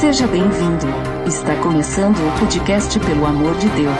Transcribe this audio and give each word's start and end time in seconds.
Seja 0.00 0.26
bem-vindo. 0.26 0.86
Está 1.26 1.56
começando 1.56 2.18
o 2.18 2.38
podcast 2.38 3.00
Pelo 3.00 3.24
Amor 3.24 3.56
de 3.56 3.66
Deus. 3.70 3.96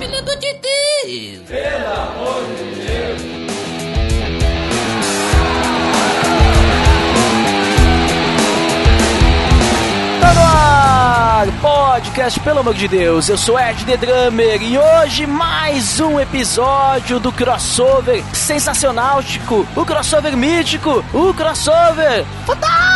Pelo 0.00 0.18
amor 0.18 0.36
de 0.38 0.52
Deus! 0.54 1.48
Pelo 1.48 1.86
amor 1.86 2.44
de 2.56 2.64
Deus! 2.74 3.22
Tá 10.20 10.34
no 10.34 10.40
ar! 10.40 11.46
Podcast, 11.62 12.40
pelo 12.40 12.58
amor 12.58 12.74
de 12.74 12.88
Deus, 12.88 13.28
eu 13.28 13.38
sou 13.38 13.56
Ed 13.58 13.84
The 13.84 13.96
Drummer 13.98 14.60
e 14.62 14.76
hoje 14.76 15.26
mais 15.26 16.00
um 16.00 16.18
episódio 16.18 17.20
do 17.20 17.30
crossover 17.30 18.24
sensacional, 18.32 19.22
o 19.76 19.84
crossover 19.84 20.36
mítico, 20.36 21.04
o 21.14 21.32
crossover 21.32 22.24
fantástico 22.44 22.89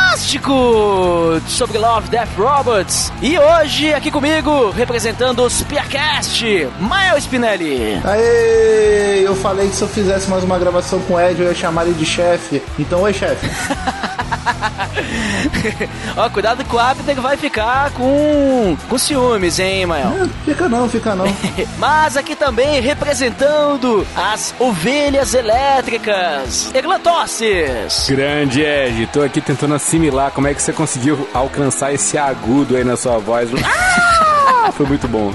sobre 1.46 1.78
Love, 1.78 2.08
Death, 2.08 2.30
Robots. 2.36 3.12
E 3.20 3.38
hoje 3.38 3.92
aqui 3.92 4.10
comigo, 4.10 4.70
representando 4.70 5.44
os 5.44 5.62
Piacast, 5.62 6.68
Mael 6.80 7.18
Spinelli. 7.18 8.00
Aê, 8.04 9.22
eu 9.26 9.36
falei 9.36 9.68
que 9.68 9.76
se 9.76 9.82
eu 9.82 9.88
fizesse 9.88 10.28
mais 10.30 10.42
uma 10.42 10.58
gravação 10.58 11.00
com 11.00 11.14
o 11.14 11.20
Ed, 11.20 11.40
eu 11.40 11.48
ia 11.48 11.54
chamar 11.54 11.86
ele 11.86 11.94
de 11.94 12.06
chefe. 12.06 12.62
Então, 12.78 13.02
oi, 13.02 13.12
chefe. 13.12 13.46
Ó, 16.16 16.30
cuidado 16.30 16.64
que 16.64 16.74
o 16.74 16.78
Abner 16.78 17.20
vai 17.20 17.36
ficar 17.36 17.90
com, 17.90 18.76
com 18.88 18.98
ciúmes, 18.98 19.58
hein, 19.58 19.86
Mael? 19.86 20.12
É, 20.24 20.28
fica 20.44 20.68
não, 20.68 20.88
fica 20.88 21.14
não. 21.14 21.26
Mas 21.78 22.16
aqui 22.16 22.34
também 22.36 22.80
representando 22.80 24.06
as 24.16 24.54
ovelhas 24.58 25.34
elétricas, 25.34 26.70
Eglantosses. 26.74 28.06
Grande 28.08 28.62
Ed, 28.62 29.06
tô 29.12 29.22
aqui 29.22 29.40
tentando 29.40 29.74
assimilar 29.74 30.30
como 30.30 30.48
é 30.48 30.54
que 30.54 30.62
você 30.62 30.72
conseguiu 30.72 31.28
alcançar 31.32 31.92
esse 31.92 32.16
agudo 32.18 32.76
aí 32.76 32.84
na 32.84 32.96
sua 32.96 33.18
voz. 33.18 33.50
Ah, 33.64 34.70
foi 34.76 34.86
muito 34.86 35.08
bom. 35.08 35.32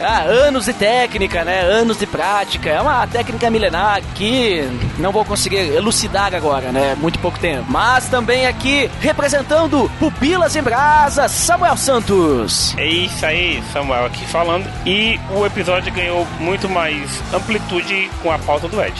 Ah, 0.00 0.22
anos 0.22 0.66
de 0.66 0.72
técnica, 0.72 1.44
né? 1.44 1.60
Anos 1.60 1.98
de 1.98 2.06
prática. 2.06 2.70
É 2.70 2.80
uma 2.80 3.06
técnica 3.06 3.50
milenar 3.50 4.00
que 4.14 4.68
não 4.98 5.12
vou 5.12 5.24
conseguir 5.24 5.56
elucidar 5.74 6.34
agora, 6.34 6.70
né? 6.70 6.96
Muito 6.98 7.18
pouco 7.18 7.38
tempo. 7.38 7.64
Mas 7.68 8.08
também 8.08 8.46
aqui 8.46 8.90
representando 9.00 9.90
Pupilas 9.98 10.54
em 10.56 10.62
Brasa, 10.62 11.28
Samuel 11.28 11.76
Santos. 11.76 12.74
É 12.76 12.86
isso 12.86 13.24
aí, 13.24 13.62
Samuel 13.72 14.06
aqui 14.06 14.24
falando. 14.26 14.66
E 14.86 15.18
o 15.30 15.44
episódio 15.44 15.92
ganhou 15.92 16.26
muito 16.38 16.68
mais 16.68 17.20
amplitude 17.32 18.10
com 18.22 18.30
a 18.30 18.38
pauta 18.38 18.68
do 18.68 18.80
Ed. 18.82 18.94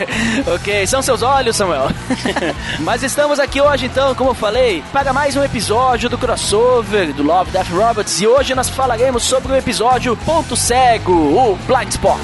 ok, 0.54 0.86
são 0.86 1.02
seus 1.02 1.22
olhos, 1.22 1.56
Samuel. 1.56 1.88
Mas 2.80 3.02
estamos 3.02 3.38
aqui 3.38 3.60
hoje, 3.60 3.86
então, 3.86 4.14
como 4.14 4.30
eu 4.30 4.34
falei, 4.34 4.82
para 4.92 5.12
mais 5.12 5.36
um 5.36 5.44
episódio 5.44 6.08
do 6.08 6.18
crossover 6.18 7.12
do 7.12 7.22
Love, 7.22 7.50
Death 7.50 7.68
Robots. 7.68 8.20
E 8.20 8.26
hoje 8.26 8.54
nós 8.54 8.68
falaremos 8.68 9.22
sobre 9.22 9.52
o 9.52 9.56
episódio 9.56 10.16
Ponto 10.34 10.56
Cego, 10.56 11.12
o 11.12 11.54
Blind 11.58 11.90
Spot. 11.90 12.18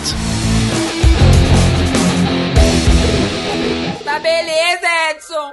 Tá 4.05 4.19
beleza, 4.19 4.89
Edson. 5.13 5.53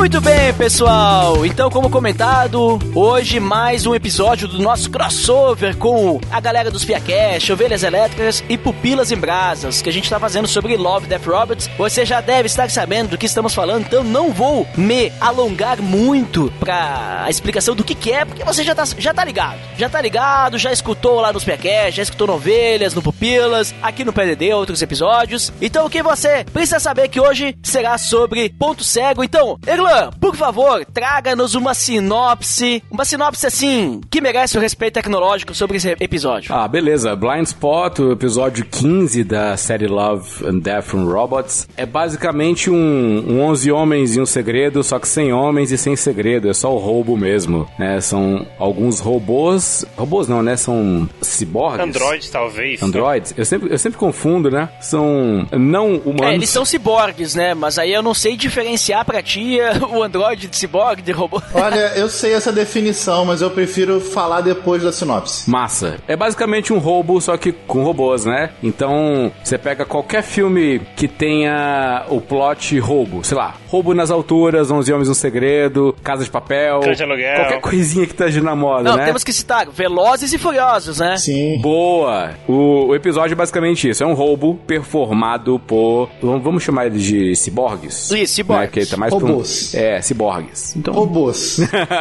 Muito 0.00 0.18
bem, 0.18 0.54
pessoal. 0.54 1.44
Então, 1.44 1.68
como 1.68 1.90
comentado, 1.90 2.78
hoje 2.94 3.38
mais 3.38 3.84
um 3.84 3.94
episódio 3.94 4.48
do 4.48 4.58
nosso 4.58 4.90
crossover 4.90 5.76
com 5.76 6.18
a 6.30 6.40
galera 6.40 6.70
dos 6.70 6.86
Piacast, 6.86 7.52
Ovelhas 7.52 7.82
Elétricas 7.82 8.42
e 8.48 8.56
Pupilas 8.56 9.12
em 9.12 9.16
Brasas, 9.18 9.82
que 9.82 9.90
a 9.90 9.92
gente 9.92 10.04
está 10.04 10.18
fazendo 10.18 10.48
sobre 10.48 10.74
Love, 10.74 11.06
Death 11.06 11.26
Robots. 11.26 11.70
Você 11.76 12.06
já 12.06 12.22
deve 12.22 12.46
estar 12.46 12.70
sabendo 12.70 13.10
do 13.10 13.18
que 13.18 13.26
estamos 13.26 13.54
falando, 13.54 13.84
então 13.84 14.02
não 14.02 14.32
vou 14.32 14.66
me 14.74 15.12
alongar 15.20 15.82
muito 15.82 16.50
para 16.58 17.24
a 17.26 17.28
explicação 17.28 17.76
do 17.76 17.84
que, 17.84 17.94
que 17.94 18.10
é, 18.10 18.24
porque 18.24 18.42
você 18.42 18.64
já 18.64 18.74
tá, 18.74 18.84
já 18.96 19.12
tá 19.12 19.22
ligado. 19.22 19.58
Já 19.76 19.90
tá 19.90 20.00
ligado, 20.00 20.56
já 20.56 20.72
escutou 20.72 21.20
lá 21.20 21.30
nos 21.30 21.44
Piacast, 21.44 21.96
já 21.96 22.02
escutou 22.02 22.26
no 22.26 22.34
Ovelhas, 22.36 22.94
no 22.94 23.02
Pupilas, 23.02 23.74
aqui 23.82 24.02
no 24.02 24.14
PDD, 24.14 24.54
outros 24.54 24.80
episódios. 24.80 25.52
Então, 25.60 25.84
o 25.84 25.90
que 25.90 26.02
você 26.02 26.42
precisa 26.50 26.80
saber 26.80 27.08
que 27.08 27.20
hoje 27.20 27.54
será 27.62 27.98
sobre 27.98 28.48
Ponto 28.48 28.82
Cego. 28.82 29.22
Então, 29.22 29.58
Erlan, 29.66 29.89
por 30.20 30.36
favor, 30.36 30.84
traga-nos 30.84 31.54
uma 31.54 31.74
sinopse, 31.74 32.82
uma 32.90 33.04
sinopse 33.04 33.46
assim, 33.46 34.00
que 34.10 34.20
merece 34.20 34.56
o 34.56 34.60
respeito 34.60 34.94
tecnológico 34.94 35.54
sobre 35.54 35.76
esse 35.76 35.96
episódio. 36.00 36.54
Ah, 36.54 36.66
beleza. 36.66 37.14
Blind 37.16 37.46
Spot, 37.46 37.98
o 37.98 38.12
episódio 38.12 38.64
15 38.64 39.24
da 39.24 39.56
série 39.56 39.86
Love 39.86 40.46
and 40.46 40.58
Death 40.58 40.84
from 40.84 41.04
Robots, 41.04 41.68
é 41.76 41.84
basicamente 41.86 42.70
um, 42.70 43.24
um 43.28 43.40
11 43.42 43.72
homens 43.72 44.16
e 44.16 44.20
um 44.20 44.26
segredo, 44.26 44.82
só 44.82 44.98
que 44.98 45.08
sem 45.08 45.32
homens 45.32 45.70
e 45.72 45.78
sem 45.78 45.96
segredo, 45.96 46.48
é 46.48 46.54
só 46.54 46.72
o 46.72 46.78
roubo 46.78 47.16
mesmo, 47.16 47.68
né? 47.78 48.00
São 48.00 48.46
alguns 48.58 49.00
robôs, 49.00 49.84
robôs 49.96 50.28
não, 50.28 50.42
né? 50.42 50.56
São 50.56 51.08
ciborgues. 51.20 51.80
Androids, 51.80 52.30
talvez. 52.30 52.82
Androids. 52.82 53.34
Eu 53.36 53.44
sempre, 53.44 53.72
eu 53.72 53.78
sempre 53.78 53.98
confundo, 53.98 54.50
né? 54.50 54.68
São 54.80 55.46
não 55.52 55.96
humanos. 55.96 56.32
É, 56.32 56.34
eles 56.34 56.50
são 56.50 56.64
ciborgues, 56.64 57.34
né? 57.34 57.54
Mas 57.54 57.78
aí 57.78 57.92
eu 57.92 58.02
não 58.02 58.14
sei 58.14 58.36
diferenciar 58.36 59.04
pra 59.04 59.22
ti 59.22 59.58
o 59.92 60.02
androide 60.02 60.46
de 60.48 60.56
ciborgue, 60.56 61.02
de 61.02 61.12
robô. 61.12 61.40
Olha, 61.54 61.92
eu 61.96 62.08
sei 62.08 62.32
essa 62.34 62.52
definição, 62.52 63.24
mas 63.24 63.42
eu 63.42 63.50
prefiro 63.50 64.00
falar 64.00 64.40
depois 64.40 64.82
da 64.82 64.92
sinopse. 64.92 65.48
Massa. 65.48 65.96
É 66.06 66.16
basicamente 66.16 66.72
um 66.72 66.78
roubo, 66.78 67.20
só 67.20 67.36
que 67.36 67.52
com 67.52 67.82
robôs, 67.82 68.24
né? 68.24 68.50
Então, 68.62 69.30
você 69.42 69.56
pega 69.58 69.84
qualquer 69.84 70.22
filme 70.22 70.80
que 70.96 71.08
tenha 71.08 72.04
o 72.08 72.20
plot 72.20 72.78
roubo, 72.78 73.22
sei 73.24 73.36
lá, 73.36 73.54
roubo 73.68 73.94
nas 73.94 74.10
alturas, 74.10 74.70
11 74.70 74.92
Homens 74.92 75.08
um 75.08 75.14
Segredo, 75.14 75.94
Casa 76.02 76.24
de 76.24 76.30
Papel, 76.30 76.80
de 76.80 77.02
Aluguel. 77.02 77.36
qualquer 77.36 77.60
coisinha 77.60 78.06
que 78.06 78.12
esteja 78.12 78.40
na 78.40 78.54
moda, 78.56 78.82
Não, 78.90 78.96
né? 78.96 79.06
temos 79.06 79.24
que 79.24 79.32
citar 79.32 79.68
Velozes 79.70 80.32
e 80.32 80.38
Furiosos, 80.38 80.98
né? 80.98 81.16
Sim. 81.16 81.58
Boa! 81.60 82.30
O, 82.48 82.86
o 82.88 82.94
episódio 82.94 83.34
é 83.34 83.36
basicamente 83.36 83.88
isso: 83.88 84.02
é 84.02 84.06
um 84.06 84.14
roubo 84.14 84.54
performado 84.66 85.58
por. 85.66 86.08
Vamos 86.20 86.62
chamar 86.62 86.86
ele 86.86 86.98
de 86.98 87.34
ciborgues? 87.36 88.10
Isso, 88.10 88.34
ciborgues. 88.34 88.66
Né? 88.66 88.72
Que 88.72 88.78
ele 88.80 88.86
tá 88.86 88.96
mais 88.96 89.14
pra 89.14 89.26
é, 89.74 90.00
ciborgues. 90.00 90.76
Então. 90.76 90.94
Robôs. 90.94 91.60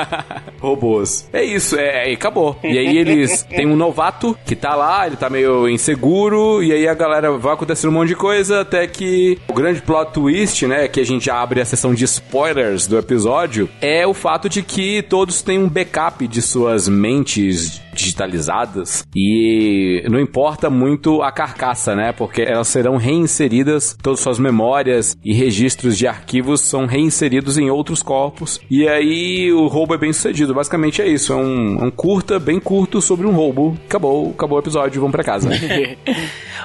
Robôs. 0.59 1.27
É 1.31 1.43
isso, 1.43 1.75
é, 1.77 2.11
e 2.11 2.13
acabou. 2.13 2.57
E 2.63 2.77
aí 2.77 2.97
eles 2.97 3.43
tem 3.49 3.67
um 3.67 3.75
novato 3.75 4.37
que 4.45 4.55
tá 4.55 4.75
lá, 4.75 5.07
ele 5.07 5.15
tá 5.15 5.29
meio 5.29 5.67
inseguro, 5.67 6.63
e 6.63 6.71
aí 6.71 6.87
a 6.87 6.93
galera 6.93 7.31
vai 7.37 7.53
acontecendo 7.53 7.91
um 7.91 7.93
monte 7.93 8.09
de 8.09 8.15
coisa, 8.15 8.61
até 8.61 8.87
que 8.87 9.37
o 9.47 9.53
grande 9.53 9.81
plot 9.81 10.11
twist, 10.13 10.65
né, 10.67 10.87
que 10.87 10.99
a 10.99 11.05
gente 11.05 11.25
já 11.25 11.41
abre 11.41 11.61
a 11.61 11.65
sessão 11.65 11.93
de 11.93 12.05
spoilers 12.05 12.87
do 12.87 12.97
episódio, 12.97 13.69
é 13.81 14.05
o 14.05 14.13
fato 14.13 14.49
de 14.49 14.61
que 14.61 15.01
todos 15.03 15.41
têm 15.41 15.59
um 15.59 15.69
backup 15.69 16.27
de 16.27 16.41
suas 16.41 16.87
mentes 16.87 17.81
digitalizadas 17.99 19.05
e 19.15 20.03
não 20.09 20.19
importa 20.19 20.69
muito 20.69 21.21
a 21.21 21.31
carcaça, 21.31 21.95
né? 21.95 22.11
Porque 22.11 22.41
elas 22.41 22.67
serão 22.67 22.97
reinseridas, 22.97 23.97
todas 24.01 24.19
suas 24.19 24.39
memórias 24.39 25.17
e 25.23 25.33
registros 25.33 25.97
de 25.97 26.07
arquivos 26.07 26.61
são 26.61 26.85
reinseridos 26.85 27.57
em 27.57 27.69
outros 27.69 28.01
corpos 28.01 28.59
e 28.69 28.87
aí 28.87 29.51
o 29.51 29.67
roubo 29.67 29.93
é 29.93 29.97
bem 29.97 30.13
sucedido. 30.13 30.53
Basicamente 30.53 31.01
é 31.01 31.07
isso, 31.07 31.33
é 31.33 31.35
um, 31.35 31.79
é 31.81 31.83
um 31.85 31.91
curta, 31.91 32.39
bem 32.39 32.59
curto 32.59 33.01
sobre 33.01 33.27
um 33.27 33.31
roubo. 33.31 33.77
Acabou, 33.85 34.31
acabou 34.31 34.57
o 34.57 34.61
episódio, 34.61 35.01
vamos 35.01 35.13
pra 35.13 35.23
casa. 35.23 35.49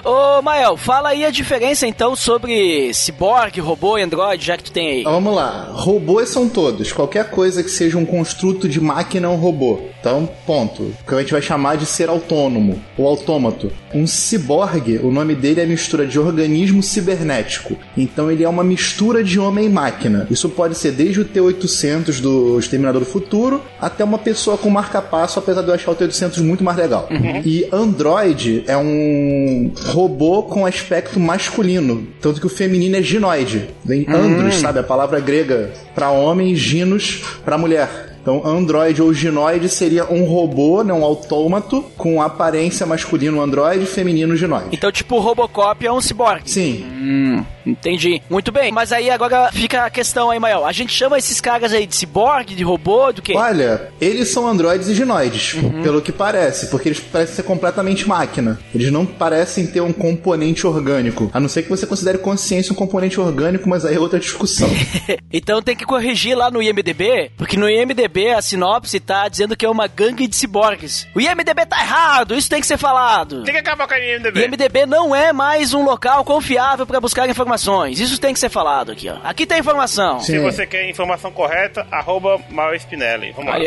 Ô, 0.04 0.42
Mael, 0.42 0.76
fala 0.76 1.10
aí 1.10 1.24
a 1.24 1.30
diferença 1.30 1.86
então 1.86 2.14
sobre 2.14 2.92
ciborgue, 2.92 3.60
robô 3.60 3.96
e 3.96 4.02
android, 4.02 4.44
já 4.44 4.56
que 4.56 4.64
tu 4.64 4.72
tem 4.72 4.88
aí. 4.88 5.00
Então, 5.00 5.12
vamos 5.12 5.34
lá. 5.34 5.70
Robôs 5.72 6.28
são 6.28 6.48
todos. 6.48 6.92
Qualquer 6.92 7.30
coisa 7.30 7.62
que 7.62 7.70
seja 7.70 7.96
um 7.96 8.04
construto 8.04 8.68
de 8.68 8.80
máquina 8.80 9.26
é 9.26 9.30
um 9.30 9.36
robô. 9.36 9.80
Então, 10.00 10.28
ponto. 10.46 10.92
Gente 11.24 11.32
vai 11.32 11.40
chamar 11.40 11.78
de 11.78 11.86
ser 11.86 12.10
autônomo 12.10 12.78
ou 12.98 13.08
autômato. 13.08 13.72
Um 13.94 14.06
ciborgue, 14.06 14.98
o 15.02 15.10
nome 15.10 15.34
dele 15.34 15.62
é 15.62 15.64
mistura 15.64 16.06
de 16.06 16.18
organismo 16.18 16.82
cibernético. 16.82 17.78
Então 17.96 18.30
ele 18.30 18.44
é 18.44 18.48
uma 18.48 18.62
mistura 18.62 19.24
de 19.24 19.40
homem 19.40 19.64
e 19.64 19.68
máquina. 19.70 20.26
Isso 20.30 20.50
pode 20.50 20.76
ser 20.76 20.92
desde 20.92 21.22
o 21.22 21.24
T-800 21.24 22.20
do 22.20 22.58
Exterminador 22.58 23.00
do 23.00 23.06
Futuro 23.06 23.62
até 23.80 24.04
uma 24.04 24.18
pessoa 24.18 24.58
com 24.58 24.68
marca-passo, 24.68 25.38
apesar 25.38 25.62
de 25.62 25.68
eu 25.68 25.74
achar 25.74 25.92
o 25.92 25.94
T-800 25.94 26.42
muito 26.42 26.62
mais 26.62 26.76
legal. 26.76 27.08
E 27.42 27.66
Android 27.72 28.62
é 28.66 28.76
um 28.76 29.72
robô 29.86 30.42
com 30.42 30.66
aspecto 30.66 31.18
masculino. 31.18 32.06
Tanto 32.20 32.38
que 32.38 32.46
o 32.46 32.50
feminino 32.50 32.96
é 32.96 33.02
ginoide. 33.02 33.70
Vem 33.82 34.04
andros, 34.10 34.56
sabe? 34.56 34.78
A 34.78 34.82
palavra 34.82 35.20
grega 35.20 35.72
para 35.94 36.10
homem, 36.10 36.54
ginos 36.54 37.22
para 37.42 37.56
mulher. 37.56 38.13
Então, 38.24 38.40
androide 38.42 39.02
ou 39.02 39.12
ginoide 39.12 39.68
seria 39.68 40.10
um 40.10 40.24
robô, 40.24 40.82
né, 40.82 40.94
um 40.94 41.04
autômato, 41.04 41.84
com 41.94 42.22
aparência 42.22 42.86
masculino 42.86 43.38
androide, 43.38 43.84
feminino 43.84 44.34
ginoide. 44.34 44.70
Então, 44.72 44.90
tipo, 44.90 45.16
o 45.16 45.20
Robocop 45.20 45.86
é 45.86 45.92
um 45.92 46.00
ciborgue. 46.00 46.50
Sim. 46.50 46.86
Hum, 46.86 47.44
entendi. 47.64 48.22
Muito 48.28 48.52
bem. 48.52 48.70
Mas 48.72 48.92
aí 48.92 49.10
agora 49.10 49.50
fica 49.52 49.84
a 49.84 49.90
questão 49.90 50.30
aí, 50.30 50.38
Mael. 50.38 50.64
A 50.64 50.72
gente 50.72 50.92
chama 50.92 51.18
esses 51.18 51.40
caras 51.40 51.72
aí 51.72 51.86
de 51.86 51.96
ciborgue, 51.96 52.54
de 52.54 52.62
robô, 52.62 53.12
do 53.12 53.22
quê? 53.22 53.34
Olha, 53.36 53.90
eles 54.00 54.28
são 54.28 54.46
androides 54.46 54.88
e 54.88 54.94
ginoides, 54.94 55.56
pelo 55.82 56.02
que 56.02 56.12
parece, 56.12 56.66
porque 56.68 56.88
eles 56.88 57.00
parecem 57.00 57.36
ser 57.36 57.42
completamente 57.42 58.06
máquina. 58.08 58.58
Eles 58.74 58.90
não 58.92 59.06
parecem 59.06 59.66
ter 59.66 59.80
um 59.80 59.92
componente 59.92 60.66
orgânico. 60.66 61.30
A 61.32 61.40
não 61.40 61.48
ser 61.48 61.62
que 61.62 61.70
você 61.70 61.86
considere 61.86 62.18
consciência 62.18 62.72
um 62.72 62.76
componente 62.76 63.20
orgânico, 63.20 63.68
mas 63.68 63.84
aí 63.84 63.96
é 63.96 64.00
outra 64.00 64.18
discussão. 64.18 64.68
então 65.32 65.62
tem 65.62 65.76
que 65.76 65.84
corrigir 65.84 66.36
lá 66.36 66.50
no 66.50 66.62
IMDB, 66.62 67.30
porque 67.36 67.56
no 67.56 67.68
IMDB 67.68 68.30
a 68.30 68.42
sinopse 68.42 69.00
tá 69.00 69.28
dizendo 69.28 69.56
que 69.56 69.64
é 69.64 69.70
uma 69.70 69.86
gangue 69.86 70.26
de 70.26 70.36
ciborgues. 70.36 71.06
O 71.14 71.20
IMDB 71.20 71.66
tá 71.66 71.80
errado, 71.80 72.34
isso 72.34 72.50
tem 72.50 72.60
que 72.60 72.66
ser 72.66 72.78
falado. 72.78 73.42
Tem 73.44 73.54
que 73.54 73.60
acabar 73.60 73.86
com 73.86 73.94
a 73.94 73.98
IMDB. 73.98 74.44
IMDB 74.44 74.86
não 74.86 75.14
é 75.14 75.32
mais 75.32 75.72
um 75.72 75.84
local 75.84 76.24
confiável 76.24 76.86
para 76.86 77.00
buscar 77.00 77.28
informações. 77.28 77.53
Isso 78.00 78.20
tem 78.20 78.32
que 78.32 78.40
ser 78.40 78.48
falado 78.48 78.92
aqui, 78.92 79.08
ó. 79.08 79.16
Aqui 79.24 79.46
tem 79.46 79.58
informação. 79.58 80.20
Se 80.20 80.38
você 80.38 80.66
quer 80.66 80.88
informação 80.88 81.30
correta, 81.30 81.86
arroba 81.90 82.38
Mael 82.50 82.74
Spinelli. 82.76 83.32
Vamos 83.32 83.52
lá. 83.52 83.58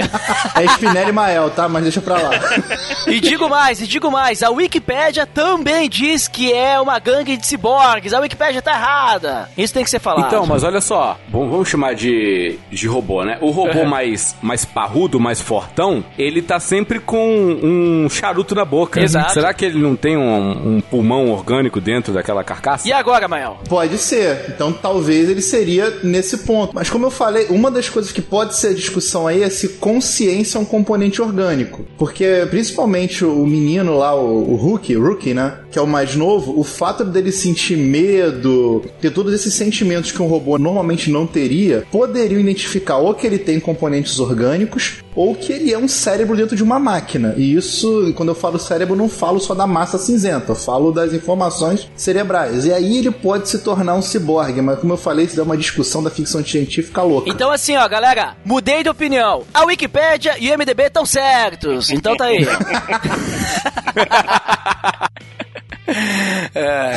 É 0.56 0.66
Spinelli 0.66 1.10
e 1.10 1.14
Mael, 1.14 1.50
tá? 1.50 1.68
Mas 1.68 1.84
deixa 1.84 2.02
pra 2.02 2.16
lá. 2.16 2.32
E 3.08 3.22
digo 3.22 3.48
mais, 3.48 3.80
e 3.82 3.88
digo 3.88 4.12
mais, 4.12 4.44
a 4.44 4.50
Wikipédia 4.50 5.26
também 5.26 5.88
diz 5.90 6.28
que 6.28 6.52
é 6.52 6.80
uma 6.80 7.00
gangue 7.00 7.38
de 7.38 7.48
ciborgues. 7.48 8.14
A 8.14 8.20
Wikipédia 8.20 8.62
tá 8.62 8.72
errada. 8.72 9.50
Isso 9.58 9.74
tem 9.74 9.84
que 9.84 9.90
ser 9.90 10.00
falado. 10.00 10.28
Então, 10.28 10.46
mas 10.46 10.64
olha 10.64 10.82
só, 10.82 11.18
vamos 11.30 11.50
vamos 11.50 11.70
chamar 11.70 11.96
de, 11.96 12.58
de 12.70 12.88
robô, 12.88 13.24
né? 13.24 13.38
O 13.42 13.50
robô 13.50 13.86
mais, 13.86 14.36
mais 14.42 14.66
parrudo, 14.66 15.20
mais 15.20 15.42
fortão, 15.42 16.04
ele 16.18 16.42
tá 16.42 16.60
sempre 16.60 17.00
com 17.00 17.18
um 17.64 18.10
charuto 18.10 18.54
na 18.54 18.66
boca. 18.66 19.02
Exato. 19.02 19.34
Será 19.34 19.54
que 19.54 19.66
ele 19.66 19.80
não 19.80 19.96
tem 19.96 20.18
um, 20.18 20.76
um 20.76 20.82
pulmão 20.82 21.30
orgânico 21.32 21.80
dentro 21.82 22.14
daquela 22.14 22.44
carcaça? 22.44 22.88
E 22.88 22.92
agora, 22.94 23.28
Mael? 23.28 23.60
Pode 23.78 24.00
ser. 24.00 24.46
Então 24.50 24.74
talvez 24.74 25.30
ele 25.30 25.40
seria 25.40 26.00
nesse 26.02 26.40
ponto. 26.40 26.74
Mas 26.74 26.90
como 26.90 27.06
eu 27.06 27.12
falei, 27.12 27.46
uma 27.52 27.70
das 27.70 27.88
coisas 27.88 28.12
que 28.12 28.24
pode 28.24 28.56
ser 28.56 28.74
discussão 28.74 29.28
aí 29.28 29.44
é 29.44 29.52
se 29.52 29.70
consciência 29.70 30.58
é 30.58 30.62
um 30.62 30.66
componente 30.66 31.22
orgânico. 31.22 31.86
Porque 31.96 32.48
principalmente 32.50 33.24
o 33.24 33.46
menino 33.46 33.96
lá, 33.96 34.16
o, 34.20 34.54
o 34.54 34.56
Rookie, 34.56 34.98
né? 35.32 35.60
Que 35.70 35.78
é 35.78 35.82
o 35.82 35.86
mais 35.86 36.16
novo, 36.16 36.60
o 36.60 36.64
fato 36.64 37.04
dele 37.06 37.32
sentir 37.32 37.78
medo, 37.78 38.84
ter 39.00 39.12
todos 39.12 39.32
esses 39.32 39.54
sentimentos 39.54 40.12
que 40.12 40.24
um 40.24 40.28
robô 40.28 40.58
normalmente 40.58 41.12
não 41.12 41.28
teria, 41.28 41.86
poderiam 41.92 42.42
identificar 42.42 42.98
ou 42.98 43.14
que 43.14 43.28
ele 43.28 43.38
tem 43.38 43.60
componentes 43.60 44.20
orgânicos 44.20 45.04
ou 45.18 45.34
que 45.34 45.52
ele 45.52 45.74
é 45.74 45.78
um 45.78 45.88
cérebro 45.88 46.38
dentro 46.38 46.56
de 46.56 46.64
uma 46.64 46.80
máquina. 46.80 47.34
E 47.38 47.56
isso, 47.56 48.14
quando 48.16 48.30
eu 48.30 48.36
falo 48.36 48.60
cérebro, 48.60 48.96
não 48.96 49.10
falo 49.10 49.40
só 49.40 49.56
da 49.56 49.66
massa 49.66 49.98
cinzenta, 49.98 50.52
eu 50.52 50.56
falo 50.56 50.92
das 50.92 51.12
informações 51.12 51.90
cerebrais. 51.96 52.66
E 52.66 52.72
aí 52.72 52.98
ele 52.98 53.10
pode 53.10 53.50
se 53.50 53.60
tornar 53.68 53.96
um 53.96 54.02
ciborgue, 54.02 54.62
mas 54.62 54.80
como 54.80 54.94
eu 54.94 54.98
falei, 54.98 55.26
isso 55.26 55.38
é 55.38 55.44
uma 55.44 55.58
discussão 55.58 56.02
da 56.02 56.10
ficção 56.10 56.42
científica 56.42 57.02
louca. 57.02 57.30
Então 57.30 57.52
assim, 57.52 57.76
ó, 57.76 57.86
galera, 57.86 58.38
mudei 58.46 58.82
de 58.82 58.88
opinião. 58.88 59.44
A 59.54 59.66
Wikipédia 59.66 60.38
e 60.40 60.50
o 60.50 60.58
MDB 60.58 60.84
estão 60.84 61.06
certos. 61.06 61.90
Então 61.90 62.16
tá 62.16 62.28
aí. 62.28 62.48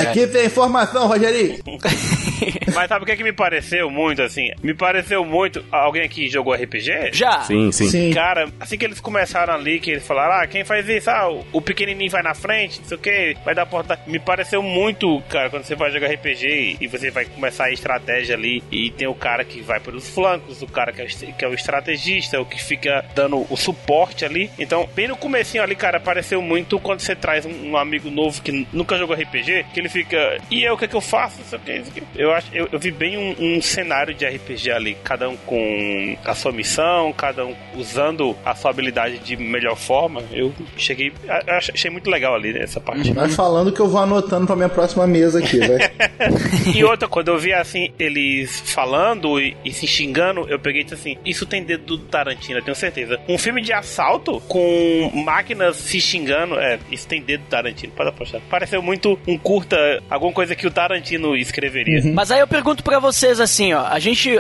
Aqui 0.01 0.29
tem 0.29 0.47
informação, 0.47 1.09
Rogerinho. 1.09 1.59
Mas 2.75 2.89
sabe 2.89 3.03
o 3.03 3.07
que, 3.07 3.13
é 3.13 3.17
que 3.17 3.25
me 3.25 3.33
pareceu 3.33 3.91
muito, 3.91 4.23
assim? 4.23 4.51
Me 4.63 4.75
pareceu 4.75 5.25
muito... 5.25 5.65
Alguém 5.71 6.03
aqui 6.03 6.29
jogou 6.29 6.55
RPG? 6.55 7.11
Já. 7.13 7.43
Sim, 7.43 7.71
sim. 7.73 7.89
Sim. 7.89 8.13
Cara, 8.13 8.49
assim 8.59 8.77
que 8.77 8.85
eles 8.85 9.01
começaram 9.01 9.55
ali, 9.55 9.81
que 9.81 9.91
eles 9.93 10.07
falaram, 10.07 10.35
ah, 10.43 10.47
quem 10.47 10.65
faz 10.65 10.89
isso? 10.89 11.11
Ah, 11.11 11.29
o- 11.53 11.61
pequenininho 11.61 12.11
vai 12.11 12.23
na 12.23 12.35
frente, 12.35 12.81
não 12.81 12.87
sei 12.89 12.97
o 12.97 13.01
que, 13.01 13.37
vai 13.45 13.55
dar 13.55 13.67
porta. 13.67 13.99
Me 14.07 14.19
pareceu 14.19 14.63
muito, 14.63 15.21
cara, 15.29 15.49
quando 15.51 15.65
você 15.65 15.75
vai 15.75 15.91
jogar 15.91 16.09
RPG 16.09 16.77
e 16.81 16.87
você 16.87 17.11
vai 17.11 17.25
começar 17.25 17.67
a 17.67 17.73
estratégia 17.73 18.35
ali 18.35 18.63
e 18.73 18.91
tem 18.91 19.07
o 19.07 19.15
cara 19.15 19.45
que 19.45 19.61
vai 19.61 19.79
pelos 19.81 20.09
flancos, 20.09 20.63
o 20.63 20.67
cara 20.67 20.93
que 20.93 21.01
é, 21.01 21.05
o- 21.05 21.33
que 21.35 21.45
é 21.45 21.49
o 21.49 21.55
estrategista, 21.55 22.41
o 22.41 22.45
que 22.47 22.63
fica 22.63 23.05
dando 23.15 23.47
o 23.51 23.57
suporte 23.57 24.25
ali. 24.25 24.51
Então, 24.59 24.89
bem 24.95 25.09
no 25.09 25.17
comecinho 25.17 25.63
ali, 25.63 25.75
cara, 25.77 26.01
pareceu 26.01 26.43
muito 26.43 26.79
quando 26.81 27.01
você 27.01 27.15
traz 27.15 27.47
um, 27.47 27.71
um 27.71 27.77
amigo 27.77 28.11
novo 28.11 28.41
que 28.43 28.67
nunca 28.73 28.97
jogou 28.97 29.15
RPG, 29.17 29.67
que 29.73 29.81
ele 29.81 29.89
fica, 29.89 30.39
e 30.51 30.63
eu, 30.65 30.75
o 30.75 30.79
que 30.79 30.85
é 30.85 30.89
que 30.89 30.97
eu 30.97 31.01
faço? 31.01 31.39
Não 31.39 31.45
sei 31.45 31.59
o 31.59 31.63
que, 31.63 31.79
não 31.79 31.85
sei 31.85 31.91
o 31.91 31.95
que. 31.95 32.03
Eu 32.23 32.33
acho, 32.33 32.47
eu, 32.61 32.69
eu 32.73 32.79
vi 32.79 32.91
bem 32.91 33.17
um, 33.17 33.57
um 33.57 33.63
cenário 33.63 34.15
de 34.15 34.27
RPG 34.27 34.71
ali, 34.71 34.97
cada 35.03 35.29
um 35.29 35.37
com 35.37 36.17
a 36.25 36.35
sua 36.35 36.53
missão, 36.53 37.13
cada 37.13 37.47
um 37.47 37.55
usando 37.75 38.37
a 38.45 38.55
sua 38.55 38.71
habilidade 38.71 39.19
de 39.19 39.37
melhor 39.37 39.77
forma. 39.77 40.23
Eu 40.31 40.53
cheguei, 40.77 41.13
achei 41.49 41.91
muito 41.91 42.11
legal 42.11 42.35
ali 42.35 42.57
essa 42.59 42.81
parte. 42.81 43.13
Vai 43.13 43.29
falando 43.29 43.73
que 43.73 43.81
eu 43.81 43.89
vou 43.89 44.01
anotando 44.01 44.47
pra 44.47 44.57
minha 44.57 44.69
próxima 44.69 45.07
mesa 45.07 45.39
aqui, 45.39 45.59
vai. 45.59 45.91
E 46.75 46.85
outra, 46.85 47.09
quando 47.09 47.29
eu 47.29 47.39
vi 47.39 47.53
assim, 47.53 47.91
eles 47.99 48.61
falando 48.61 49.41
e, 49.41 49.57
e 49.65 49.73
se 49.73 49.87
xingando, 49.87 50.47
eu 50.49 50.59
peguei 50.59 50.83
e 50.83 50.85
disse 50.85 50.95
assim: 50.95 51.17
Isso 51.25 51.47
tem 51.47 51.65
dedo 51.65 51.85
do 51.85 51.99
Tarantino, 51.99 52.59
eu 52.59 52.63
tenho 52.63 52.75
certeza. 52.75 53.19
Um 53.29 53.39
filme 53.39 53.63
de 53.63 53.73
assalto 53.73 54.41
com 54.43 55.11
máquinas 55.25 55.77
se 55.77 56.01
xingando, 56.01 56.59
é, 56.59 56.79
isso 56.91 57.09
tem 57.09 57.23
dedo 57.23 57.43
do 57.43 57.49
Tarantino, 57.49 57.93
pode 57.95 58.11
apostar. 58.11 58.41
Pareceu 58.51 58.83
muito 58.83 59.19
um 59.27 59.39
curta, 59.39 59.77
alguma 60.09 60.33
coisa 60.33 60.55
que 60.55 60.67
o 60.67 60.71
Tarantino 60.71 61.35
escreveria. 61.37 62.03
Mas 62.13 62.31
aí 62.31 62.41
eu 62.41 62.49
pergunto 62.51 62.83
pra 62.83 62.99
vocês 62.99 63.39
assim, 63.39 63.73
ó. 63.73 63.87
A 63.87 63.99
gente, 64.01 64.37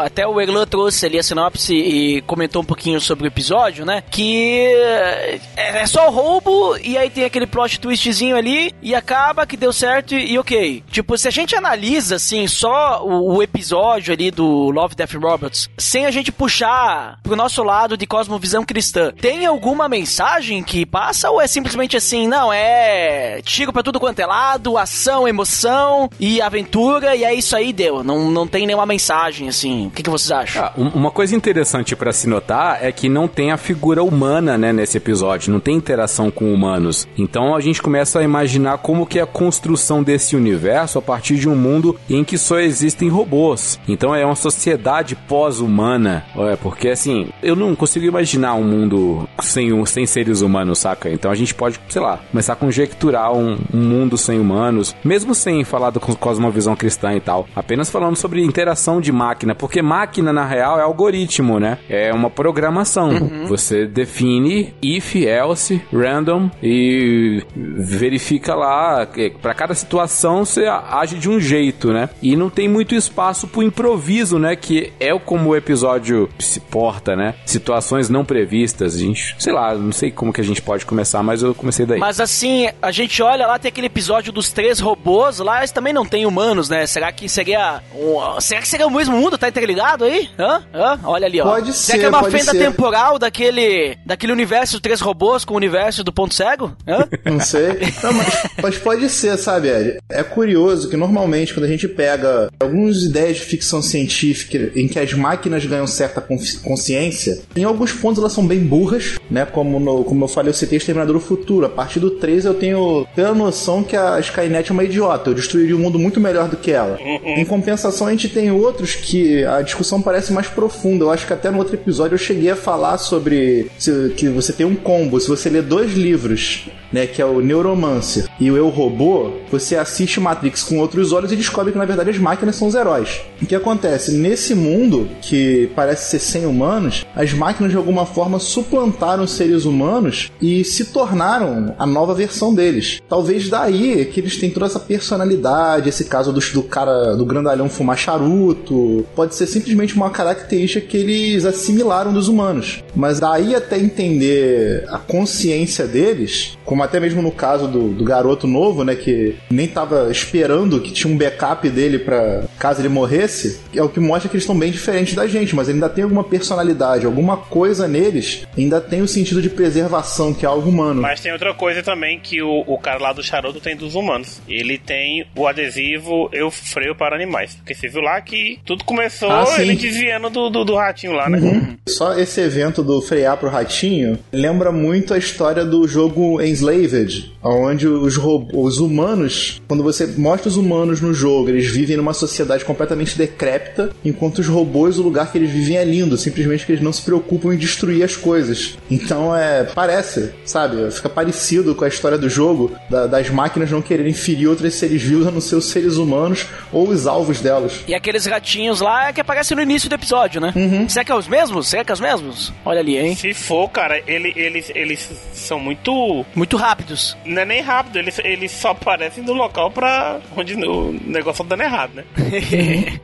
até 0.00 0.24
o 0.24 0.40
Erlan 0.40 0.64
trouxe 0.64 1.04
ali 1.04 1.18
a 1.18 1.22
sinopse 1.22 1.74
e 1.74 2.22
comentou 2.22 2.62
um 2.62 2.64
pouquinho 2.64 3.00
sobre 3.00 3.24
o 3.24 3.26
episódio, 3.26 3.84
né? 3.84 4.02
Que 4.10 4.72
é, 4.76 5.40
é 5.56 5.86
só 5.86 6.08
roubo 6.08 6.76
e 6.78 6.96
aí 6.96 7.10
tem 7.10 7.24
aquele 7.24 7.46
plot 7.46 7.80
twistzinho 7.80 8.36
ali 8.36 8.72
e 8.80 8.94
acaba 8.94 9.44
que 9.44 9.56
deu 9.56 9.72
certo 9.72 10.14
e, 10.14 10.32
e 10.32 10.38
ok. 10.38 10.84
Tipo, 10.88 11.18
se 11.18 11.26
a 11.26 11.32
gente 11.32 11.56
analisa, 11.56 12.14
assim, 12.14 12.46
só 12.46 13.04
o, 13.04 13.36
o 13.36 13.42
episódio 13.42 14.14
ali 14.14 14.30
do 14.30 14.70
Love, 14.70 14.94
Death 14.94 15.14
Robots, 15.14 15.68
sem 15.76 16.06
a 16.06 16.10
gente 16.12 16.30
puxar 16.30 17.18
pro 17.24 17.34
nosso 17.34 17.64
lado 17.64 17.96
de 17.96 18.06
cosmovisão 18.06 18.64
cristã, 18.64 19.12
tem 19.20 19.46
alguma 19.46 19.88
mensagem 19.88 20.62
que 20.62 20.86
passa 20.86 21.28
ou 21.28 21.40
é 21.40 21.48
simplesmente 21.48 21.96
assim, 21.96 22.28
não, 22.28 22.52
é 22.52 23.40
tiro 23.42 23.72
pra 23.72 23.82
tudo 23.82 23.98
quanto 23.98 24.20
é 24.20 24.26
lado, 24.26 24.78
ação, 24.78 25.26
emoção 25.26 26.08
e 26.20 26.40
aventura 26.40 27.16
e 27.16 27.24
é 27.24 27.34
isso 27.34 27.47
aí, 27.56 27.72
deu. 27.72 28.02
Não, 28.02 28.30
não 28.30 28.46
tem 28.46 28.66
nenhuma 28.66 28.86
mensagem, 28.86 29.48
assim. 29.48 29.86
O 29.86 29.90
que, 29.90 30.02
que 30.02 30.10
vocês 30.10 30.30
acham? 30.30 30.64
Ah, 30.64 30.72
um- 30.76 30.88
uma 30.88 31.10
coisa 31.10 31.34
interessante 31.36 31.94
pra 31.96 32.12
se 32.12 32.28
notar 32.28 32.78
é 32.84 32.90
que 32.92 33.08
não 33.08 33.28
tem 33.28 33.50
a 33.52 33.56
figura 33.56 34.02
humana, 34.02 34.56
né, 34.58 34.72
nesse 34.72 34.96
episódio, 34.96 35.52
não 35.52 35.60
tem 35.60 35.76
interação 35.76 36.30
com 36.30 36.52
humanos. 36.52 37.06
Então 37.16 37.54
a 37.54 37.60
gente 37.60 37.82
começa 37.82 38.18
a 38.18 38.22
imaginar 38.22 38.78
como 38.78 39.06
que 39.06 39.18
é 39.18 39.22
a 39.22 39.26
construção 39.26 40.02
desse 40.02 40.36
universo 40.36 40.98
a 40.98 41.02
partir 41.02 41.36
de 41.36 41.48
um 41.48 41.56
mundo 41.56 41.98
em 42.08 42.24
que 42.24 42.36
só 42.38 42.58
existem 42.58 43.08
robôs. 43.08 43.78
Então 43.88 44.14
é 44.14 44.24
uma 44.24 44.34
sociedade 44.36 45.16
pós-humana, 45.16 46.24
é 46.50 46.56
porque 46.56 46.88
assim, 46.88 47.28
eu 47.42 47.56
não 47.56 47.74
consigo 47.74 48.04
imaginar 48.06 48.54
um 48.54 48.62
mundo 48.64 49.28
sem, 49.40 49.84
sem 49.86 50.06
seres 50.06 50.40
humanos, 50.40 50.78
saca? 50.78 51.10
Então 51.10 51.30
a 51.30 51.34
gente 51.34 51.54
pode, 51.54 51.80
sei 51.88 52.00
lá, 52.02 52.18
começar 52.30 52.52
a 52.52 52.56
conjecturar 52.56 53.32
um, 53.32 53.56
um 53.72 53.78
mundo 53.80 54.16
sem 54.18 54.38
humanos, 54.38 54.94
mesmo 55.04 55.34
sem 55.34 55.64
falar 55.64 55.90
do 55.90 56.00
cosmovisão 56.00 56.76
cristã 56.76 57.14
e 57.14 57.20
tal, 57.20 57.37
apenas 57.54 57.90
falando 57.90 58.16
sobre 58.16 58.42
interação 58.42 59.00
de 59.00 59.12
máquina, 59.12 59.54
porque 59.54 59.82
máquina 59.82 60.32
na 60.32 60.44
real 60.44 60.78
é 60.78 60.82
algoritmo, 60.82 61.58
né? 61.58 61.78
É 61.88 62.12
uma 62.12 62.30
programação. 62.30 63.10
Você 63.48 63.86
define 63.86 64.74
if, 64.82 65.16
else, 65.16 65.82
random 65.92 66.50
e 66.62 67.42
verifica 67.54 68.54
lá, 68.54 69.06
para 69.40 69.54
cada 69.54 69.74
situação 69.74 70.44
você 70.44 70.66
age 70.66 71.18
de 71.18 71.28
um 71.28 71.40
jeito, 71.40 71.92
né? 71.92 72.08
E 72.22 72.36
não 72.36 72.50
tem 72.50 72.68
muito 72.68 72.94
espaço 72.94 73.46
pro 73.46 73.62
improviso, 73.62 74.38
né? 74.38 74.56
Que 74.56 74.92
é 74.98 75.16
como 75.18 75.50
o 75.50 75.56
episódio 75.56 76.28
se 76.38 76.60
porta, 76.60 77.16
né? 77.16 77.34
Situações 77.44 78.08
não 78.08 78.24
previstas, 78.24 78.94
a 78.94 78.98
gente, 78.98 79.34
sei 79.38 79.52
lá, 79.52 79.74
não 79.74 79.92
sei 79.92 80.10
como 80.10 80.32
que 80.32 80.40
a 80.40 80.44
gente 80.44 80.62
pode 80.62 80.86
começar, 80.86 81.22
mas 81.22 81.42
eu 81.42 81.54
comecei 81.54 81.84
daí. 81.84 81.98
Mas 81.98 82.20
assim, 82.20 82.68
a 82.80 82.90
gente 82.90 83.22
olha 83.22 83.46
lá, 83.46 83.58
tem 83.58 83.68
aquele 83.68 83.86
episódio 83.86 84.32
dos 84.32 84.52
três 84.52 84.80
robôs, 84.80 85.38
lá 85.38 85.58
eles 85.58 85.72
também 85.72 85.92
não 85.92 86.06
tem 86.06 86.26
humanos, 86.26 86.68
né? 86.68 86.86
Será 86.86 87.12
que 87.12 87.27
seria. 87.28 87.82
Um, 87.94 88.40
será 88.40 88.60
que 88.60 88.68
seria 88.68 88.86
o 88.86 88.90
mesmo 88.90 89.16
mundo? 89.16 89.38
Tá 89.38 89.48
interligado 89.48 90.04
aí? 90.04 90.28
Hã? 90.38 90.62
Hã? 90.74 91.00
Olha 91.04 91.26
ali, 91.26 91.40
ó. 91.40 91.44
Pode 91.44 91.72
será 91.72 91.96
ser, 91.96 91.98
que 91.98 92.04
é 92.04 92.08
uma 92.08 92.30
fenda 92.30 92.52
ser. 92.52 92.58
temporal 92.58 93.18
daquele, 93.18 93.96
daquele 94.04 94.32
universo 94.32 94.74
dos 94.74 94.80
três 94.80 95.00
robôs 95.00 95.44
com 95.44 95.54
o 95.54 95.56
universo 95.56 96.02
do 96.04 96.12
ponto 96.12 96.34
cego? 96.34 96.76
Hã? 96.86 97.08
Não 97.24 97.40
sei. 97.40 97.78
Não, 98.02 98.12
mas, 98.12 98.42
mas 98.62 98.78
pode 98.78 99.08
ser, 99.08 99.36
sabe, 99.36 99.68
Ed? 99.68 99.98
É 100.08 100.22
curioso 100.22 100.88
que 100.88 100.96
normalmente 100.96 101.52
quando 101.54 101.64
a 101.64 101.68
gente 101.68 101.88
pega 101.88 102.50
algumas 102.58 103.02
ideias 103.02 103.36
de 103.36 103.42
ficção 103.42 103.82
científica 103.82 104.70
em 104.74 104.88
que 104.88 104.98
as 104.98 105.12
máquinas 105.12 105.64
ganham 105.64 105.86
certa 105.86 106.20
consciência, 106.62 107.40
em 107.56 107.64
alguns 107.64 107.92
pontos 107.92 108.18
elas 108.18 108.32
são 108.32 108.46
bem 108.46 108.60
burras, 108.60 109.16
né? 109.30 109.44
Como, 109.44 109.78
no, 109.80 110.04
como 110.04 110.24
eu 110.24 110.28
falei, 110.28 110.50
eu 110.50 110.54
citei 110.54 110.78
Exterminador 110.78 111.14
do 111.14 111.20
Futuro. 111.20 111.66
A 111.66 111.68
partir 111.68 112.00
do 112.00 112.10
3 112.12 112.44
eu 112.44 112.54
tenho, 112.54 113.06
tenho 113.14 113.28
a 113.28 113.34
noção 113.34 113.82
que 113.82 113.96
a 113.96 114.18
Skynet 114.20 114.70
é 114.70 114.72
uma 114.72 114.84
idiota, 114.84 115.30
eu 115.30 115.34
destruiria 115.34 115.76
um 115.76 115.78
mundo 115.78 115.98
muito 115.98 116.20
melhor 116.20 116.48
do 116.48 116.56
que 116.56 116.70
ela. 116.70 116.98
Em 117.24 117.44
compensação, 117.44 118.06
a 118.06 118.10
gente 118.10 118.28
tem 118.28 118.50
outros 118.50 118.94
que 118.94 119.44
a 119.44 119.62
discussão 119.62 120.00
parece 120.00 120.32
mais 120.32 120.48
profunda. 120.48 121.04
Eu 121.04 121.10
acho 121.10 121.26
que 121.26 121.32
até 121.32 121.50
no 121.50 121.58
outro 121.58 121.74
episódio 121.74 122.14
eu 122.14 122.18
cheguei 122.18 122.50
a 122.50 122.56
falar 122.56 122.98
sobre 122.98 123.70
se, 123.78 124.12
que 124.16 124.28
você 124.28 124.52
tem 124.52 124.66
um 124.66 124.74
combo. 124.74 125.20
Se 125.20 125.28
você 125.28 125.48
lê 125.48 125.62
dois 125.62 125.92
livros, 125.92 126.68
né, 126.92 127.06
que 127.06 127.20
é 127.20 127.24
o 127.24 127.40
Neuromancer 127.40 128.26
e 128.40 128.50
o 128.50 128.56
Eu 128.56 128.68
Robô, 128.68 129.32
você 129.50 129.76
assiste 129.76 130.20
Matrix 130.20 130.62
com 130.62 130.78
outros 130.78 131.12
olhos 131.12 131.32
e 131.32 131.36
descobre 131.36 131.72
que 131.72 131.78
na 131.78 131.84
verdade 131.84 132.10
as 132.10 132.18
máquinas 132.18 132.56
são 132.56 132.68
os 132.68 132.74
heróis. 132.74 133.20
O 133.40 133.46
que 133.46 133.54
acontece? 133.54 134.12
Nesse 134.12 134.54
mundo 134.54 135.08
que 135.20 135.70
parece 135.74 136.10
ser 136.10 136.18
sem 136.18 136.46
humanos, 136.46 137.06
as 137.14 137.32
máquinas 137.32 137.72
de 137.72 137.76
alguma 137.76 138.06
forma 138.06 138.38
suplantaram 138.38 139.24
os 139.24 139.32
seres 139.32 139.64
humanos 139.64 140.30
e 140.40 140.64
se 140.64 140.86
tornaram 140.86 141.74
a 141.78 141.86
nova 141.86 142.14
versão 142.14 142.54
deles. 142.54 143.00
Talvez 143.08 143.48
daí 143.48 144.04
que 144.06 144.20
eles 144.20 144.36
têm 144.36 144.50
toda 144.50 144.66
essa 144.66 144.80
personalidade, 144.80 145.88
esse 145.88 146.04
caso 146.04 146.32
do, 146.32 146.40
do 146.40 146.62
cara 146.62 147.07
do 147.16 147.24
grandalhão 147.24 147.68
fumar 147.68 147.96
charuto, 147.96 149.06
pode 149.14 149.34
ser 149.34 149.46
simplesmente 149.46 149.94
uma 149.94 150.10
característica 150.10 150.86
que 150.86 150.96
eles 150.96 151.44
assimilaram 151.44 152.12
dos 152.12 152.28
humanos. 152.28 152.82
Mas 152.94 153.20
daí 153.20 153.54
até 153.54 153.78
entender 153.78 154.84
a 154.88 154.98
consciência 154.98 155.86
deles, 155.86 156.58
como 156.64 156.82
até 156.82 157.00
mesmo 157.00 157.22
no 157.22 157.30
caso 157.30 157.68
do, 157.68 157.88
do 157.88 158.04
garoto 158.04 158.46
novo, 158.46 158.84
né, 158.84 158.94
que 158.94 159.36
nem 159.50 159.66
tava 159.66 160.10
esperando 160.10 160.80
que 160.80 160.92
tinha 160.92 161.12
um 161.12 161.16
backup 161.16 161.68
dele 161.68 161.98
para 161.98 162.44
caso 162.58 162.80
ele 162.80 162.88
morresse, 162.88 163.60
é 163.74 163.82
o 163.82 163.88
que 163.88 164.00
mostra 164.00 164.28
que 164.28 164.36
eles 164.36 164.44
estão 164.44 164.58
bem 164.58 164.70
diferentes 164.70 165.14
da 165.14 165.26
gente, 165.26 165.54
mas 165.54 165.68
ainda 165.68 165.88
tem 165.88 166.04
alguma 166.04 166.24
personalidade, 166.24 167.06
alguma 167.06 167.36
coisa 167.36 167.86
neles, 167.86 168.46
ainda 168.56 168.80
tem 168.80 169.02
o 169.02 169.08
sentido 169.08 169.40
de 169.40 169.50
preservação, 169.50 170.34
que 170.34 170.44
é 170.44 170.48
algo 170.48 170.68
humano. 170.68 171.02
Mas 171.02 171.20
tem 171.20 171.32
outra 171.32 171.54
coisa 171.54 171.82
também 171.82 172.18
que 172.18 172.42
o, 172.42 172.64
o 172.66 172.78
cara 172.78 172.98
lá 172.98 173.12
do 173.12 173.22
charuto 173.22 173.60
tem 173.60 173.76
dos 173.76 173.94
humanos. 173.94 174.40
Ele 174.48 174.78
tem 174.78 175.26
o 175.36 175.46
adesivo 175.46 176.28
Eu 176.32 176.50
Freio 176.88 176.94
para 176.94 177.14
Animais. 177.16 177.54
Porque 177.56 177.74
você 177.74 177.88
viu 177.88 178.00
lá 178.00 178.20
que 178.20 178.58
tudo 178.64 178.84
começou 178.84 179.30
Ah, 179.30 179.56
ele 179.58 179.74
desviando 179.74 180.30
do, 180.30 180.48
do, 180.48 180.64
do 180.64 180.74
ratinho 180.74 181.12
lá, 181.12 181.28
né? 181.28 181.38
Uhum. 181.38 181.76
Só 181.86 182.18
esse 182.18 182.40
evento 182.40 182.82
do 182.82 183.00
frear 183.02 183.36
pro 183.36 183.48
ratinho 183.50 184.18
lembra 184.32 184.72
muito 184.72 185.12
a 185.12 185.18
história 185.18 185.64
do 185.64 185.86
jogo 185.86 186.40
Enslaved, 186.40 187.32
onde 187.42 187.86
os, 187.86 188.16
os 188.52 188.78
humanos, 188.78 189.60
quando 189.68 189.82
você 189.82 190.06
mostra 190.06 190.48
os 190.48 190.56
humanos 190.56 191.00
no 191.00 191.12
jogo, 191.12 191.50
eles 191.50 191.66
vivem 191.66 191.96
numa 191.96 192.14
sociedade 192.14 192.64
completamente 192.64 193.16
decrépita, 193.18 193.90
enquanto 194.04 194.38
os 194.38 194.46
robôs, 194.46 194.98
o 194.98 195.02
lugar 195.02 195.30
que 195.30 195.38
eles 195.38 195.50
vivem 195.50 195.76
é 195.76 195.84
lindo, 195.84 196.16
simplesmente 196.16 196.64
que 196.64 196.72
eles 196.72 196.82
não 196.82 196.92
se 196.92 197.02
preocupam 197.02 197.54
em 197.54 197.58
destruir 197.58 198.02
as 198.02 198.16
coisas. 198.16 198.76
Então 198.90 199.34
é. 199.36 199.64
parece, 199.64 200.30
sabe? 200.44 200.90
Fica 200.90 201.08
parecido 201.08 201.74
com 201.74 201.84
a 201.84 201.88
história 201.88 202.16
do 202.18 202.28
jogo, 202.28 202.72
da- 202.88 203.06
das 203.06 203.28
máquinas 203.30 203.70
não 203.70 203.82
quererem 203.82 204.12
ferir 204.12 204.48
outros 204.48 204.74
seres 204.74 205.02
vivos 205.02 205.26
a 205.26 205.30
não 205.30 205.40
ser 205.40 205.56
os 205.56 205.66
seres 205.66 205.96
humanos 205.96 206.46
ou 206.78 206.88
os 206.88 207.06
alvos 207.06 207.40
delas. 207.40 207.84
E 207.86 207.94
aqueles 207.94 208.26
ratinhos 208.26 208.80
lá 208.80 209.12
que 209.12 209.20
aparecem 209.20 209.56
no 209.56 209.62
início 209.62 209.88
do 209.88 209.94
episódio, 209.94 210.40
né? 210.40 210.52
Será 210.88 211.04
que 211.04 211.12
é 211.12 211.14
os 211.14 211.28
mesmos? 211.28 211.68
Será 211.68 211.84
que 211.84 211.90
é 211.90 211.94
os 211.94 212.00
mesmos? 212.00 212.52
Olha 212.64 212.80
ali, 212.80 212.96
hein? 212.98 213.14
Se 213.14 213.34
for, 213.34 213.68
cara, 213.68 214.02
ele, 214.06 214.32
eles, 214.36 214.70
eles 214.74 215.10
são 215.32 215.58
muito. 215.58 216.24
Muito 216.34 216.56
rápidos. 216.56 217.16
Não 217.24 217.42
é 217.42 217.44
nem 217.44 217.60
rápido, 217.60 217.98
eles, 217.98 218.18
eles 218.20 218.52
só 218.52 218.70
aparecem 218.70 219.24
no 219.24 219.32
local 219.32 219.70
pra. 219.70 220.20
onde 220.36 220.54
o 220.54 220.92
negócio 221.04 221.44
tá 221.44 221.56
dando 221.56 221.62
errado, 221.62 221.92
né? 221.94 222.04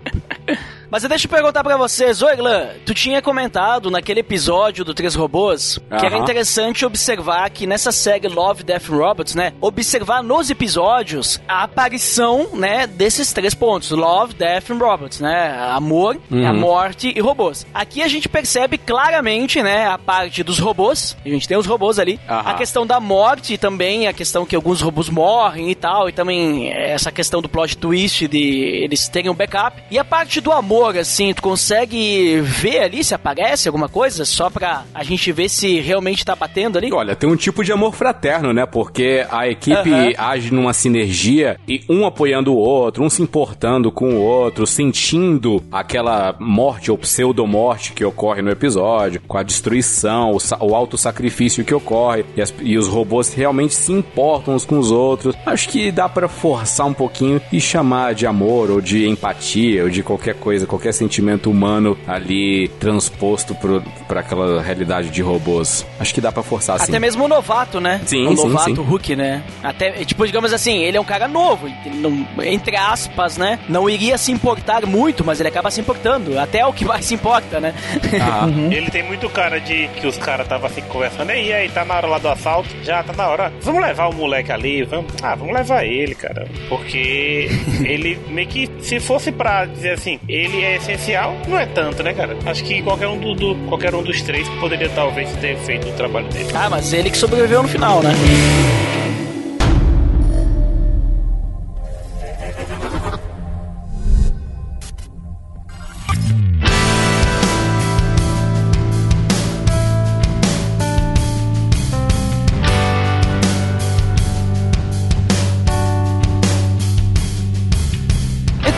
Mas 0.94 1.02
deixa 1.02 1.26
eu 1.26 1.30
perguntar 1.30 1.64
pra 1.64 1.76
vocês, 1.76 2.22
ô 2.22 2.28
Eglan, 2.28 2.68
tu 2.86 2.94
tinha 2.94 3.20
comentado 3.20 3.90
naquele 3.90 4.20
episódio 4.20 4.84
do 4.84 4.94
Três 4.94 5.16
Robôs 5.16 5.80
que 5.98 6.06
era 6.06 6.14
Aham. 6.14 6.22
interessante 6.22 6.86
observar 6.86 7.50
que 7.50 7.66
nessa 7.66 7.90
série 7.90 8.28
Love, 8.28 8.62
Death 8.62 8.90
and 8.90 8.96
Robots, 8.96 9.34
né, 9.34 9.52
observar 9.60 10.22
nos 10.22 10.50
episódios 10.50 11.40
a 11.48 11.64
aparição, 11.64 12.50
né, 12.52 12.86
desses 12.86 13.32
três 13.32 13.54
pontos, 13.54 13.90
Love, 13.90 14.34
Death 14.34 14.70
and 14.70 14.78
Robots, 14.78 15.18
né, 15.18 15.58
amor, 15.72 16.16
a 16.30 16.52
morte 16.52 17.12
e 17.12 17.20
robôs. 17.20 17.66
Aqui 17.74 18.00
a 18.00 18.06
gente 18.06 18.28
percebe 18.28 18.78
claramente, 18.78 19.60
né, 19.64 19.88
a 19.88 19.98
parte 19.98 20.44
dos 20.44 20.60
robôs, 20.60 21.16
a 21.26 21.28
gente 21.28 21.48
tem 21.48 21.56
os 21.56 21.66
robôs 21.66 21.98
ali, 21.98 22.20
Aham. 22.28 22.50
a 22.50 22.54
questão 22.54 22.86
da 22.86 23.00
morte 23.00 23.58
também, 23.58 24.06
a 24.06 24.12
questão 24.12 24.46
que 24.46 24.54
alguns 24.54 24.80
robôs 24.80 25.08
morrem 25.08 25.72
e 25.72 25.74
tal, 25.74 26.08
e 26.08 26.12
também 26.12 26.70
essa 26.72 27.10
questão 27.10 27.42
do 27.42 27.48
plot 27.48 27.76
twist 27.78 28.28
de 28.28 28.84
eles 28.84 29.08
terem 29.08 29.28
um 29.28 29.34
backup. 29.34 29.82
E 29.90 29.98
a 29.98 30.04
parte 30.04 30.40
do 30.40 30.52
amor, 30.52 30.83
assim, 30.88 31.32
tu 31.34 31.42
consegue 31.42 32.40
ver 32.40 32.80
ali 32.80 33.02
se 33.04 33.14
aparece 33.14 33.68
alguma 33.68 33.88
coisa, 33.88 34.24
só 34.24 34.48
pra 34.50 34.84
a 34.94 35.02
gente 35.04 35.30
ver 35.32 35.48
se 35.48 35.80
realmente 35.80 36.24
tá 36.24 36.34
batendo 36.36 36.78
ali? 36.78 36.92
Olha, 36.92 37.16
tem 37.16 37.28
um 37.28 37.36
tipo 37.36 37.64
de 37.64 37.72
amor 37.72 37.94
fraterno, 37.94 38.52
né? 38.52 38.66
Porque 38.66 39.24
a 39.30 39.48
equipe 39.48 39.90
Aham. 39.92 40.12
age 40.18 40.52
numa 40.52 40.72
sinergia 40.72 41.58
e 41.68 41.82
um 41.88 42.06
apoiando 42.06 42.52
o 42.52 42.56
outro, 42.56 43.02
um 43.04 43.10
se 43.10 43.22
importando 43.22 43.90
com 43.92 44.14
o 44.14 44.20
outro, 44.20 44.66
sentindo 44.66 45.62
aquela 45.72 46.34
morte 46.38 46.90
ou 46.90 46.98
pseudomorte 46.98 47.92
que 47.92 48.04
ocorre 48.04 48.42
no 48.42 48.50
episódio, 48.50 49.20
com 49.26 49.36
a 49.38 49.42
destruição, 49.42 50.32
o, 50.32 50.40
sa- 50.40 50.58
o 50.60 50.74
auto-sacrifício 50.74 51.64
que 51.64 51.74
ocorre, 51.74 52.24
e, 52.36 52.42
as- 52.42 52.54
e 52.60 52.76
os 52.78 52.88
robôs 52.88 53.32
realmente 53.34 53.74
se 53.74 53.92
importam 53.92 54.54
uns 54.54 54.64
com 54.64 54.78
os 54.78 54.90
outros. 54.90 55.34
Acho 55.44 55.68
que 55.68 55.90
dá 55.90 56.08
pra 56.08 56.28
forçar 56.28 56.86
um 56.86 56.94
pouquinho 56.94 57.40
e 57.52 57.60
chamar 57.60 58.14
de 58.14 58.26
amor 58.26 58.70
ou 58.70 58.80
de 58.80 59.06
empatia 59.08 59.82
ou 59.84 59.90
de 59.90 60.02
qualquer 60.02 60.34
coisa, 60.34 60.66
qualquer 60.74 60.92
sentimento 60.92 61.48
humano 61.50 61.96
ali 62.06 62.66
transposto 62.80 63.54
pro, 63.54 63.80
pra 64.08 64.20
aquela 64.20 64.60
realidade 64.60 65.08
de 65.08 65.22
robôs. 65.22 65.86
Acho 66.00 66.12
que 66.12 66.20
dá 66.20 66.32
pra 66.32 66.42
forçar 66.42 66.76
assim. 66.76 66.90
Até 66.90 66.98
mesmo 66.98 67.24
o 67.24 67.28
novato, 67.28 67.80
né? 67.80 68.00
Sim, 68.04 68.26
o 68.26 68.36
sim, 68.36 68.48
novato 68.48 68.74
sim. 68.76 68.82
Hulk, 68.82 69.14
né? 69.16 69.42
Até, 69.62 69.92
tipo, 70.04 70.26
digamos 70.26 70.52
assim, 70.52 70.82
ele 70.82 70.96
é 70.96 71.00
um 71.00 71.04
cara 71.04 71.28
novo, 71.28 71.68
não- 71.94 72.26
entre 72.44 72.76
aspas, 72.76 73.36
né? 73.36 73.58
Não 73.68 73.88
iria 73.88 74.18
se 74.18 74.32
importar 74.32 74.84
muito, 74.84 75.24
mas 75.24 75.38
ele 75.38 75.48
acaba 75.48 75.70
se 75.70 75.80
importando. 75.80 76.38
Até 76.38 76.58
é 76.58 76.66
o 76.66 76.72
que 76.72 76.84
mais 76.84 77.04
se 77.04 77.14
importa, 77.14 77.60
né? 77.60 77.72
Ah, 78.20 78.46
Ele 78.74 78.90
tem 78.90 79.02
muito 79.04 79.28
cara 79.30 79.60
de 79.60 79.88
que 80.00 80.06
os 80.06 80.16
caras 80.18 80.46
estavam 80.46 80.66
assim 80.66 80.80
conversando. 80.82 81.30
E 81.30 81.52
aí, 81.52 81.68
tá 81.68 81.84
na 81.84 81.94
hora 81.94 82.06
lá 82.06 82.18
do 82.18 82.28
assalto? 82.28 82.68
Já 82.82 83.02
tá 83.02 83.12
na 83.12 83.28
hora. 83.28 83.52
Vamos 83.60 83.80
levar 83.82 84.08
o 84.08 84.14
moleque 84.14 84.50
ali? 84.50 84.82
Vamos... 84.84 85.12
Ah, 85.22 85.34
vamos 85.34 85.54
levar 85.54 85.84
ele, 85.84 86.14
cara. 86.14 86.48
Porque 86.68 87.48
ele 87.84 88.18
meio 88.28 88.48
que, 88.48 88.68
se 88.80 88.98
fosse 89.00 89.30
pra 89.30 89.64
dizer 89.66 89.92
assim, 89.92 90.18
ele 90.28 90.53
é 90.62 90.76
essencial, 90.76 91.36
não 91.48 91.58
é 91.58 91.66
tanto, 91.66 92.02
né, 92.02 92.12
cara? 92.12 92.36
Acho 92.46 92.62
que 92.64 92.82
qualquer 92.82 93.08
um, 93.08 93.18
do, 93.18 93.34
do- 93.34 93.54
qualquer 93.68 93.94
um 93.94 94.02
dos 94.02 94.20
três 94.22 94.48
poderia 94.60 94.88
talvez 94.90 95.30
ter 95.36 95.56
feito 95.58 95.88
o 95.88 95.92
trabalho 95.92 96.26
dele. 96.28 96.48
ah, 96.54 96.68
mas 96.70 96.92
ele 96.92 97.10
que 97.10 97.16
sobreviveu 97.16 97.62
no 97.62 97.68
final, 97.68 98.02
né? 98.02 98.10